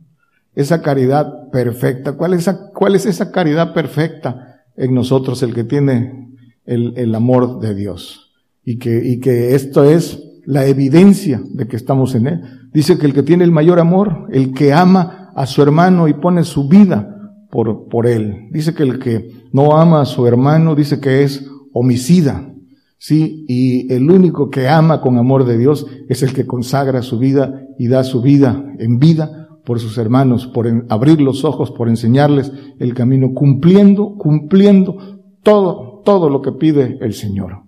esa 0.55 0.81
caridad 0.81 1.49
perfecta. 1.51 2.13
¿Cuál 2.13 2.33
es 2.33 2.41
esa, 2.41 2.71
cuál 2.71 2.95
es 2.95 3.05
esa 3.05 3.31
caridad 3.31 3.73
perfecta 3.73 4.63
en 4.77 4.93
nosotros, 4.93 5.43
el 5.43 5.53
que 5.53 5.63
tiene 5.63 6.29
el, 6.65 6.93
el 6.97 7.13
amor 7.13 7.59
de 7.59 7.75
Dios? 7.75 8.33
Y 8.63 8.77
que, 8.77 9.01
y 9.03 9.19
que 9.19 9.53
esto 9.53 9.83
es 9.83 10.24
la 10.45 10.65
evidencia 10.65 11.41
de 11.53 11.67
que 11.67 11.75
estamos 11.75 12.15
en 12.15 12.27
Él. 12.27 12.41
Dice 12.73 12.97
que 12.97 13.05
el 13.05 13.13
que 13.13 13.23
tiene 13.23 13.43
el 13.43 13.51
mayor 13.51 13.79
amor, 13.79 14.27
el 14.31 14.53
que 14.53 14.73
ama 14.73 15.31
a 15.35 15.45
su 15.45 15.61
hermano 15.61 16.07
y 16.07 16.13
pone 16.13 16.43
su 16.43 16.67
vida 16.67 17.15
por, 17.51 17.87
por 17.87 18.07
Él. 18.07 18.49
Dice 18.51 18.73
que 18.73 18.83
el 18.83 18.99
que 18.99 19.29
no 19.51 19.77
ama 19.77 20.01
a 20.01 20.05
su 20.05 20.25
hermano, 20.27 20.75
dice 20.75 20.99
que 20.99 21.23
es 21.23 21.45
homicida. 21.73 22.51
Sí, 22.97 23.45
y 23.47 23.93
el 23.93 24.09
único 24.09 24.49
que 24.49 24.67
ama 24.67 25.01
con 25.01 25.17
amor 25.17 25.45
de 25.45 25.57
Dios 25.57 25.85
es 26.09 26.23
el 26.23 26.33
que 26.33 26.47
consagra 26.47 27.01
su 27.01 27.19
vida 27.19 27.61
y 27.77 27.87
da 27.87 28.03
su 28.03 28.21
vida 28.21 28.63
en 28.79 28.99
vida 28.99 29.45
por 29.65 29.79
sus 29.79 29.97
hermanos, 29.97 30.47
por 30.47 30.67
abrir 30.89 31.21
los 31.21 31.43
ojos, 31.43 31.71
por 31.71 31.89
enseñarles 31.89 32.51
el 32.79 32.93
camino, 32.93 33.33
cumpliendo, 33.33 34.15
cumpliendo 34.15 34.97
todo, 35.43 36.01
todo 36.05 36.29
lo 36.29 36.41
que 36.41 36.53
pide 36.53 36.97
el 37.01 37.13
Señor. 37.13 37.63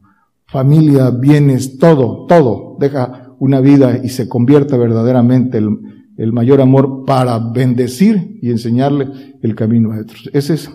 Familia, 0.45 1.09
bienes, 1.09 1.78
todo, 1.78 2.25
todo. 2.28 2.66
Deja 2.80 3.36
una 3.39 3.59
vida 3.61 3.99
y 4.03 4.09
se 4.09 4.28
convierte 4.28 4.78
verdaderamente 4.78 5.57
el, 5.57 5.69
el 6.17 6.34
mayor 6.34 6.61
amor 6.61 7.05
para 7.05 7.38
bendecir 7.39 8.39
y 8.41 8.49
enseñarle 8.49 9.38
el 9.41 9.55
camino 9.55 9.93
a 9.93 10.01
otros. 10.01 10.30
Ese 10.34 10.55
es 10.55 10.69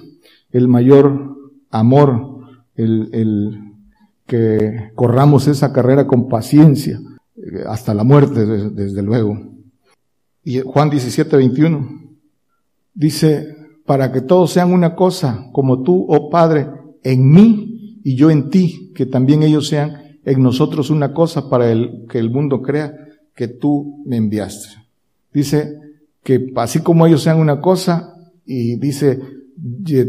el 0.51 0.69
mayor 0.69 1.37
amor, 1.71 2.39
el, 2.77 3.09
el 3.13 3.73
que 4.27 4.93
corramos 4.95 5.49
esa 5.49 5.73
carrera 5.73 6.07
con 6.07 6.29
paciencia 6.29 7.01
eh, 7.37 7.65
hasta 7.67 7.93
la 7.93 8.05
muerte, 8.05 8.47
desde 8.47 9.03
luego. 9.03 9.39
Y 10.45 10.61
Juan 10.61 10.91
17, 10.91 11.37
21 11.37 12.03
dice, 12.95 13.57
para 13.85 14.13
que 14.13 14.21
todos 14.21 14.53
sean 14.53 14.73
una 14.73 14.95
cosa, 14.95 15.49
como 15.53 15.83
tú, 15.83 16.07
oh 16.09 16.31
Padre, 16.31 16.69
en 17.03 17.31
mí 17.31 18.01
y 18.05 18.17
yo 18.17 18.31
en 18.31 18.49
ti, 18.49 18.93
que 18.95 19.07
también 19.07 19.43
ellos 19.43 19.69
sean 19.69 20.12
en 20.25 20.43
nosotros 20.43 20.91
una 20.91 21.13
cosa 21.13 21.49
para 21.49 21.71
el, 21.71 22.07
que 22.09 22.19
el 22.19 22.31
mundo 22.31 22.63
crea 22.63 22.95
que 23.35 23.49
tú 23.49 24.03
me 24.07 24.17
enviaste. 24.17 24.69
Dice 25.33 25.79
que 26.23 26.53
así 26.57 26.81
como 26.81 27.07
ellos 27.07 27.23
sean 27.23 27.39
una 27.39 27.61
cosa, 27.61 28.15
y 28.45 28.77
dice, 28.77 29.19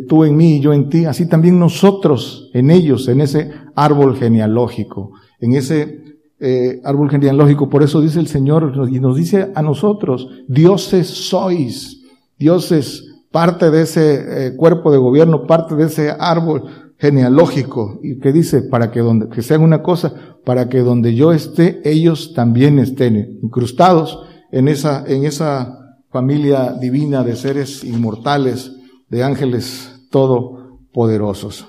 tú 0.07 0.23
en 0.23 0.35
mí 0.35 0.57
y 0.57 0.59
yo 0.59 0.73
en 0.73 0.89
ti, 0.89 1.05
así 1.05 1.27
también 1.27 1.59
nosotros 1.59 2.49
en 2.53 2.71
ellos, 2.71 3.07
en 3.07 3.21
ese 3.21 3.51
árbol 3.75 4.17
genealógico, 4.17 5.11
en 5.39 5.53
ese 5.53 6.03
eh, 6.39 6.81
árbol 6.83 7.09
genealógico. 7.09 7.69
Por 7.69 7.83
eso 7.83 8.01
dice 8.01 8.19
el 8.19 8.27
Señor 8.27 8.73
y 8.91 8.99
nos 8.99 9.15
dice 9.15 9.51
a 9.53 9.61
nosotros, 9.61 10.27
dioses 10.47 11.07
sois, 11.07 12.01
dioses, 12.37 13.09
parte 13.31 13.71
de 13.71 13.81
ese 13.81 14.47
eh, 14.47 14.55
cuerpo 14.55 14.91
de 14.91 14.97
gobierno, 14.97 15.47
parte 15.47 15.75
de 15.75 15.85
ese 15.85 16.11
árbol 16.11 16.63
genealógico. 17.03 17.99
Y 18.01 18.17
que 18.19 18.31
dice, 18.31 18.61
para 18.61 18.89
que 18.89 19.01
donde, 19.01 19.27
que 19.27 19.41
sean 19.41 19.61
una 19.61 19.83
cosa, 19.83 20.37
para 20.45 20.69
que 20.69 20.79
donde 20.79 21.13
yo 21.13 21.33
esté, 21.33 21.81
ellos 21.83 22.33
también 22.33 22.79
estén 22.79 23.39
incrustados 23.43 24.19
en 24.53 24.69
esa, 24.69 25.03
en 25.05 25.25
esa 25.25 25.97
familia 26.09 26.71
divina 26.71 27.21
de 27.21 27.35
seres 27.35 27.83
inmortales, 27.83 28.71
de 29.09 29.21
ángeles 29.21 30.07
todopoderosos. 30.11 31.67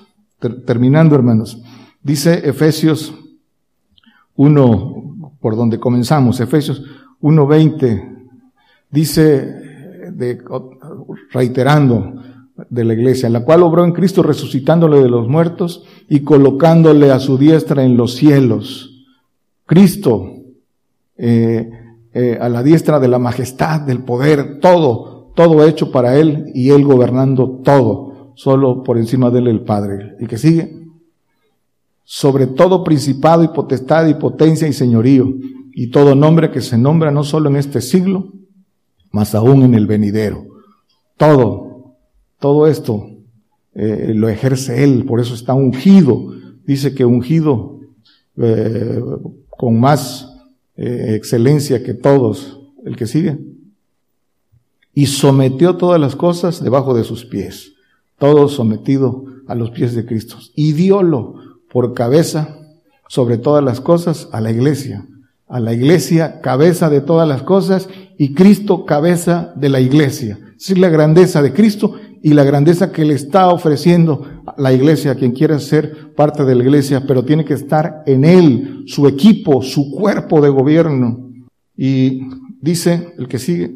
terminando, 0.65 1.15
hermanos. 1.15 1.61
Dice 2.01 2.47
Efesios 2.47 3.13
uno, 4.37 5.33
por 5.41 5.57
donde 5.57 5.79
comenzamos, 5.79 6.39
Efesios 6.39 6.81
1.20, 7.21 8.29
dice, 8.89 9.21
de, 10.13 10.37
reiterando 11.31 12.21
de 12.69 12.83
la 12.83 12.93
iglesia, 12.93 13.29
la 13.29 13.43
cual 13.43 13.63
obró 13.63 13.83
en 13.83 13.91
Cristo 13.91 14.23
resucitándole 14.23 15.01
de 15.01 15.09
los 15.09 15.27
muertos 15.27 15.83
y 16.09 16.21
colocándole 16.21 17.11
a 17.11 17.19
su 17.19 17.37
diestra 17.37 17.83
en 17.83 17.97
los 17.97 18.15
cielos. 18.15 19.05
Cristo, 19.65 20.27
eh, 21.17 21.69
eh, 22.13 22.37
a 22.39 22.49
la 22.49 22.63
diestra 22.63 22.99
de 22.99 23.07
la 23.07 23.19
majestad, 23.19 23.81
del 23.81 24.03
poder, 24.03 24.59
todo, 24.59 25.31
todo 25.35 25.65
hecho 25.65 25.91
para 25.91 26.17
Él 26.17 26.51
y 26.53 26.69
Él 26.69 26.83
gobernando 26.83 27.61
todo, 27.63 28.31
solo 28.35 28.83
por 28.83 28.97
encima 28.97 29.29
de 29.31 29.39
Él 29.39 29.47
el 29.47 29.61
Padre. 29.61 30.15
Y 30.19 30.27
que 30.27 30.37
sigue, 30.37 30.85
sobre 32.03 32.47
todo 32.47 32.83
principado 32.83 33.43
y 33.43 33.49
potestad 33.49 34.07
y 34.07 34.13
potencia 34.13 34.67
y 34.67 34.73
señorío, 34.73 35.33
y 35.73 35.89
todo 35.89 36.15
nombre 36.15 36.51
que 36.51 36.61
se 36.61 36.77
nombra 36.77 37.11
no 37.11 37.23
solo 37.23 37.49
en 37.49 37.57
este 37.57 37.81
siglo, 37.81 38.31
mas 39.11 39.35
aún 39.35 39.63
en 39.63 39.73
el 39.75 39.87
venidero. 39.87 40.45
Todo, 41.17 41.64
todo 42.45 42.67
esto 42.67 43.09
eh, 43.73 44.11
lo 44.13 44.29
ejerce 44.29 44.83
Él, 44.83 45.05
por 45.05 45.19
eso 45.19 45.33
está 45.33 45.55
ungido. 45.55 46.31
Dice 46.63 46.93
que 46.93 47.03
ungido 47.03 47.79
eh, 48.37 49.01
con 49.49 49.79
más 49.79 50.31
eh, 50.77 51.15
excelencia 51.15 51.81
que 51.81 51.95
todos, 51.95 52.59
el 52.85 52.97
que 52.97 53.07
sigue. 53.07 53.39
Y 54.93 55.07
sometió 55.07 55.75
todas 55.75 55.99
las 55.99 56.15
cosas 56.15 56.63
debajo 56.63 56.93
de 56.93 57.03
sus 57.03 57.25
pies, 57.25 57.73
todo 58.19 58.47
sometido 58.47 59.25
a 59.47 59.55
los 59.55 59.71
pies 59.71 59.95
de 59.95 60.05
Cristo 60.05 60.37
y 60.53 60.73
diólo 60.73 61.37
por 61.71 61.95
cabeza 61.95 62.59
sobre 63.07 63.39
todas 63.39 63.63
las 63.63 63.81
cosas 63.81 64.29
a 64.31 64.39
la 64.39 64.51
iglesia. 64.51 65.07
A 65.47 65.59
la 65.59 65.73
iglesia 65.73 66.41
cabeza 66.41 66.91
de 66.91 67.01
todas 67.01 67.27
las 67.27 67.41
cosas 67.41 67.89
y 68.19 68.35
Cristo 68.35 68.85
cabeza 68.85 69.51
de 69.55 69.69
la 69.69 69.79
iglesia. 69.79 70.37
Es 70.57 70.77
la 70.77 70.89
grandeza 70.89 71.41
de 71.41 71.53
Cristo 71.53 71.95
y 72.25 72.33
la 72.33 72.43
grandeza 72.43 72.91
que 72.91 73.05
le 73.05 73.13
está 73.13 73.49
ofreciendo 73.49 74.41
la 74.57 74.73
iglesia, 74.73 75.13
quien 75.13 75.31
quiera 75.31 75.59
ser 75.59 76.11
parte 76.15 76.43
de 76.43 76.55
la 76.55 76.63
iglesia, 76.63 77.03
pero 77.07 77.23
tiene 77.23 77.45
que 77.45 77.53
estar 77.53 78.01
en 78.07 78.25
él, 78.25 78.81
su 78.87 79.07
equipo, 79.07 79.61
su 79.61 79.91
cuerpo 79.91 80.41
de 80.41 80.49
gobierno. 80.49 81.29
Y 81.77 82.21
dice 82.59 83.13
el 83.19 83.27
que 83.27 83.37
sigue, 83.37 83.75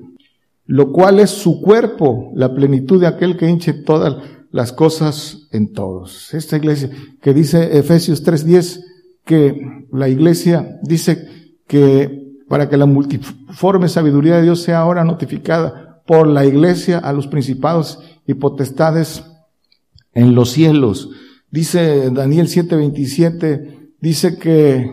lo 0.66 0.92
cual 0.92 1.20
es 1.20 1.30
su 1.30 1.62
cuerpo, 1.62 2.32
la 2.34 2.52
plenitud 2.56 3.00
de 3.00 3.06
aquel 3.06 3.38
que 3.38 3.48
hinche 3.48 3.72
todas 3.72 4.16
las 4.50 4.74
cosas 4.74 5.48
en 5.52 5.72
todos. 5.72 6.34
Esta 6.34 6.58
iglesia 6.58 6.90
que 7.22 7.36
dice 7.36 7.78
Efesios 7.78 8.24
3:10 8.24 8.84
que 9.26 9.86
la 9.92 10.10
iglesia 10.10 10.80
dice 10.82 11.54
que 11.68 12.40
para 12.48 12.68
que 12.68 12.78
la 12.78 12.88
multiforme 12.88 13.90
sabiduría 13.90 14.38
de 14.38 14.42
Dios 14.42 14.64
sea 14.64 14.80
ahora 14.80 15.04
notificada 15.04 15.89
por 16.10 16.28
la 16.28 16.44
iglesia 16.44 16.98
a 16.98 17.14
los 17.14 17.28
principados 17.28 18.00
y 18.26 18.34
potestades 18.34 19.24
en 20.12 20.34
los 20.34 20.50
cielos. 20.50 21.12
Dice 21.52 22.10
Daniel 22.10 22.48
7:27, 22.48 23.92
dice 24.02 24.40
que 24.40 24.90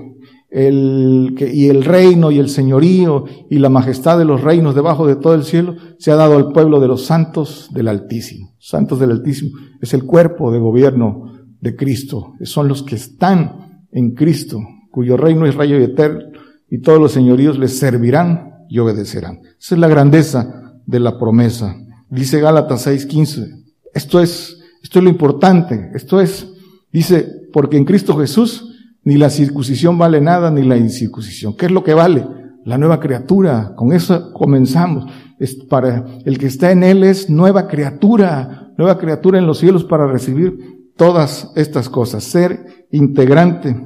el, 0.50 1.34
y 1.40 1.68
el 1.68 1.84
reino 1.84 2.30
y 2.30 2.38
el 2.38 2.50
señorío 2.50 3.24
y 3.48 3.58
la 3.60 3.70
majestad 3.70 4.18
de 4.18 4.26
los 4.26 4.42
reinos 4.42 4.74
debajo 4.74 5.06
de 5.06 5.16
todo 5.16 5.32
el 5.34 5.44
cielo 5.44 5.76
se 5.98 6.12
ha 6.12 6.16
dado 6.16 6.36
al 6.36 6.52
pueblo 6.52 6.80
de 6.80 6.88
los 6.88 7.06
santos 7.06 7.70
del 7.72 7.88
Altísimo. 7.88 8.54
Santos 8.58 9.00
del 9.00 9.12
Altísimo 9.12 9.58
es 9.80 9.94
el 9.94 10.04
cuerpo 10.04 10.52
de 10.52 10.58
gobierno 10.58 11.32
de 11.62 11.76
Cristo. 11.76 12.34
Son 12.42 12.68
los 12.68 12.82
que 12.82 12.96
están 12.96 13.86
en 13.90 14.12
Cristo, 14.12 14.60
cuyo 14.90 15.16
reino 15.16 15.46
es 15.46 15.54
rayo 15.54 15.80
y 15.80 15.84
eterno 15.84 16.20
y 16.68 16.82
todos 16.82 17.00
los 17.00 17.12
señoríos 17.12 17.58
les 17.58 17.78
servirán 17.78 18.66
y 18.68 18.80
obedecerán. 18.80 19.40
Esa 19.58 19.76
es 19.76 19.80
la 19.80 19.88
grandeza 19.88 20.65
de 20.86 21.00
la 21.00 21.18
promesa. 21.18 21.76
Dice 22.08 22.40
Gálatas 22.40 22.86
6:15. 22.86 23.64
Esto 23.92 24.20
es, 24.20 24.58
esto 24.82 24.98
es 24.98 25.04
lo 25.04 25.10
importante. 25.10 25.90
Esto 25.94 26.20
es, 26.20 26.46
dice, 26.92 27.26
porque 27.52 27.76
en 27.76 27.84
Cristo 27.84 28.16
Jesús 28.16 28.72
ni 29.02 29.16
la 29.16 29.30
circuncisión 29.30 29.98
vale 29.98 30.20
nada, 30.20 30.50
ni 30.50 30.62
la 30.62 30.76
incircuncisión. 30.76 31.56
¿Qué 31.56 31.66
es 31.66 31.72
lo 31.72 31.84
que 31.84 31.94
vale? 31.94 32.26
La 32.64 32.76
nueva 32.76 32.98
criatura. 32.98 33.74
Con 33.76 33.92
eso 33.92 34.32
comenzamos. 34.32 35.10
Es 35.38 35.54
para 35.54 36.04
el 36.24 36.38
que 36.38 36.46
está 36.46 36.72
en 36.72 36.82
Él 36.82 37.04
es 37.04 37.30
nueva 37.30 37.68
criatura, 37.68 38.72
nueva 38.76 38.98
criatura 38.98 39.38
en 39.38 39.46
los 39.46 39.58
cielos 39.58 39.84
para 39.84 40.06
recibir 40.06 40.58
todas 40.96 41.52
estas 41.54 41.88
cosas. 41.88 42.24
Ser 42.24 42.86
integrante 42.90 43.76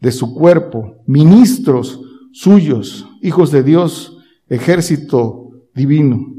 de 0.00 0.12
su 0.12 0.34
cuerpo, 0.34 0.96
ministros 1.06 2.00
suyos, 2.32 3.06
hijos 3.22 3.52
de 3.52 3.62
Dios, 3.62 4.18
ejército 4.48 5.50
divino. 5.74 6.34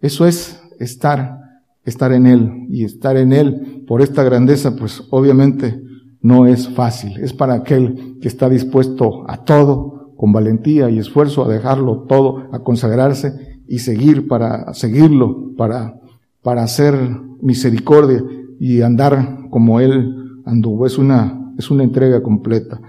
Eso 0.00 0.26
es 0.26 0.60
estar, 0.78 1.38
estar 1.84 2.12
en 2.12 2.26
Él. 2.26 2.66
Y 2.70 2.84
estar 2.84 3.16
en 3.16 3.32
Él 3.32 3.84
por 3.86 4.02
esta 4.02 4.22
grandeza, 4.22 4.76
pues 4.76 5.02
obviamente 5.10 5.82
no 6.20 6.46
es 6.46 6.68
fácil. 6.68 7.18
Es 7.20 7.32
para 7.32 7.54
aquel 7.54 8.18
que 8.20 8.28
está 8.28 8.48
dispuesto 8.48 9.28
a 9.28 9.44
todo, 9.44 10.14
con 10.16 10.32
valentía 10.32 10.90
y 10.90 10.98
esfuerzo, 10.98 11.44
a 11.44 11.48
dejarlo 11.48 12.04
todo, 12.08 12.48
a 12.52 12.60
consagrarse 12.60 13.62
y 13.68 13.78
seguir 13.78 14.26
para 14.26 14.72
seguirlo, 14.74 15.54
para, 15.56 16.00
para 16.42 16.64
hacer 16.64 16.94
misericordia 17.40 18.24
y 18.58 18.82
andar 18.82 19.48
como 19.50 19.80
Él 19.80 20.42
anduvo. 20.44 20.86
Es 20.86 20.98
una, 20.98 21.52
es 21.56 21.70
una 21.70 21.84
entrega 21.84 22.22
completa. 22.22 22.80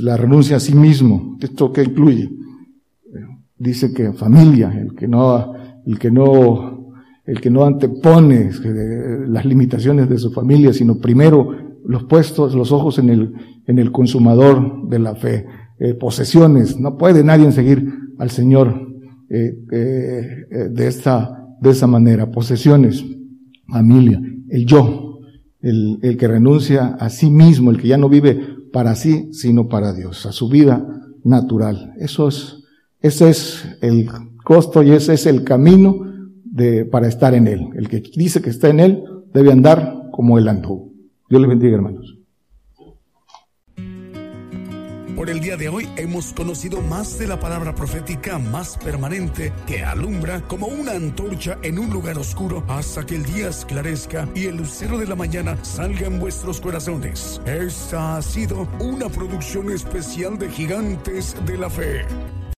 La 0.00 0.16
renuncia 0.16 0.56
a 0.56 0.60
sí 0.60 0.74
mismo. 0.74 1.36
¿Esto 1.40 1.72
qué 1.72 1.82
incluye? 1.82 2.30
Dice 3.56 3.92
que 3.92 4.12
familia, 4.12 4.72
el 4.78 4.94
que 4.94 5.08
no, 5.08 5.54
el 5.88 5.98
que 5.98 6.10
no, 6.10 6.92
el 7.24 7.40
que 7.40 7.48
no 7.50 7.64
antepone 7.64 8.50
las 9.26 9.46
limitaciones 9.46 10.06
de 10.08 10.18
su 10.18 10.30
familia, 10.30 10.74
sino 10.74 10.98
primero 10.98 11.56
los 11.86 12.04
puestos, 12.04 12.54
los 12.54 12.72
ojos 12.72 12.98
en 12.98 13.08
el, 13.08 13.32
en 13.66 13.78
el 13.78 13.90
consumador 13.90 14.86
de 14.86 14.98
la 14.98 15.14
fe. 15.14 15.46
Eh, 15.80 15.94
posesiones, 15.94 16.78
no 16.78 16.98
puede 16.98 17.24
nadie 17.24 17.50
seguir 17.52 17.90
al 18.18 18.28
Señor 18.30 18.74
eh, 19.30 19.54
eh, 19.72 20.68
de 20.70 20.86
esta, 20.86 21.56
de 21.58 21.70
esa 21.70 21.86
manera. 21.86 22.30
Posesiones, 22.30 23.02
familia, 23.66 24.20
el 24.50 24.66
yo, 24.66 25.20
el, 25.62 26.00
el 26.02 26.18
que 26.18 26.28
renuncia 26.28 26.96
a 27.00 27.08
sí 27.08 27.30
mismo, 27.30 27.70
el 27.70 27.78
que 27.78 27.88
ya 27.88 27.96
no 27.96 28.10
vive 28.10 28.38
para 28.74 28.94
sí, 28.94 29.30
sino 29.32 29.68
para 29.68 29.94
Dios, 29.94 30.26
a 30.26 30.32
su 30.32 30.50
vida 30.50 30.86
natural. 31.24 31.94
Eso 31.98 32.28
es, 32.28 32.64
ese 33.00 33.30
es 33.30 33.78
el 33.80 34.06
costo 34.48 34.82
y 34.82 34.92
ese 34.92 35.12
es 35.12 35.26
el 35.26 35.44
camino 35.44 36.06
de, 36.42 36.86
para 36.86 37.06
estar 37.06 37.34
en 37.34 37.46
Él. 37.46 37.68
El 37.74 37.86
que 37.86 38.02
dice 38.16 38.40
que 38.40 38.48
está 38.48 38.70
en 38.70 38.80
Él 38.80 39.04
debe 39.34 39.52
andar 39.52 40.08
como 40.10 40.38
Él 40.38 40.48
andó. 40.48 40.88
Dios 41.28 41.42
les 41.42 41.50
bendiga, 41.50 41.76
hermanos. 41.76 42.14
Por 45.14 45.28
el 45.28 45.40
día 45.40 45.58
de 45.58 45.68
hoy 45.68 45.86
hemos 45.96 46.32
conocido 46.32 46.80
más 46.80 47.18
de 47.18 47.26
la 47.26 47.38
palabra 47.38 47.74
profética 47.74 48.38
más 48.38 48.78
permanente 48.78 49.52
que 49.66 49.84
alumbra 49.84 50.40
como 50.48 50.68
una 50.68 50.92
antorcha 50.92 51.58
en 51.62 51.78
un 51.78 51.90
lugar 51.90 52.16
oscuro 52.16 52.64
hasta 52.68 53.04
que 53.04 53.16
el 53.16 53.24
día 53.24 53.48
esclarezca 53.48 54.28
y 54.34 54.46
el 54.46 54.56
lucero 54.56 54.96
de 54.96 55.06
la 55.06 55.16
mañana 55.16 55.62
salga 55.62 56.06
en 56.06 56.20
vuestros 56.20 56.58
corazones. 56.58 57.42
Esta 57.44 58.16
ha 58.16 58.22
sido 58.22 58.66
una 58.80 59.10
producción 59.10 59.70
especial 59.70 60.38
de 60.38 60.48
Gigantes 60.48 61.36
de 61.44 61.58
la 61.58 61.68
Fe. 61.68 62.06